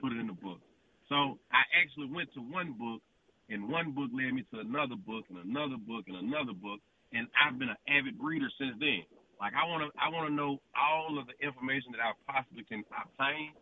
Put 0.00 0.12
it 0.12 0.20
in 0.20 0.28
the 0.28 0.36
book. 0.36 0.60
So 1.08 1.40
I 1.52 1.64
actually 1.76 2.08
went 2.08 2.32
to 2.36 2.40
one 2.40 2.72
book 2.76 3.02
and 3.50 3.68
one 3.68 3.92
book 3.92 4.10
led 4.14 4.32
me 4.32 4.44
to 4.54 4.60
another 4.60 4.96
book 4.96 5.24
and 5.28 5.38
another 5.38 5.76
book 5.76 6.04
and 6.06 6.16
another 6.16 6.54
book, 6.54 6.80
and 7.12 7.26
I've 7.34 7.58
been 7.58 7.68
an 7.68 7.82
avid 7.88 8.14
reader 8.18 8.48
since 8.58 8.76
then. 8.78 9.02
Like 9.40 9.52
I 9.54 9.66
want 9.68 9.82
to, 9.82 10.00
I 10.00 10.08
want 10.08 10.28
to 10.28 10.34
know 10.34 10.58
all 10.78 11.18
of 11.18 11.26
the 11.26 11.34
information 11.44 11.92
that 11.92 12.00
I 12.00 12.12
possibly 12.30 12.64
can 12.64 12.84
obtain, 12.94 13.52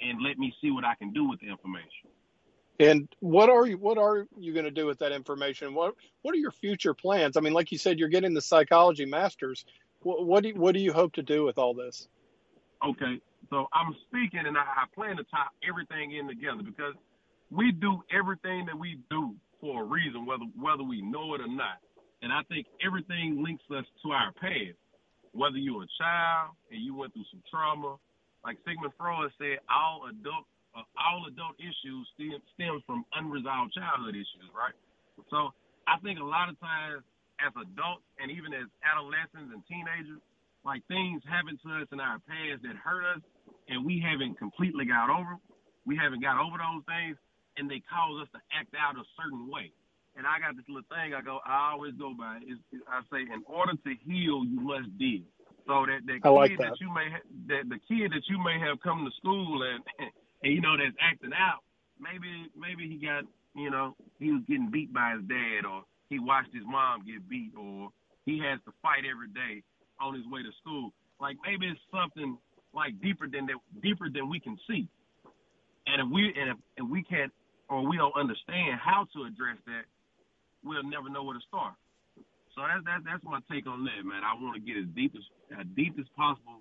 and 0.00 0.22
let 0.22 0.38
me 0.38 0.54
see 0.60 0.70
what 0.70 0.84
I 0.84 0.94
can 0.94 1.12
do 1.12 1.28
with 1.28 1.40
the 1.40 1.48
information. 1.48 2.08
And 2.78 3.08
what 3.20 3.50
are 3.50 3.66
you 3.66 3.78
what 3.78 3.98
are 3.98 4.26
you 4.38 4.52
going 4.52 4.64
to 4.64 4.70
do 4.70 4.86
with 4.86 4.98
that 5.00 5.12
information? 5.12 5.74
What 5.74 5.94
what 6.22 6.34
are 6.34 6.38
your 6.38 6.52
future 6.52 6.94
plans? 6.94 7.36
I 7.36 7.40
mean, 7.40 7.52
like 7.52 7.72
you 7.72 7.78
said, 7.78 7.98
you're 7.98 8.08
getting 8.08 8.34
the 8.34 8.40
psychology 8.40 9.04
masters. 9.04 9.64
What 10.00 10.26
what 10.26 10.42
do 10.42 10.50
you, 10.50 10.54
what 10.54 10.72
do 10.72 10.80
you 10.80 10.92
hope 10.92 11.12
to 11.14 11.22
do 11.22 11.44
with 11.44 11.58
all 11.58 11.74
this? 11.74 12.08
Okay, 12.84 13.20
so 13.50 13.66
I'm 13.72 13.94
speaking, 14.08 14.46
and 14.46 14.56
I, 14.58 14.62
I 14.62 14.84
plan 14.94 15.16
to 15.16 15.24
tie 15.24 15.46
everything 15.68 16.12
in 16.12 16.26
together 16.26 16.62
because 16.64 16.94
we 17.52 17.70
do 17.72 18.00
everything 18.08 18.64
that 18.66 18.78
we 18.78 18.98
do 19.10 19.36
for 19.60 19.82
a 19.82 19.86
reason, 19.86 20.24
whether 20.24 20.48
whether 20.56 20.82
we 20.82 21.02
know 21.02 21.34
it 21.36 21.40
or 21.44 21.52
not. 21.52 21.84
And 22.24 22.32
I 22.32 22.40
think 22.48 22.66
everything 22.80 23.42
links 23.44 23.64
us 23.70 23.84
to 24.02 24.10
our 24.10 24.32
past. 24.40 24.78
Whether 25.32 25.56
you're 25.56 25.84
a 25.84 25.92
child 26.00 26.56
and 26.70 26.80
you 26.80 26.94
went 26.94 27.12
through 27.12 27.28
some 27.32 27.42
trauma, 27.48 27.96
like 28.44 28.56
Sigmund 28.64 28.92
Freud 28.96 29.32
said, 29.38 29.60
all 29.68 30.08
adult 30.08 30.48
uh, 30.72 30.84
all 30.96 31.28
adult 31.28 31.56
issues 31.60 32.08
stem, 32.16 32.40
stems 32.56 32.82
from 32.88 33.04
unresolved 33.12 33.76
childhood 33.76 34.16
issues, 34.16 34.48
right? 34.56 34.76
So 35.28 35.52
I 35.84 36.00
think 36.00 36.20
a 36.20 36.24
lot 36.24 36.48
of 36.48 36.56
times 36.60 37.04
as 37.40 37.52
adults 37.52 38.06
and 38.16 38.32
even 38.32 38.56
as 38.56 38.68
adolescents 38.80 39.52
and 39.52 39.60
teenagers, 39.68 40.20
like 40.64 40.80
things 40.86 41.20
happen 41.26 41.58
to 41.60 41.68
us 41.82 41.88
in 41.92 42.00
our 42.00 42.22
past 42.24 42.62
that 42.62 42.78
hurt 42.78 43.04
us, 43.18 43.22
and 43.68 43.84
we 43.84 43.98
haven't 44.00 44.38
completely 44.38 44.86
got 44.86 45.10
over. 45.10 45.36
We 45.84 45.98
haven't 45.98 46.22
got 46.22 46.38
over 46.38 46.54
those 46.56 46.86
things, 46.86 47.18
and 47.56 47.68
they 47.68 47.82
cause 47.84 48.22
us 48.22 48.30
to 48.32 48.40
act 48.52 48.74
out 48.78 48.96
a 48.96 49.04
certain 49.16 49.48
way. 49.50 49.72
And 50.16 50.28
I 50.28 50.36
got 50.40 50.56
this 50.56 50.68
little 50.68 50.86
thing 50.92 51.16
I 51.16 51.24
go, 51.24 51.40
I 51.44 51.72
always 51.72 51.96
go 51.96 52.12
by. 52.12 52.44
Is, 52.44 52.60
I 52.84 53.00
say, 53.08 53.24
in 53.24 53.40
order 53.48 53.72
to 53.72 53.92
heal, 54.04 54.44
you 54.44 54.60
must 54.60 54.92
deal. 55.00 55.24
So 55.66 55.86
that 55.86 56.04
that 56.04 56.20
kid 56.20 56.28
like 56.28 56.58
that. 56.58 56.76
that. 56.76 56.80
you 56.80 56.92
may 56.92 57.08
ha- 57.08 57.28
that 57.48 57.64
the 57.70 57.80
kid 57.86 58.12
that 58.12 58.26
you 58.28 58.36
may 58.42 58.58
have 58.58 58.82
come 58.82 59.06
to 59.06 59.12
school 59.16 59.62
and 59.62 59.80
and 60.42 60.50
you 60.52 60.60
know 60.60 60.76
that's 60.76 60.96
acting 61.00 61.32
out, 61.32 61.62
maybe 62.02 62.50
maybe 62.58 62.90
he 62.90 62.98
got 62.98 63.24
you 63.54 63.70
know 63.70 63.94
he 64.18 64.32
was 64.32 64.42
getting 64.48 64.70
beat 64.70 64.92
by 64.92 65.14
his 65.16 65.24
dad 65.30 65.64
or 65.64 65.86
he 66.10 66.18
watched 66.18 66.52
his 66.52 66.66
mom 66.66 67.06
get 67.06 67.24
beat 67.30 67.54
or 67.56 67.88
he 68.26 68.42
has 68.42 68.58
to 68.66 68.72
fight 68.82 69.06
every 69.08 69.30
day 69.30 69.62
on 70.00 70.14
his 70.14 70.26
way 70.26 70.42
to 70.42 70.50
school. 70.60 70.92
Like 71.20 71.38
maybe 71.46 71.70
it's 71.70 71.80
something 71.94 72.36
like 72.74 73.00
deeper 73.00 73.30
than 73.30 73.46
that, 73.46 73.56
deeper 73.80 74.10
than 74.10 74.28
we 74.28 74.40
can 74.40 74.58
see. 74.68 74.88
And 75.86 76.02
if 76.02 76.08
we 76.10 76.34
and 76.34 76.50
if, 76.50 76.58
if 76.82 76.86
we 76.90 77.02
can't 77.02 77.32
or 77.72 77.88
we 77.88 77.96
don't 77.96 78.12
understand 78.12 78.76
how 78.76 79.08
to 79.16 79.24
address 79.24 79.56
that, 79.64 79.88
we'll 80.60 80.84
never 80.84 81.08
know 81.08 81.24
where 81.24 81.40
to 81.40 81.44
start. 81.48 81.72
So 82.52 82.60
that's 82.60 82.84
that's 82.84 83.04
that's 83.08 83.24
my 83.24 83.40
take 83.48 83.64
on 83.64 83.88
that, 83.88 84.04
man. 84.04 84.20
I 84.20 84.36
want 84.36 84.60
to 84.60 84.62
get 84.62 84.76
as 84.76 84.84
deep 84.92 85.16
as 85.16 85.24
as 85.56 85.66
deep 85.72 85.96
as 85.96 86.04
possible 86.12 86.60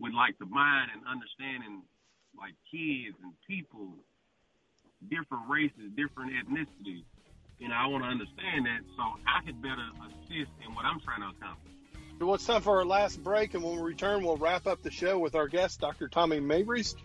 with 0.00 0.16
like 0.16 0.32
the 0.40 0.48
mind 0.48 0.96
and 0.96 1.04
understanding 1.04 1.84
like 2.32 2.56
kids 2.72 3.12
and 3.20 3.36
people, 3.44 4.00
different 5.12 5.44
races, 5.44 5.92
different 5.92 6.32
ethnicities. 6.32 7.04
You 7.60 7.68
know, 7.68 7.76
I 7.76 7.86
want 7.88 8.04
to 8.04 8.08
understand 8.08 8.64
that 8.64 8.80
so 8.96 9.20
I 9.28 9.44
can 9.44 9.60
better 9.60 9.84
assist 10.08 10.52
in 10.64 10.72
what 10.72 10.88
I'm 10.88 11.00
trying 11.04 11.20
to 11.20 11.36
accomplish. 11.36 11.72
Well, 12.16 12.34
it's 12.34 12.48
time 12.48 12.62
for 12.62 12.80
our 12.80 12.84
last 12.84 13.22
break, 13.22 13.52
and 13.52 13.62
when 13.62 13.76
we 13.76 13.82
return, 13.82 14.24
we'll 14.24 14.40
wrap 14.40 14.66
up 14.66 14.82
the 14.82 14.90
show 14.90 15.18
with 15.18 15.34
our 15.34 15.48
guest, 15.48 15.80
Dr. 15.80 16.08
Tommy 16.08 16.40
Mabries 16.40 16.96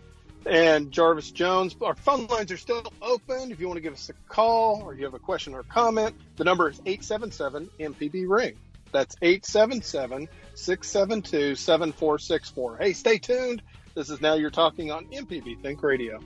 and 0.46 0.92
Jarvis 0.92 1.32
Jones. 1.32 1.76
Our 1.82 1.96
phone 1.96 2.28
lines 2.28 2.52
are 2.52 2.58
still 2.58 2.84
open. 3.02 3.52
If 3.52 3.60
you 3.60 3.68
want 3.68 3.78
to 3.78 3.82
give 3.82 3.94
us 3.94 4.10
a 4.10 4.14
call 4.28 4.82
or 4.84 4.94
you 4.94 5.06
have 5.06 5.14
a 5.14 5.20
question 5.20 5.54
or 5.54 5.64
comment, 5.64 6.16
the 6.38 6.44
number 6.44 6.70
is 6.70 6.82
877 6.86 7.70
MPB 7.80 8.26
Ring. 8.28 8.56
That's 8.92 9.16
877 9.22 10.28
672 10.56 11.56
7464. 11.56 12.78
Hey, 12.78 12.94
stay 12.94 13.18
tuned. 13.18 13.62
This 13.96 14.10
is 14.10 14.22
Now 14.22 14.36
You're 14.36 14.50
Talking 14.50 14.92
on 14.92 15.06
MPB 15.08 15.62
Think 15.62 15.84
Radio. 15.84 16.20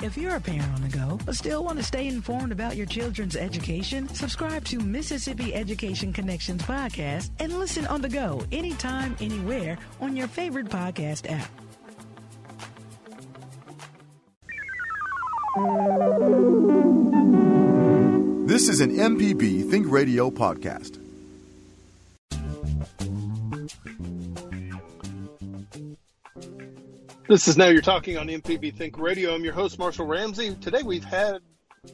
If 0.00 0.16
you're 0.16 0.36
a 0.36 0.40
parent 0.40 0.72
on 0.74 0.82
the 0.82 0.96
go, 0.96 1.18
but 1.26 1.34
still 1.34 1.64
want 1.64 1.78
to 1.78 1.82
stay 1.84 2.06
informed 2.06 2.52
about 2.52 2.76
your 2.76 2.86
children's 2.86 3.34
education, 3.34 4.08
subscribe 4.14 4.64
to 4.66 4.78
Mississippi 4.78 5.52
Education 5.52 6.12
Connections 6.12 6.62
podcast 6.62 7.30
and 7.40 7.58
listen 7.58 7.84
on 7.88 8.00
the 8.00 8.08
go 8.08 8.40
anytime, 8.52 9.16
anywhere 9.20 9.76
on 10.00 10.16
your 10.16 10.28
favorite 10.28 10.68
podcast 10.68 11.28
app. 11.28 11.50
This 18.46 18.68
is 18.68 18.80
an 18.80 18.96
MPB 18.96 19.68
Think 19.68 19.90
Radio 19.90 20.30
podcast. 20.30 21.07
This 27.28 27.46
is 27.46 27.58
Now 27.58 27.68
You're 27.68 27.82
Talking 27.82 28.16
on 28.16 28.28
MPB 28.28 28.74
Think 28.74 28.98
Radio. 28.98 29.34
I'm 29.34 29.44
your 29.44 29.52
host, 29.52 29.78
Marshall 29.78 30.06
Ramsey. 30.06 30.54
Today 30.54 30.82
we've 30.82 31.04
had 31.04 31.40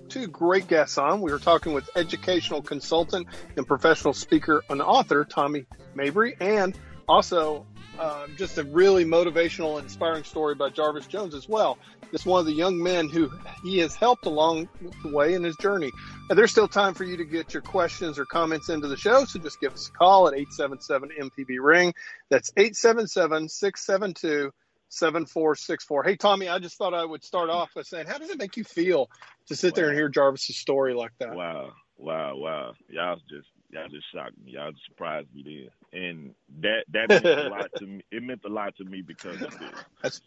two 0.09 0.29
great 0.29 0.69
guests 0.69 0.97
on. 0.97 1.23
We 1.23 1.33
were 1.33 1.41
talking 1.41 1.73
with 1.73 1.91
educational 1.97 2.63
consultant 2.63 3.27
and 3.57 3.67
professional 3.67 4.15
speaker 4.15 4.63
and 4.71 4.81
author, 4.81 5.25
Tommy 5.25 5.67
Mabry, 5.97 6.37
and 6.41 6.79
also 7.09 7.67
uh, 7.99 8.29
just 8.37 8.59
a 8.59 8.63
really 8.63 9.05
motivational 9.05 9.83
inspiring 9.83 10.23
story 10.23 10.55
by 10.55 10.71
Jarvis 10.71 11.09
Jones 11.09 11.35
as 11.35 11.49
well. 11.49 11.79
It's 12.13 12.25
one 12.25 12.39
of 12.39 12.47
the 12.47 12.53
young 12.53 12.81
men 12.81 13.09
who 13.09 13.29
he 13.65 13.79
has 13.79 13.97
helped 13.97 14.27
along 14.27 14.69
the 15.03 15.13
way 15.13 15.35
in 15.35 15.43
his 15.43 15.57
journey. 15.57 15.91
There's 16.31 16.53
still 16.53 16.69
time 16.69 16.95
for 16.95 17.03
you 17.03 17.17
to 17.17 17.25
get 17.25 17.53
your 17.53 17.63
questions 17.63 18.21
or 18.21 18.25
comments 18.25 18.69
into 18.69 18.87
the 18.87 18.97
show, 18.97 19.25
so 19.25 19.41
just 19.41 19.61
give 19.61 19.73
us 19.73 19.89
a 19.89 19.99
call 19.99 20.29
at 20.29 20.35
877 20.35 21.11
MPB 21.21 21.57
Ring. 21.61 21.93
That's 22.31 22.53
877 22.57 23.49
672 23.49 24.53
7464. 24.95 26.03
Hey, 26.05 26.17
Tommy, 26.17 26.49
I 26.49 26.59
just 26.59 26.77
thought 26.77 26.95
I 26.95 27.05
would 27.05 27.25
start 27.25 27.51
off 27.51 27.71
by 27.75 27.83
saying, 27.83 28.07
how 28.07 28.19
does 28.19 28.31
it 28.31 28.39
make 28.39 28.57
you 28.57 28.65
feel 28.65 29.11
to 29.47 29.57
sit 29.57 29.73
wow. 29.73 29.77
there 29.77 29.89
and 29.89 29.97
hear 29.97 30.09
Jarvis's 30.09 30.57
story 30.57 30.95
like 30.95 31.13
that? 31.19 31.35
Wow, 31.35 31.73
wow, 31.97 32.37
wow. 32.37 32.73
Y'all 32.89 33.17
just 33.29 33.49
y'all 33.71 33.89
just 33.89 34.07
shocked 34.13 34.39
me. 34.45 34.53
Y'all 34.53 34.73
just 34.73 34.85
surprised 34.87 35.29
me 35.35 35.71
there. 35.93 36.01
And 36.03 36.35
that 36.61 36.85
that 36.93 37.09
meant 37.09 37.25
a 37.25 37.49
lot 37.49 37.71
to 37.77 37.87
me. 37.87 38.05
It 38.11 38.23
meant 38.23 38.41
a 38.45 38.49
lot 38.49 38.77
to 38.77 38.85
me 38.85 39.03
because 39.03 39.41
of 39.43 39.51
this. 39.59 39.71
That's, 40.03 40.21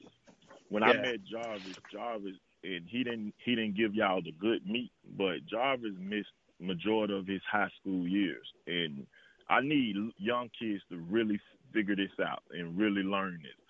when 0.69 0.83
yeah. 0.83 0.89
I 0.89 0.93
met 0.97 1.23
Jarvis, 1.23 1.75
Jarvis 1.91 2.35
and 2.63 2.85
he 2.89 3.03
didn't 3.03 3.33
he 3.43 3.55
didn't 3.55 3.77
give 3.77 3.95
y'all 3.95 4.21
the 4.21 4.31
good 4.31 4.65
meat, 4.65 4.91
but 5.17 5.45
Jarvis 5.49 5.93
missed 5.99 6.29
majority 6.59 7.17
of 7.17 7.27
his 7.27 7.41
high 7.49 7.69
school 7.79 8.07
years. 8.07 8.47
And 8.65 9.05
I 9.49 9.61
need 9.61 9.95
young 10.17 10.49
kids 10.59 10.81
to 10.89 10.97
really 10.97 11.39
figure 11.73 11.95
this 11.95 12.11
out 12.23 12.43
and 12.51 12.77
really 12.77 13.03
learn 13.03 13.39
it 13.43 13.66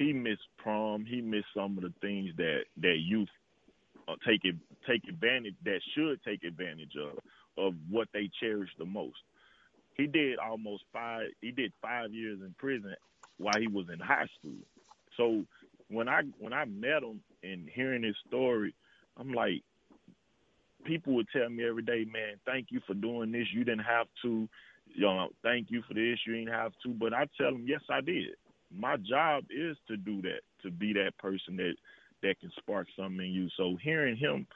he 0.00 0.14
missed 0.14 0.48
prom. 0.56 1.04
He 1.04 1.20
missed 1.20 1.52
some 1.54 1.76
of 1.76 1.82
the 1.82 1.92
things 2.00 2.30
that 2.38 2.60
that 2.80 2.96
youth 3.00 3.28
uh, 4.08 4.14
take 4.26 4.40
it, 4.44 4.56
take 4.88 5.02
advantage 5.06 5.54
that 5.64 5.80
should 5.94 6.22
take 6.24 6.42
advantage 6.42 6.94
of 6.96 7.18
of 7.62 7.74
what 7.90 8.08
they 8.14 8.30
cherish 8.40 8.70
the 8.78 8.86
most. 8.86 9.18
He 9.98 10.06
did 10.06 10.38
almost 10.38 10.84
five. 10.90 11.28
He 11.42 11.50
did 11.50 11.72
five 11.82 12.14
years 12.14 12.38
in 12.40 12.54
prison 12.58 12.94
while 13.36 13.60
he 13.60 13.68
was 13.68 13.86
in 13.92 14.00
high 14.00 14.26
school. 14.38 14.56
So 15.18 15.44
when 15.88 16.08
I 16.08 16.22
when 16.38 16.54
I 16.54 16.64
met 16.64 17.02
him 17.02 17.20
and 17.42 17.68
hearing 17.68 18.02
his 18.02 18.16
story, 18.26 18.74
I'm 19.18 19.34
like, 19.34 19.62
people 20.84 21.14
would 21.16 21.28
tell 21.30 21.50
me 21.50 21.68
every 21.68 21.82
day, 21.82 22.06
man, 22.10 22.40
thank 22.46 22.68
you 22.70 22.80
for 22.86 22.94
doing 22.94 23.32
this. 23.32 23.48
You 23.52 23.64
didn't 23.64 23.84
have 23.84 24.06
to. 24.22 24.48
You 24.92 25.02
know, 25.02 25.28
thank 25.42 25.70
you 25.70 25.82
for 25.86 25.92
this. 25.92 26.18
You 26.26 26.36
didn't 26.36 26.54
have 26.54 26.72
to. 26.84 26.88
But 26.88 27.12
I 27.12 27.26
tell 27.36 27.52
them, 27.52 27.66
yes, 27.68 27.82
I 27.90 28.00
did 28.00 28.30
my 28.76 28.96
job 28.96 29.44
is 29.50 29.76
to 29.88 29.96
do 29.96 30.22
that, 30.22 30.40
to 30.62 30.70
be 30.70 30.92
that 30.94 31.16
person 31.18 31.56
that 31.56 31.74
that 32.22 32.38
can 32.40 32.52
spark 32.58 32.86
something 32.96 33.24
in 33.24 33.32
you. 33.32 33.48
So 33.56 33.76
hearing 33.82 34.16
him, 34.16 34.46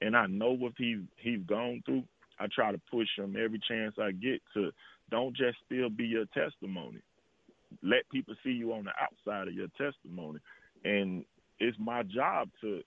and 0.00 0.16
I 0.16 0.26
know 0.26 0.52
what 0.52 0.72
he 0.78 1.02
he's 1.16 1.40
gone 1.46 1.82
through, 1.84 2.04
I 2.38 2.46
try 2.54 2.72
to 2.72 2.80
push 2.90 3.08
him 3.16 3.36
every 3.36 3.60
chance 3.68 3.96
I 3.98 4.12
get 4.12 4.40
to 4.54 4.70
don't 5.10 5.36
just 5.36 5.58
still 5.66 5.90
be 5.90 6.04
your 6.04 6.26
testimony. 6.26 7.00
Let 7.82 8.08
people 8.10 8.34
see 8.42 8.50
you 8.50 8.72
on 8.72 8.84
the 8.84 8.92
outside 9.00 9.48
of 9.48 9.54
your 9.54 9.68
testimony, 9.76 10.40
and 10.84 11.24
it's 11.58 11.76
my 11.78 12.02
job 12.02 12.48
to 12.62 12.80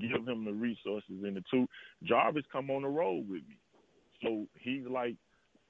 give 0.00 0.26
him 0.26 0.44
the 0.44 0.52
resources 0.52 1.22
and 1.22 1.36
the 1.36 1.44
two. 1.50 1.66
Jarvis 2.04 2.44
come 2.50 2.70
on 2.70 2.82
the 2.82 2.88
road 2.88 3.28
with 3.28 3.42
me, 3.48 3.56
so 4.22 4.46
he's 4.58 4.86
like 4.88 5.16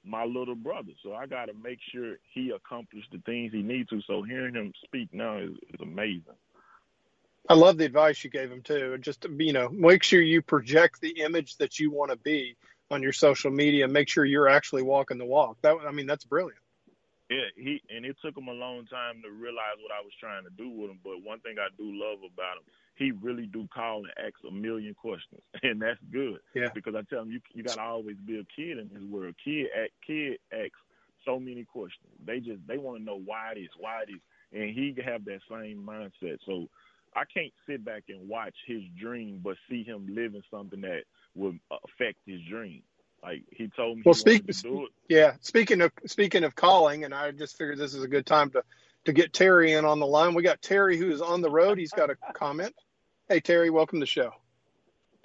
my 0.05 0.25
little 0.25 0.55
brother. 0.55 0.91
So 1.03 1.13
I 1.13 1.25
got 1.25 1.45
to 1.45 1.53
make 1.53 1.79
sure 1.91 2.15
he 2.33 2.51
accomplished 2.51 3.09
the 3.11 3.21
things 3.25 3.51
he 3.51 3.61
needs 3.61 3.89
to. 3.89 4.01
So 4.07 4.23
hearing 4.23 4.55
him 4.55 4.73
speak 4.83 5.09
now 5.13 5.37
is, 5.37 5.51
is 5.73 5.81
amazing. 5.81 6.35
I 7.47 7.53
love 7.53 7.77
the 7.77 7.85
advice 7.85 8.23
you 8.23 8.29
gave 8.29 8.51
him 8.51 8.61
too. 8.61 8.97
Just 8.99 9.25
you 9.37 9.53
know, 9.53 9.69
make 9.69 10.03
sure 10.03 10.21
you 10.21 10.41
project 10.41 11.01
the 11.01 11.21
image 11.21 11.57
that 11.57 11.79
you 11.79 11.91
want 11.91 12.11
to 12.11 12.17
be 12.17 12.55
on 12.89 13.03
your 13.03 13.13
social 13.13 13.51
media. 13.51 13.87
Make 13.87 14.09
sure 14.09 14.25
you're 14.25 14.49
actually 14.49 14.81
walking 14.81 15.17
the 15.17 15.25
walk. 15.25 15.57
That 15.61 15.77
I 15.87 15.91
mean, 15.91 16.07
that's 16.07 16.25
brilliant. 16.25 16.59
Yeah, 17.29 17.49
he 17.55 17.81
and 17.89 18.05
it 18.05 18.17
took 18.23 18.37
him 18.37 18.47
a 18.47 18.53
long 18.53 18.85
time 18.85 19.21
to 19.23 19.29
realize 19.29 19.77
what 19.81 19.91
I 19.91 20.01
was 20.01 20.13
trying 20.19 20.43
to 20.43 20.51
do 20.51 20.69
with 20.69 20.89
him. 20.89 20.99
But 21.03 21.23
one 21.23 21.39
thing 21.39 21.57
I 21.59 21.69
do 21.77 21.85
love 21.85 22.19
about 22.19 22.57
him, 22.57 22.65
he 22.95 23.11
really 23.11 23.45
do 23.45 23.67
call 23.73 23.99
and 23.99 24.13
ask 24.17 24.35
a 24.47 24.51
million 24.51 24.93
questions, 24.93 25.41
and 25.63 25.81
that's 25.81 25.99
good. 26.11 26.39
Yeah. 26.53 26.69
Because 26.73 26.95
I 26.95 27.01
tell 27.03 27.23
him 27.23 27.31
you 27.31 27.41
you 27.53 27.63
got 27.63 27.75
to 27.75 27.81
always 27.81 28.17
be 28.17 28.39
a 28.39 28.45
kid 28.55 28.77
in 28.79 28.89
his 28.89 29.03
world. 29.03 29.35
Kid 29.43 29.67
act, 29.77 29.91
kid 30.05 30.39
asks 30.51 30.79
so 31.25 31.39
many 31.39 31.63
questions. 31.65 32.07
They 32.25 32.39
just 32.39 32.65
they 32.67 32.77
want 32.77 32.99
to 32.99 33.03
know 33.03 33.19
why 33.23 33.53
it 33.55 33.59
is, 33.59 33.69
why 33.77 34.03
it 34.07 34.11
is, 34.11 34.21
and 34.53 34.69
he 34.69 34.95
have 35.05 35.25
that 35.25 35.41
same 35.49 35.83
mindset. 35.85 36.37
So 36.45 36.67
I 37.15 37.23
can't 37.25 37.53
sit 37.67 37.83
back 37.83 38.03
and 38.09 38.27
watch 38.27 38.55
his 38.65 38.81
dream, 38.99 39.41
but 39.43 39.57
see 39.69 39.83
him 39.83 40.07
living 40.09 40.43
something 40.51 40.81
that 40.81 41.03
would 41.33 41.59
affect 41.71 42.17
his 42.25 42.41
dream. 42.49 42.83
Like 43.23 43.43
he 43.51 43.69
told 43.75 43.97
me. 43.97 44.03
Well, 44.05 44.13
speak, 44.13 44.43
yeah. 45.09 45.33
Speaking 45.41 45.81
of 45.81 45.91
speaking 46.05 46.43
of 46.43 46.55
calling, 46.55 47.03
and 47.03 47.13
I 47.13 47.31
just 47.31 47.57
figured 47.57 47.77
this 47.77 47.93
is 47.93 48.03
a 48.03 48.07
good 48.07 48.25
time 48.25 48.51
to 48.51 48.63
to 49.05 49.13
get 49.13 49.33
Terry 49.33 49.73
in 49.73 49.85
on 49.85 49.99
the 49.99 50.05
line. 50.05 50.33
We 50.33 50.43
got 50.43 50.61
Terry 50.61 50.97
who 50.97 51.11
is 51.11 51.21
on 51.21 51.41
the 51.41 51.49
road. 51.49 51.77
He's 51.77 51.91
got 51.91 52.09
a 52.09 52.15
comment. 52.33 52.73
Hey 53.27 53.39
Terry, 53.39 53.71
welcome 53.71 53.99
to 53.99 54.03
the 54.03 54.07
show. 54.07 54.29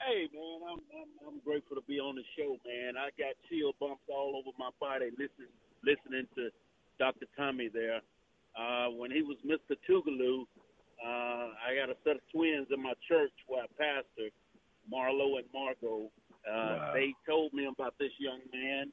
Hey 0.00 0.24
man, 0.32 0.60
I'm, 0.64 0.80
I'm 0.96 1.10
I'm 1.28 1.38
grateful 1.44 1.76
to 1.76 1.82
be 1.86 2.00
on 2.00 2.16
the 2.16 2.24
show, 2.32 2.56
man. 2.64 2.96
I 2.96 3.10
got 3.20 3.36
chill 3.48 3.72
bumps 3.78 4.08
all 4.08 4.40
over 4.40 4.56
my 4.58 4.70
body 4.80 5.10
listening 5.12 5.52
listening 5.84 6.24
to 6.36 6.48
Dr. 6.98 7.26
Tommy 7.36 7.68
there. 7.68 8.00
Uh, 8.56 8.88
when 8.96 9.10
he 9.10 9.20
was 9.20 9.36
Mr. 9.44 9.76
Tougaloo, 9.84 10.48
uh, 11.04 11.52
I 11.60 11.76
got 11.76 11.90
a 11.90 11.96
set 12.02 12.16
of 12.16 12.22
twins 12.32 12.68
in 12.72 12.82
my 12.82 12.94
church 13.06 13.32
where 13.46 13.64
I 13.64 13.66
pastor, 13.76 14.32
Marlo 14.90 15.36
and 15.36 15.46
Margot, 15.52 16.10
uh, 16.48 16.52
wow. 16.56 16.92
They 16.94 17.14
told 17.28 17.52
me 17.52 17.66
about 17.66 17.94
this 17.98 18.12
young 18.18 18.40
man 18.52 18.92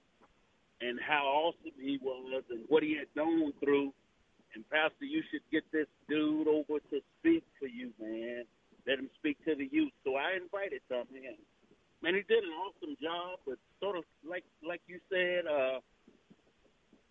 and 0.81 0.99
how 0.99 1.23
awesome 1.25 1.79
he 1.79 1.97
was 2.03 2.43
and 2.49 2.65
what 2.67 2.83
he 2.83 2.97
had 2.97 3.07
gone 3.15 3.53
through. 3.63 3.93
And 4.53 4.69
Pastor, 4.69 5.05
you 5.05 5.23
should 5.31 5.47
get 5.51 5.63
this 5.71 5.87
dude 6.09 6.47
over 6.47 6.79
to 6.91 6.99
speak 7.19 7.43
for 7.59 7.67
you, 7.67 7.91
man. 7.99 8.43
Let 8.87 8.99
him 8.99 9.09
speak 9.19 9.37
to 9.45 9.55
the 9.55 9.67
youth. 9.69 9.91
So 10.03 10.15
I 10.15 10.39
invited 10.39 10.81
him 10.89 11.07
in. 11.11 11.35
Man, 12.01 12.13
he 12.15 12.23
did 12.29 12.43
an 12.43 12.55
awesome 12.55 12.95
job, 13.01 13.39
but 13.45 13.57
sort 13.81 13.97
of 13.97 14.03
like 14.23 14.45
like 14.63 14.81
you 14.87 14.99
said, 15.11 15.45
uh, 15.45 15.83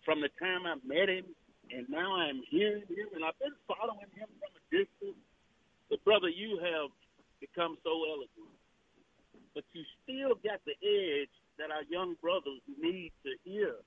from 0.03 0.21
the 0.21 0.31
time 0.41 0.65
I 0.65 0.75
met 0.81 1.09
him 1.09 1.25
and 1.69 1.85
now 1.89 2.15
I'm 2.15 2.41
hearing 2.49 2.87
him 2.89 3.07
and 3.13 3.23
I've 3.23 3.37
been 3.37 3.55
following 3.67 4.09
him 4.15 4.31
from 4.39 4.51
a 4.55 4.63
distance. 4.71 5.19
But 5.89 6.03
brother, 6.03 6.31
you 6.31 6.59
have 6.63 6.89
become 7.39 7.77
so 7.83 7.91
eloquent 8.07 8.57
but 9.57 9.65
you 9.73 9.81
still 10.05 10.37
got 10.45 10.61
the 10.69 10.77
edge 10.85 11.33
that 11.57 11.73
our 11.73 11.81
young 11.89 12.13
brothers 12.21 12.61
need 12.77 13.09
to 13.25 13.33
hear. 13.41 13.81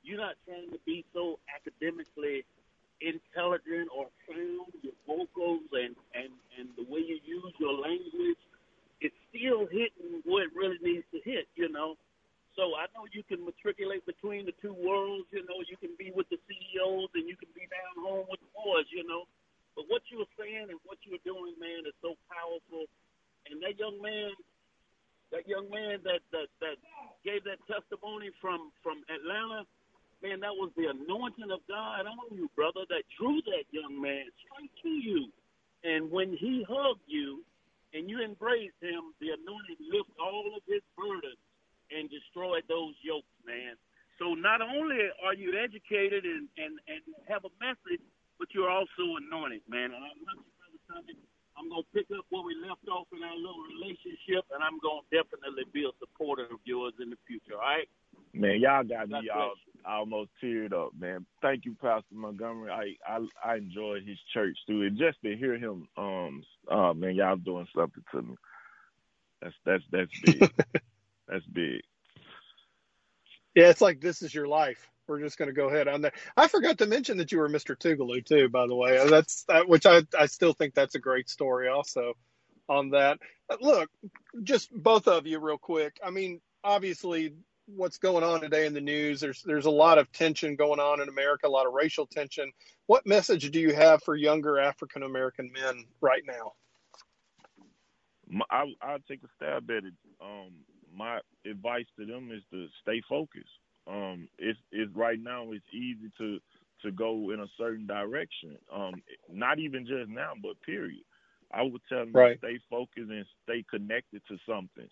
You're 0.00 0.16
not 0.16 0.40
trying 0.48 0.72
to 0.72 0.80
be 0.88 1.04
so 1.12 1.36
academically 1.52 2.48
intelligent 3.00 3.88
or 3.92 4.06
sound. 4.28 4.72
Your 4.84 4.96
vocals 5.08 5.66
and, 5.72 5.96
and, 6.14 6.32
and 6.60 6.68
the 6.76 6.84
way 6.86 7.00
you 7.00 7.18
use 7.24 7.52
your 7.58 7.74
language, 7.74 8.40
it's 9.00 9.16
still 9.32 9.64
hitting 9.66 10.20
where 10.24 10.44
it 10.44 10.52
really 10.54 10.78
needs 10.84 11.04
to 11.12 11.18
hit, 11.24 11.48
you 11.56 11.68
know. 11.72 11.96
So 12.58 12.76
I 12.76 12.90
know 12.92 13.08
you 13.08 13.24
can 13.24 13.40
matriculate 13.40 14.04
between 14.04 14.44
the 14.44 14.52
two 14.60 14.74
worlds, 14.74 15.24
you 15.32 15.40
know, 15.48 15.64
you 15.64 15.80
can 15.80 15.96
be 15.96 16.12
with 16.12 16.28
the 16.28 16.36
CEOs 16.44 17.08
and 17.14 17.24
you 17.24 17.38
can 17.38 17.48
be 17.56 17.64
down 17.70 17.94
home 18.04 18.26
with 18.28 18.42
the 18.42 18.50
boys, 18.52 18.84
you 18.92 19.06
know. 19.06 19.24
But 19.72 19.86
what 19.88 20.02
you 20.10 20.20
were 20.20 20.32
saying 20.36 20.68
and 20.68 20.76
what 20.84 20.98
you 21.06 21.16
were 21.16 21.24
doing, 21.24 21.54
man, 21.56 21.86
is 21.86 21.96
so 22.02 22.18
powerful. 22.28 22.90
And 23.48 23.62
that 23.62 23.78
young 23.78 23.96
man, 24.02 24.34
that 25.32 25.46
young 25.46 25.70
man 25.70 26.02
that 26.04 26.20
that 26.34 26.50
that 26.60 26.76
gave 27.24 27.46
that 27.46 27.62
testimony 27.70 28.34
from 28.42 28.74
from 28.82 29.06
Atlanta, 29.06 29.64
man, 30.22 30.40
that 30.40 30.54
was 30.54 30.70
the 30.76 30.88
anointing 30.92 31.50
of 31.50 31.60
God 31.68 32.06
on 32.06 32.28
you, 32.32 32.48
brother, 32.56 32.84
that 32.88 33.04
drew 33.18 33.40
that 33.50 33.64
young 33.72 34.00
man 34.00 34.28
straight 34.40 34.72
to 34.82 34.88
you. 34.88 35.28
And 35.84 36.10
when 36.10 36.36
he 36.36 36.64
hugged 36.68 37.04
you 37.06 37.44
and 37.92 38.08
you 38.08 38.20
embraced 38.22 38.76
him, 38.80 39.16
the 39.20 39.32
anointing 39.32 39.80
lifted 39.80 40.16
all 40.20 40.52
of 40.56 40.62
his 40.68 40.84
burdens 40.96 41.40
and 41.90 42.08
destroyed 42.08 42.64
those 42.68 42.94
yokes, 43.02 43.32
man. 43.46 43.74
So 44.20 44.36
not 44.36 44.60
only 44.60 45.08
are 45.24 45.34
you 45.34 45.56
educated 45.56 46.24
and, 46.28 46.46
and, 46.60 46.76
and 46.86 47.00
have 47.26 47.48
a 47.48 47.52
message, 47.56 48.04
but 48.38 48.52
you're 48.52 48.70
also 48.70 49.16
anointed, 49.16 49.64
man. 49.68 49.96
And 49.96 50.04
I 50.04 50.12
love 50.28 50.44
you, 50.44 50.52
Brother 50.60 50.80
Tommy. 50.88 51.16
I'm 51.60 51.68
gonna 51.68 51.82
pick 51.92 52.06
up 52.16 52.24
where 52.30 52.42
we 52.42 52.56
left 52.56 52.88
off 52.88 53.06
in 53.12 53.22
our 53.22 53.36
little 53.36 53.60
relationship, 53.76 54.48
and 54.48 54.64
I'm 54.64 54.80
gonna 54.80 55.04
definitely 55.12 55.64
be 55.72 55.84
a 55.84 55.92
supporter 56.00 56.44
of 56.44 56.60
yours 56.64 56.94
in 57.02 57.10
the 57.10 57.20
future. 57.26 57.54
All 57.54 57.60
right? 57.60 57.88
Man, 58.32 58.60
y'all 58.60 58.84
got 58.84 59.10
God 59.10 59.22
me 59.22 59.28
all, 59.28 59.54
almost 59.84 60.30
teared 60.42 60.72
up, 60.72 60.92
man. 60.98 61.26
Thank 61.42 61.66
you, 61.66 61.76
Pastor 61.80 62.14
Montgomery. 62.14 62.70
I 62.70 62.96
I, 63.04 63.26
I 63.44 63.56
enjoyed 63.56 64.06
his 64.06 64.18
church 64.32 64.56
too, 64.66 64.82
and 64.82 64.96
just 64.96 65.20
to 65.22 65.36
hear 65.36 65.58
him, 65.58 65.86
um, 65.98 66.42
oh 66.70 66.94
man, 66.94 67.14
y'all 67.14 67.36
doing 67.36 67.68
something 67.76 68.04
to 68.12 68.22
me. 68.22 68.34
That's 69.42 69.54
that's 69.66 69.84
that's 69.90 70.20
big. 70.24 70.40
that's 71.28 71.46
big. 71.52 71.82
Yeah, 73.54 73.68
it's 73.68 73.82
like 73.82 74.00
this 74.00 74.22
is 74.22 74.32
your 74.32 74.48
life 74.48 74.88
we're 75.10 75.20
just 75.20 75.36
going 75.36 75.48
to 75.48 75.52
go 75.52 75.68
ahead 75.68 75.88
on 75.88 76.00
there. 76.00 76.12
I 76.36 76.46
forgot 76.46 76.78
to 76.78 76.86
mention 76.86 77.18
that 77.18 77.32
you 77.32 77.38
were 77.38 77.48
Mr. 77.48 77.76
Tougaloo 77.76 78.24
too, 78.24 78.48
by 78.48 78.66
the 78.68 78.76
way. 78.76 79.04
That's 79.10 79.42
that, 79.44 79.68
which 79.68 79.84
I 79.84 80.02
I 80.18 80.26
still 80.26 80.52
think 80.52 80.72
that's 80.74 80.94
a 80.94 81.00
great 81.00 81.28
story. 81.28 81.68
Also, 81.68 82.14
on 82.68 82.90
that, 82.90 83.18
look, 83.60 83.90
just 84.44 84.70
both 84.72 85.08
of 85.08 85.26
you, 85.26 85.40
real 85.40 85.58
quick. 85.58 85.98
I 86.02 86.10
mean, 86.10 86.40
obviously, 86.62 87.34
what's 87.66 87.98
going 87.98 88.22
on 88.22 88.40
today 88.40 88.66
in 88.66 88.72
the 88.72 88.80
news? 88.80 89.20
There's 89.20 89.42
there's 89.42 89.66
a 89.66 89.70
lot 89.70 89.98
of 89.98 90.10
tension 90.12 90.54
going 90.54 90.78
on 90.78 91.02
in 91.02 91.08
America, 91.08 91.48
a 91.48 91.50
lot 91.50 91.66
of 91.66 91.72
racial 91.72 92.06
tension. 92.06 92.52
What 92.86 93.04
message 93.04 93.50
do 93.50 93.60
you 93.60 93.74
have 93.74 94.02
for 94.04 94.14
younger 94.14 94.60
African 94.60 95.02
American 95.02 95.50
men 95.52 95.84
right 96.00 96.22
now? 96.24 96.52
I, 98.48 98.66
I'll 98.80 99.00
take 99.08 99.24
a 99.24 99.28
stab 99.36 99.68
at 99.70 99.84
it. 99.84 99.94
Um, 100.22 100.52
my 100.94 101.18
advice 101.44 101.86
to 101.98 102.06
them 102.06 102.30
is 102.30 102.42
to 102.52 102.68
stay 102.80 103.02
focused 103.08 103.59
um, 103.86 104.28
it's 104.38 104.58
it's 104.72 104.94
right 104.94 105.18
now 105.20 105.52
it's 105.52 105.64
easy 105.72 106.10
to 106.18 106.38
to 106.82 106.90
go 106.90 107.30
in 107.30 107.40
a 107.40 107.46
certain 107.58 107.86
direction. 107.86 108.56
Um, 108.74 109.02
not 109.30 109.58
even 109.58 109.86
just 109.86 110.08
now, 110.08 110.32
but 110.42 110.60
period. 110.64 111.02
I 111.52 111.62
would 111.62 111.82
tell 111.88 112.00
them 112.00 112.12
right. 112.12 112.40
to 112.40 112.46
stay 112.46 112.58
focused 112.70 113.10
and 113.10 113.26
stay 113.42 113.64
connected 113.68 114.22
to 114.28 114.38
something 114.48 114.88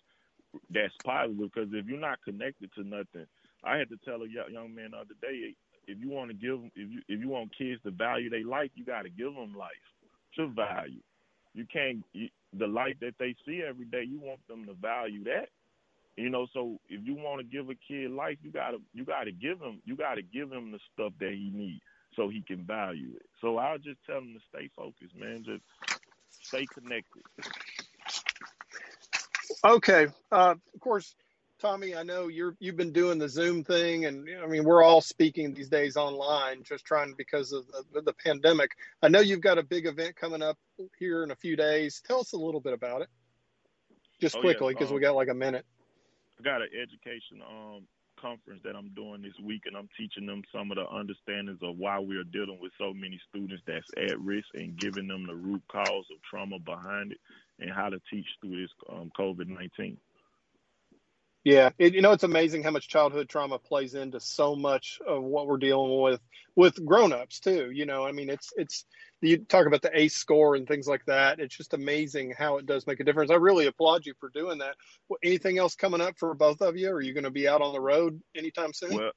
that's 0.69 0.93
positive. 1.05 1.37
Because 1.37 1.69
if 1.73 1.85
you're 1.87 1.99
not 1.99 2.19
connected 2.23 2.69
to 2.75 2.83
nothing, 2.83 3.25
I 3.63 3.77
had 3.77 3.89
to 3.89 3.97
tell 4.05 4.21
a 4.21 4.27
young 4.27 4.75
man 4.75 4.91
the 4.91 4.97
other 4.97 5.15
day, 5.21 5.55
if 5.87 5.97
you 5.99 6.09
want 6.09 6.29
to 6.29 6.35
give 6.35 6.59
if 6.75 6.89
you 6.91 7.01
if 7.07 7.19
you 7.19 7.29
want 7.29 7.57
kids 7.57 7.81
to 7.83 7.91
value 7.91 8.29
their 8.29 8.45
life, 8.45 8.71
you 8.75 8.85
got 8.85 9.03
to 9.03 9.09
give 9.09 9.33
them 9.33 9.55
life 9.57 9.69
to 10.35 10.47
value. 10.47 11.01
You 11.53 11.65
can't 11.71 12.03
you, 12.13 12.29
the 12.53 12.67
life 12.67 12.95
that 13.01 13.15
they 13.19 13.35
see 13.45 13.61
every 13.67 13.85
day. 13.85 14.03
You 14.03 14.19
want 14.19 14.45
them 14.47 14.65
to 14.65 14.73
value 14.73 15.23
that. 15.25 15.49
You 16.19 16.29
know, 16.29 16.47
so 16.53 16.77
if 16.89 16.99
you 17.05 17.15
want 17.15 17.39
to 17.39 17.45
give 17.45 17.69
a 17.69 17.75
kid 17.75 18.11
life, 18.11 18.37
you 18.43 18.51
gotta 18.51 18.79
you 18.93 19.05
gotta 19.05 19.31
give 19.31 19.61
him 19.61 19.81
you 19.85 19.95
gotta 19.95 20.21
give 20.21 20.51
him 20.51 20.71
the 20.71 20.79
stuff 20.93 21.13
that 21.21 21.31
he 21.31 21.49
needs 21.53 21.81
so 22.13 22.27
he 22.27 22.41
can 22.41 22.65
value 22.65 23.11
it. 23.15 23.25
So 23.39 23.57
I'll 23.57 23.77
just 23.77 23.99
tell 24.05 24.17
him 24.17 24.33
to 24.33 24.39
stay 24.49 24.69
focused, 24.75 25.15
man. 25.15 25.45
Just 25.45 25.63
stay 26.29 26.65
connected. 26.73 27.23
Okay. 29.65 30.07
Uh, 30.29 30.55
of 30.73 30.79
course, 30.81 31.15
Tommy, 31.57 31.95
I 31.95 32.03
know 32.03 32.27
you're 32.27 32.57
you've 32.59 32.75
been 32.75 32.91
doing 32.91 33.17
the 33.17 33.29
Zoom 33.29 33.63
thing, 33.63 34.03
and 34.03 34.27
I 34.43 34.47
mean 34.47 34.65
we're 34.65 34.83
all 34.83 34.99
speaking 34.99 35.53
these 35.53 35.69
days 35.69 35.95
online, 35.95 36.63
just 36.63 36.83
trying 36.83 37.13
because 37.17 37.53
of 37.53 37.65
the, 37.93 38.01
the 38.01 38.13
pandemic. 38.13 38.71
I 39.01 39.07
know 39.07 39.21
you've 39.21 39.39
got 39.39 39.57
a 39.57 39.63
big 39.63 39.85
event 39.85 40.17
coming 40.17 40.41
up 40.41 40.57
here 40.97 41.23
in 41.23 41.31
a 41.31 41.35
few 41.37 41.55
days. 41.55 42.01
Tell 42.05 42.19
us 42.19 42.33
a 42.33 42.37
little 42.37 42.59
bit 42.59 42.73
about 42.73 43.03
it, 43.03 43.09
just 44.19 44.35
oh, 44.35 44.41
quickly, 44.41 44.73
because 44.73 44.89
um, 44.89 44.95
we 44.95 44.99
got 44.99 45.15
like 45.15 45.29
a 45.29 45.33
minute. 45.33 45.65
I 46.39 46.43
got 46.43 46.61
an 46.61 46.69
education 46.73 47.41
um 47.41 47.87
conference 48.21 48.59
that 48.65 48.75
I'm 48.75 48.89
doing 48.95 49.21
this 49.21 49.37
week, 49.41 49.61
and 49.65 49.77
I'm 49.77 49.87
teaching 49.97 50.25
them 50.25 50.43
some 50.53 50.71
of 50.71 50.77
the 50.77 50.85
understandings 50.89 51.59
of 51.61 51.77
why 51.77 51.99
we 51.99 52.17
are 52.17 52.25
dealing 52.25 52.59
with 52.61 52.73
so 52.77 52.93
many 52.93 53.19
students 53.29 53.63
that's 53.65 53.87
at 53.97 54.19
risk, 54.19 54.47
and 54.55 54.77
giving 54.77 55.07
them 55.07 55.25
the 55.25 55.35
root 55.35 55.61
cause 55.71 56.05
of 56.11 56.21
trauma 56.29 56.59
behind 56.59 57.13
it, 57.13 57.19
and 57.59 57.71
how 57.71 57.89
to 57.89 58.01
teach 58.11 58.25
through 58.41 58.61
this 58.61 58.71
um, 58.89 59.11
COVID 59.17 59.47
nineteen. 59.47 59.97
Yeah, 61.43 61.69
it, 61.79 61.93
you 61.93 62.01
know 62.01 62.11
it's 62.11 62.23
amazing 62.23 62.63
how 62.63 62.71
much 62.71 62.89
childhood 62.89 63.29
trauma 63.29 63.59
plays 63.59 63.95
into 63.95 64.19
so 64.19 64.55
much 64.55 64.99
of 65.07 65.23
what 65.23 65.47
we're 65.47 65.57
dealing 65.57 66.01
with 66.01 66.19
with 66.55 66.85
grown-ups 66.85 67.39
too. 67.39 67.71
You 67.71 67.85
know, 67.85 68.05
I 68.05 68.11
mean 68.11 68.29
it's 68.29 68.51
it's 68.57 68.85
you 69.21 69.37
talk 69.37 69.65
about 69.65 69.81
the 69.81 69.97
ACE 69.97 70.15
score 70.15 70.55
and 70.55 70.67
things 70.67 70.87
like 70.87 71.05
that. 71.05 71.39
It's 71.39 71.55
just 71.55 71.73
amazing 71.73 72.33
how 72.37 72.57
it 72.57 72.65
does 72.65 72.87
make 72.87 72.99
a 72.99 73.03
difference. 73.03 73.31
I 73.31 73.35
really 73.35 73.67
applaud 73.67 74.05
you 74.05 74.13
for 74.19 74.29
doing 74.29 74.59
that. 74.59 74.75
Well, 75.07 75.19
anything 75.23 75.57
else 75.57 75.75
coming 75.75 76.01
up 76.01 76.17
for 76.17 76.33
both 76.33 76.61
of 76.61 76.77
you? 76.77 76.91
Are 76.91 77.01
you 77.01 77.13
going 77.13 77.25
to 77.25 77.29
be 77.29 77.47
out 77.47 77.61
on 77.61 77.73
the 77.73 77.81
road 77.81 78.21
anytime 78.35 78.71
soon? 78.73 78.95
Well, 78.95 79.11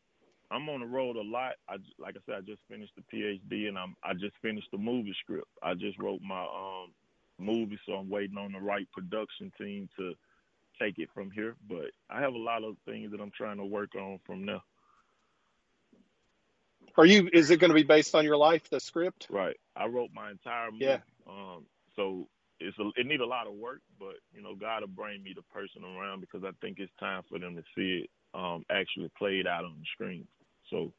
I'm 0.51 0.69
on 0.69 0.81
the 0.81 0.87
road 0.87 1.17
a 1.17 1.23
lot. 1.23 1.55
I 1.69 1.77
like 1.99 2.17
I 2.17 2.21
said, 2.27 2.35
I 2.37 2.41
just 2.41 2.63
finished 2.69 2.93
the 2.97 3.17
PhD 3.17 3.69
and 3.69 3.79
I'm 3.79 3.95
I 4.03 4.13
just 4.15 4.35
finished 4.43 4.69
the 4.73 4.79
movie 4.79 5.15
script. 5.23 5.49
I 5.63 5.75
just 5.75 5.99
wrote 5.99 6.21
my 6.21 6.43
um 6.43 6.93
movie, 7.39 7.79
so 7.87 7.95
I'm 7.95 8.11
waiting 8.11 8.39
on 8.39 8.53
the 8.53 8.61
right 8.61 8.87
production 8.93 9.53
team 9.59 9.89
to 9.99 10.15
take 10.83 10.99
it 10.99 11.09
from 11.15 11.31
here. 11.31 11.55
But 11.69 11.91
I 12.11 12.21
have 12.21 12.35
a 12.35 12.39
lot 12.39 12.65
of 12.65 12.77
things 12.85 13.13
that 13.13 13.21
I'm 13.21 13.33
trying 13.37 13.59
to 13.59 13.65
work 13.65 13.95
on 13.95 14.19
from 14.27 14.45
now. 14.45 14.63
Are 16.97 17.07
you? 17.07 17.29
Is 17.33 17.51
it 17.51 17.59
going 17.59 17.71
to 17.71 17.75
be 17.75 17.85
based 17.85 18.15
on 18.15 18.25
your 18.25 18.37
life, 18.37 18.69
the 18.71 18.81
script? 18.81 19.27
Right. 19.31 19.57
I 19.77 19.87
wrote 19.87 20.11
my 20.15 20.31
entire 20.31 20.71
movie. 20.71 20.85
Yeah. 20.85 20.99
Um. 21.29 21.65
So 21.97 22.29
it's 22.61 22.79
a, 22.79 22.91
it 22.97 23.07
need 23.07 23.21
a 23.21 23.27
lot 23.27 23.47
of 23.47 23.55
work, 23.55 23.81
but 23.99 24.15
you 24.35 24.43
know, 24.43 24.55
God 24.55 24.83
will 24.83 24.89
bring 24.89 25.23
me 25.23 25.33
the 25.35 25.43
person 25.43 25.85
around 25.85 26.21
because 26.21 26.43
I 26.45 26.51
think 26.61 26.79
it's 26.79 26.93
time 27.01 27.23
for 27.29 27.39
them 27.39 27.57
to 27.57 27.63
see 27.75 28.05
it 28.05 28.11
um 28.35 28.65
actually 28.71 29.11
played 29.19 29.47
out 29.47 29.65
on 29.65 29.75
the 29.79 29.87
screen. 29.95 30.27
So 30.71 30.93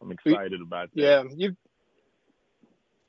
I'm 0.00 0.12
excited 0.12 0.60
about 0.60 0.90
that. 0.94 1.00
Yeah, 1.00 1.24
you've 1.36 1.56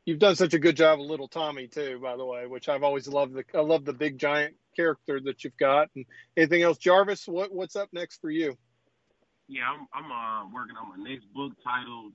you've 0.05 0.19
done 0.19 0.35
such 0.35 0.53
a 0.53 0.59
good 0.59 0.75
job 0.75 0.99
with 0.99 1.09
Little 1.09 1.27
Tommy 1.27 1.67
too, 1.67 1.99
by 2.01 2.15
the 2.17 2.25
way, 2.25 2.47
which 2.47 2.69
I've 2.69 2.83
always 2.83 3.07
loved. 3.07 3.33
The 3.33 3.43
I 3.53 3.61
love 3.61 3.85
the 3.85 3.93
big 3.93 4.17
giant 4.17 4.55
character 4.75 5.19
that 5.25 5.43
you've 5.43 5.57
got. 5.57 5.89
And 5.95 6.05
anything 6.37 6.63
else, 6.63 6.77
Jarvis? 6.77 7.27
What 7.27 7.53
what's 7.53 7.75
up 7.75 7.89
next 7.93 8.21
for 8.21 8.29
you? 8.29 8.57
Yeah, 9.47 9.63
I'm 9.67 9.87
I'm 9.93 10.11
uh, 10.11 10.49
working 10.53 10.75
on 10.77 10.97
my 10.97 11.09
next 11.09 11.25
book 11.33 11.53
titled 11.63 12.13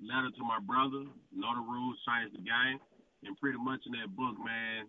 Letter 0.00 0.30
to 0.36 0.42
My 0.44 0.60
Brother. 0.60 1.08
Know 1.32 1.54
the 1.54 1.64
rules, 1.64 1.96
change 2.06 2.32
the 2.32 2.44
game. 2.44 2.78
And 3.24 3.36
pretty 3.40 3.58
much 3.58 3.80
in 3.86 3.92
that 3.98 4.14
book, 4.14 4.36
man, 4.38 4.86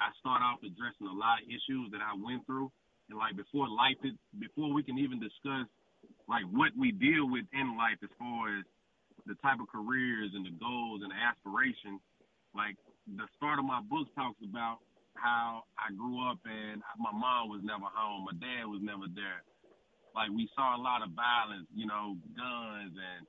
I 0.00 0.10
start 0.18 0.42
off 0.42 0.58
addressing 0.64 1.06
a 1.06 1.12
lot 1.12 1.44
of 1.44 1.46
issues 1.46 1.92
that 1.92 2.00
I 2.00 2.16
went 2.16 2.46
through. 2.46 2.72
And 3.08 3.18
like 3.18 3.36
before 3.36 3.68
life, 3.68 4.00
before 4.40 4.72
we 4.72 4.82
can 4.82 4.98
even 4.98 5.20
discuss 5.20 5.68
like 6.26 6.42
what 6.50 6.72
we 6.74 6.90
deal 6.90 7.30
with 7.30 7.46
in 7.52 7.76
life 7.76 8.00
as 8.02 8.10
far 8.18 8.58
as 8.58 8.64
the 9.26 9.34
type 9.42 9.58
of 9.58 9.66
careers 9.68 10.30
and 10.34 10.46
the 10.46 10.54
goals 10.62 11.02
and 11.02 11.10
the 11.10 11.18
aspirations, 11.18 12.00
like 12.54 12.78
the 13.06 13.26
start 13.36 13.58
of 13.58 13.66
my 13.66 13.82
book 13.82 14.06
talks 14.14 14.38
about 14.42 14.78
how 15.18 15.66
I 15.76 15.92
grew 15.92 16.22
up 16.30 16.38
and 16.46 16.82
my 16.98 17.12
mom 17.12 17.50
was 17.50 17.60
never 17.66 17.90
home, 17.90 18.30
my 18.30 18.36
dad 18.38 18.70
was 18.70 18.80
never 18.82 19.10
there. 19.12 19.42
Like 20.14 20.32
we 20.32 20.48
saw 20.56 20.76
a 20.76 20.80
lot 20.80 21.04
of 21.04 21.12
violence, 21.12 21.68
you 21.74 21.84
know, 21.84 22.16
guns 22.32 22.94
and 22.96 23.26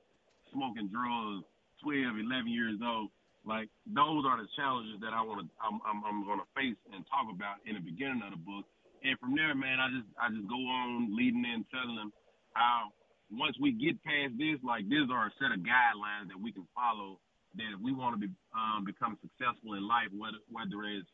smoking 0.54 0.88
drugs, 0.88 1.44
12, 1.84 2.16
11 2.24 2.48
years 2.48 2.80
old. 2.80 3.12
Like 3.44 3.68
those 3.88 4.24
are 4.24 4.40
the 4.40 4.48
challenges 4.56 5.00
that 5.00 5.12
I 5.12 5.20
want 5.20 5.44
to, 5.44 5.46
I'm, 5.60 5.80
I'm, 5.84 6.00
I'm 6.04 6.24
to 6.24 6.48
face 6.56 6.78
and 6.92 7.04
talk 7.08 7.28
about 7.28 7.60
in 7.64 7.76
the 7.76 7.84
beginning 7.84 8.24
of 8.24 8.32
the 8.36 8.42
book. 8.42 8.64
And 9.04 9.14
from 9.20 9.36
there, 9.36 9.54
man, 9.54 9.78
I 9.78 9.88
just, 9.94 10.08
I 10.18 10.26
just 10.32 10.48
go 10.50 10.58
on 10.58 11.14
leading 11.14 11.44
in, 11.46 11.62
telling 11.70 11.96
them 11.96 12.10
how 12.52 12.90
once 13.30 13.56
we 13.60 13.72
get 13.72 14.02
past 14.04 14.36
this, 14.38 14.58
like 14.64 14.88
these 14.88 15.08
are 15.12 15.26
a 15.28 15.32
set 15.40 15.52
of 15.52 15.60
guidelines 15.60 16.28
that 16.28 16.40
we 16.40 16.52
can 16.52 16.66
follow. 16.74 17.20
That 17.56 17.74
if 17.74 17.80
we 17.80 17.92
want 17.92 18.14
to 18.14 18.28
be, 18.28 18.32
um, 18.54 18.84
become 18.84 19.18
successful 19.20 19.74
in 19.74 19.86
life, 19.86 20.08
whether 20.12 20.38
whether 20.52 20.84
it's 20.84 21.08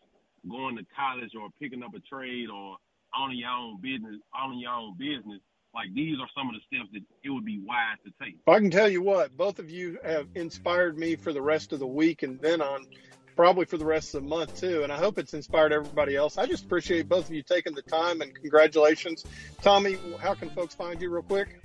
going 0.49 0.77
to 0.77 0.85
college 0.95 1.31
or 1.39 1.49
picking 1.61 1.83
up 1.83 1.95
a 1.95 2.01
trade 2.01 2.51
or 2.51 2.77
owning 3.17 3.39
your 3.39 3.51
own 3.51 3.81
business, 3.81 4.21
owning 4.35 4.59
your 4.59 4.73
own 4.73 4.97
business, 4.99 5.41
like 5.75 5.93
these 5.95 6.19
are 6.21 6.29
some 6.37 6.49
of 6.49 6.55
the 6.55 6.61
steps 6.67 6.91
that 6.93 7.03
it 7.23 7.31
would 7.31 7.45
be 7.45 7.61
wise 7.65 7.99
to 8.05 8.13
take. 8.23 8.37
I 8.47 8.59
can 8.59 8.71
tell 8.71 8.89
you 8.89 9.03
what, 9.03 9.37
both 9.37 9.59
of 9.59 9.71
you 9.71 9.99
have 10.05 10.29
inspired 10.35 10.99
me 10.99 11.17
for 11.17 11.33
the 11.33 11.43
rest 11.43 11.73
of 11.73 11.79
the 11.79 11.87
week 11.87 12.23
and 12.23 12.41
then 12.41 12.61
on 12.61 12.87
probably 13.37 13.65
for 13.65 13.77
the 13.77 13.85
rest 13.85 14.15
of 14.15 14.23
the 14.23 14.29
month 14.29 14.61
too. 14.61 14.83
And 14.83 14.93
I 14.93 14.97
hope 14.97 15.19
it's 15.19 15.35
inspired 15.35 15.73
everybody 15.73 16.15
else. 16.15 16.39
I 16.39 16.47
just 16.47 16.65
appreciate 16.65 17.09
both 17.09 17.27
of 17.27 17.35
you 17.35 17.43
taking 17.43 17.75
the 17.75 17.83
time 17.83 18.21
and 18.21 18.35
congratulations. 18.35 19.25
Tommy, 19.63 19.97
how 20.21 20.35
can 20.35 20.51
folks 20.51 20.75
find 20.75 21.01
you 21.01 21.11
real 21.11 21.23
quick? 21.23 21.61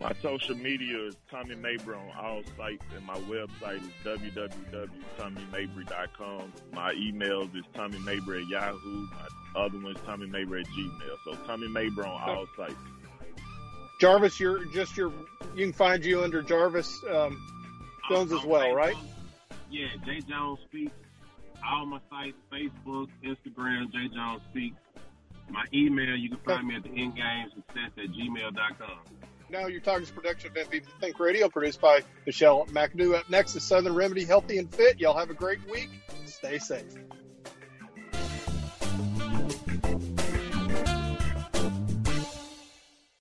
My 0.00 0.14
social 0.22 0.56
media 0.56 1.08
is 1.08 1.16
Tommy 1.30 1.56
Mabry 1.56 1.94
on 1.94 2.10
all 2.18 2.42
sites, 2.56 2.82
and 2.96 3.04
my 3.04 3.18
website 3.20 3.82
is 3.82 3.90
www.tommymabry.com. 4.02 6.52
My 6.72 6.94
emails 6.94 7.54
is 7.54 7.64
Tommy 7.74 7.98
Mabry 7.98 8.44
at 8.44 8.48
Yahoo. 8.48 9.06
My 9.10 9.28
other 9.56 9.78
one 9.78 9.94
is 9.94 10.00
Tommy 10.06 10.26
Mabry 10.26 10.62
at 10.62 10.68
Gmail. 10.68 11.18
So 11.26 11.34
Tommy 11.46 11.68
Mabry 11.68 12.04
on 12.04 12.30
all 12.30 12.46
sites. 12.56 12.76
Jarvis, 14.00 14.40
you're 14.40 14.64
just 14.72 14.96
your. 14.96 15.12
You 15.54 15.66
can 15.66 15.74
find 15.74 16.02
you 16.02 16.22
under 16.22 16.40
Jarvis 16.40 17.04
um, 17.12 17.38
Jones 18.08 18.32
as 18.32 18.42
well, 18.42 18.72
right? 18.72 18.96
Yeah, 19.70 19.88
J 20.06 20.22
Jones 20.22 20.60
Speaks. 20.64 20.94
All 21.62 21.84
my 21.84 22.00
sites: 22.08 22.38
Facebook, 22.50 23.08
Instagram, 23.22 23.92
J 23.92 24.08
Jones 24.14 24.40
Speaks. 24.50 24.78
My 25.50 25.66
email, 25.74 26.16
you 26.16 26.30
can 26.30 26.38
find 26.38 26.66
me 26.66 26.76
at 26.76 26.84
the 26.84 26.88
endgamesuccess 26.88 27.98
at 27.98 28.08
gmail.com. 28.12 29.00
Now 29.50 29.66
you're 29.66 29.80
production 29.80 30.50
of 30.50 30.68
MPB 30.68 30.84
Think 31.00 31.18
Radio, 31.18 31.48
produced 31.48 31.80
by 31.80 32.02
Michelle 32.24 32.66
McAdoo. 32.66 33.16
Up 33.16 33.28
next 33.28 33.56
is 33.56 33.64
Southern 33.64 33.94
Remedy 33.94 34.24
Healthy 34.24 34.58
and 34.58 34.72
Fit. 34.72 35.00
Y'all 35.00 35.18
have 35.18 35.30
a 35.30 35.34
great 35.34 35.58
week. 35.68 35.90
Stay 36.24 36.58
safe. 36.58 36.84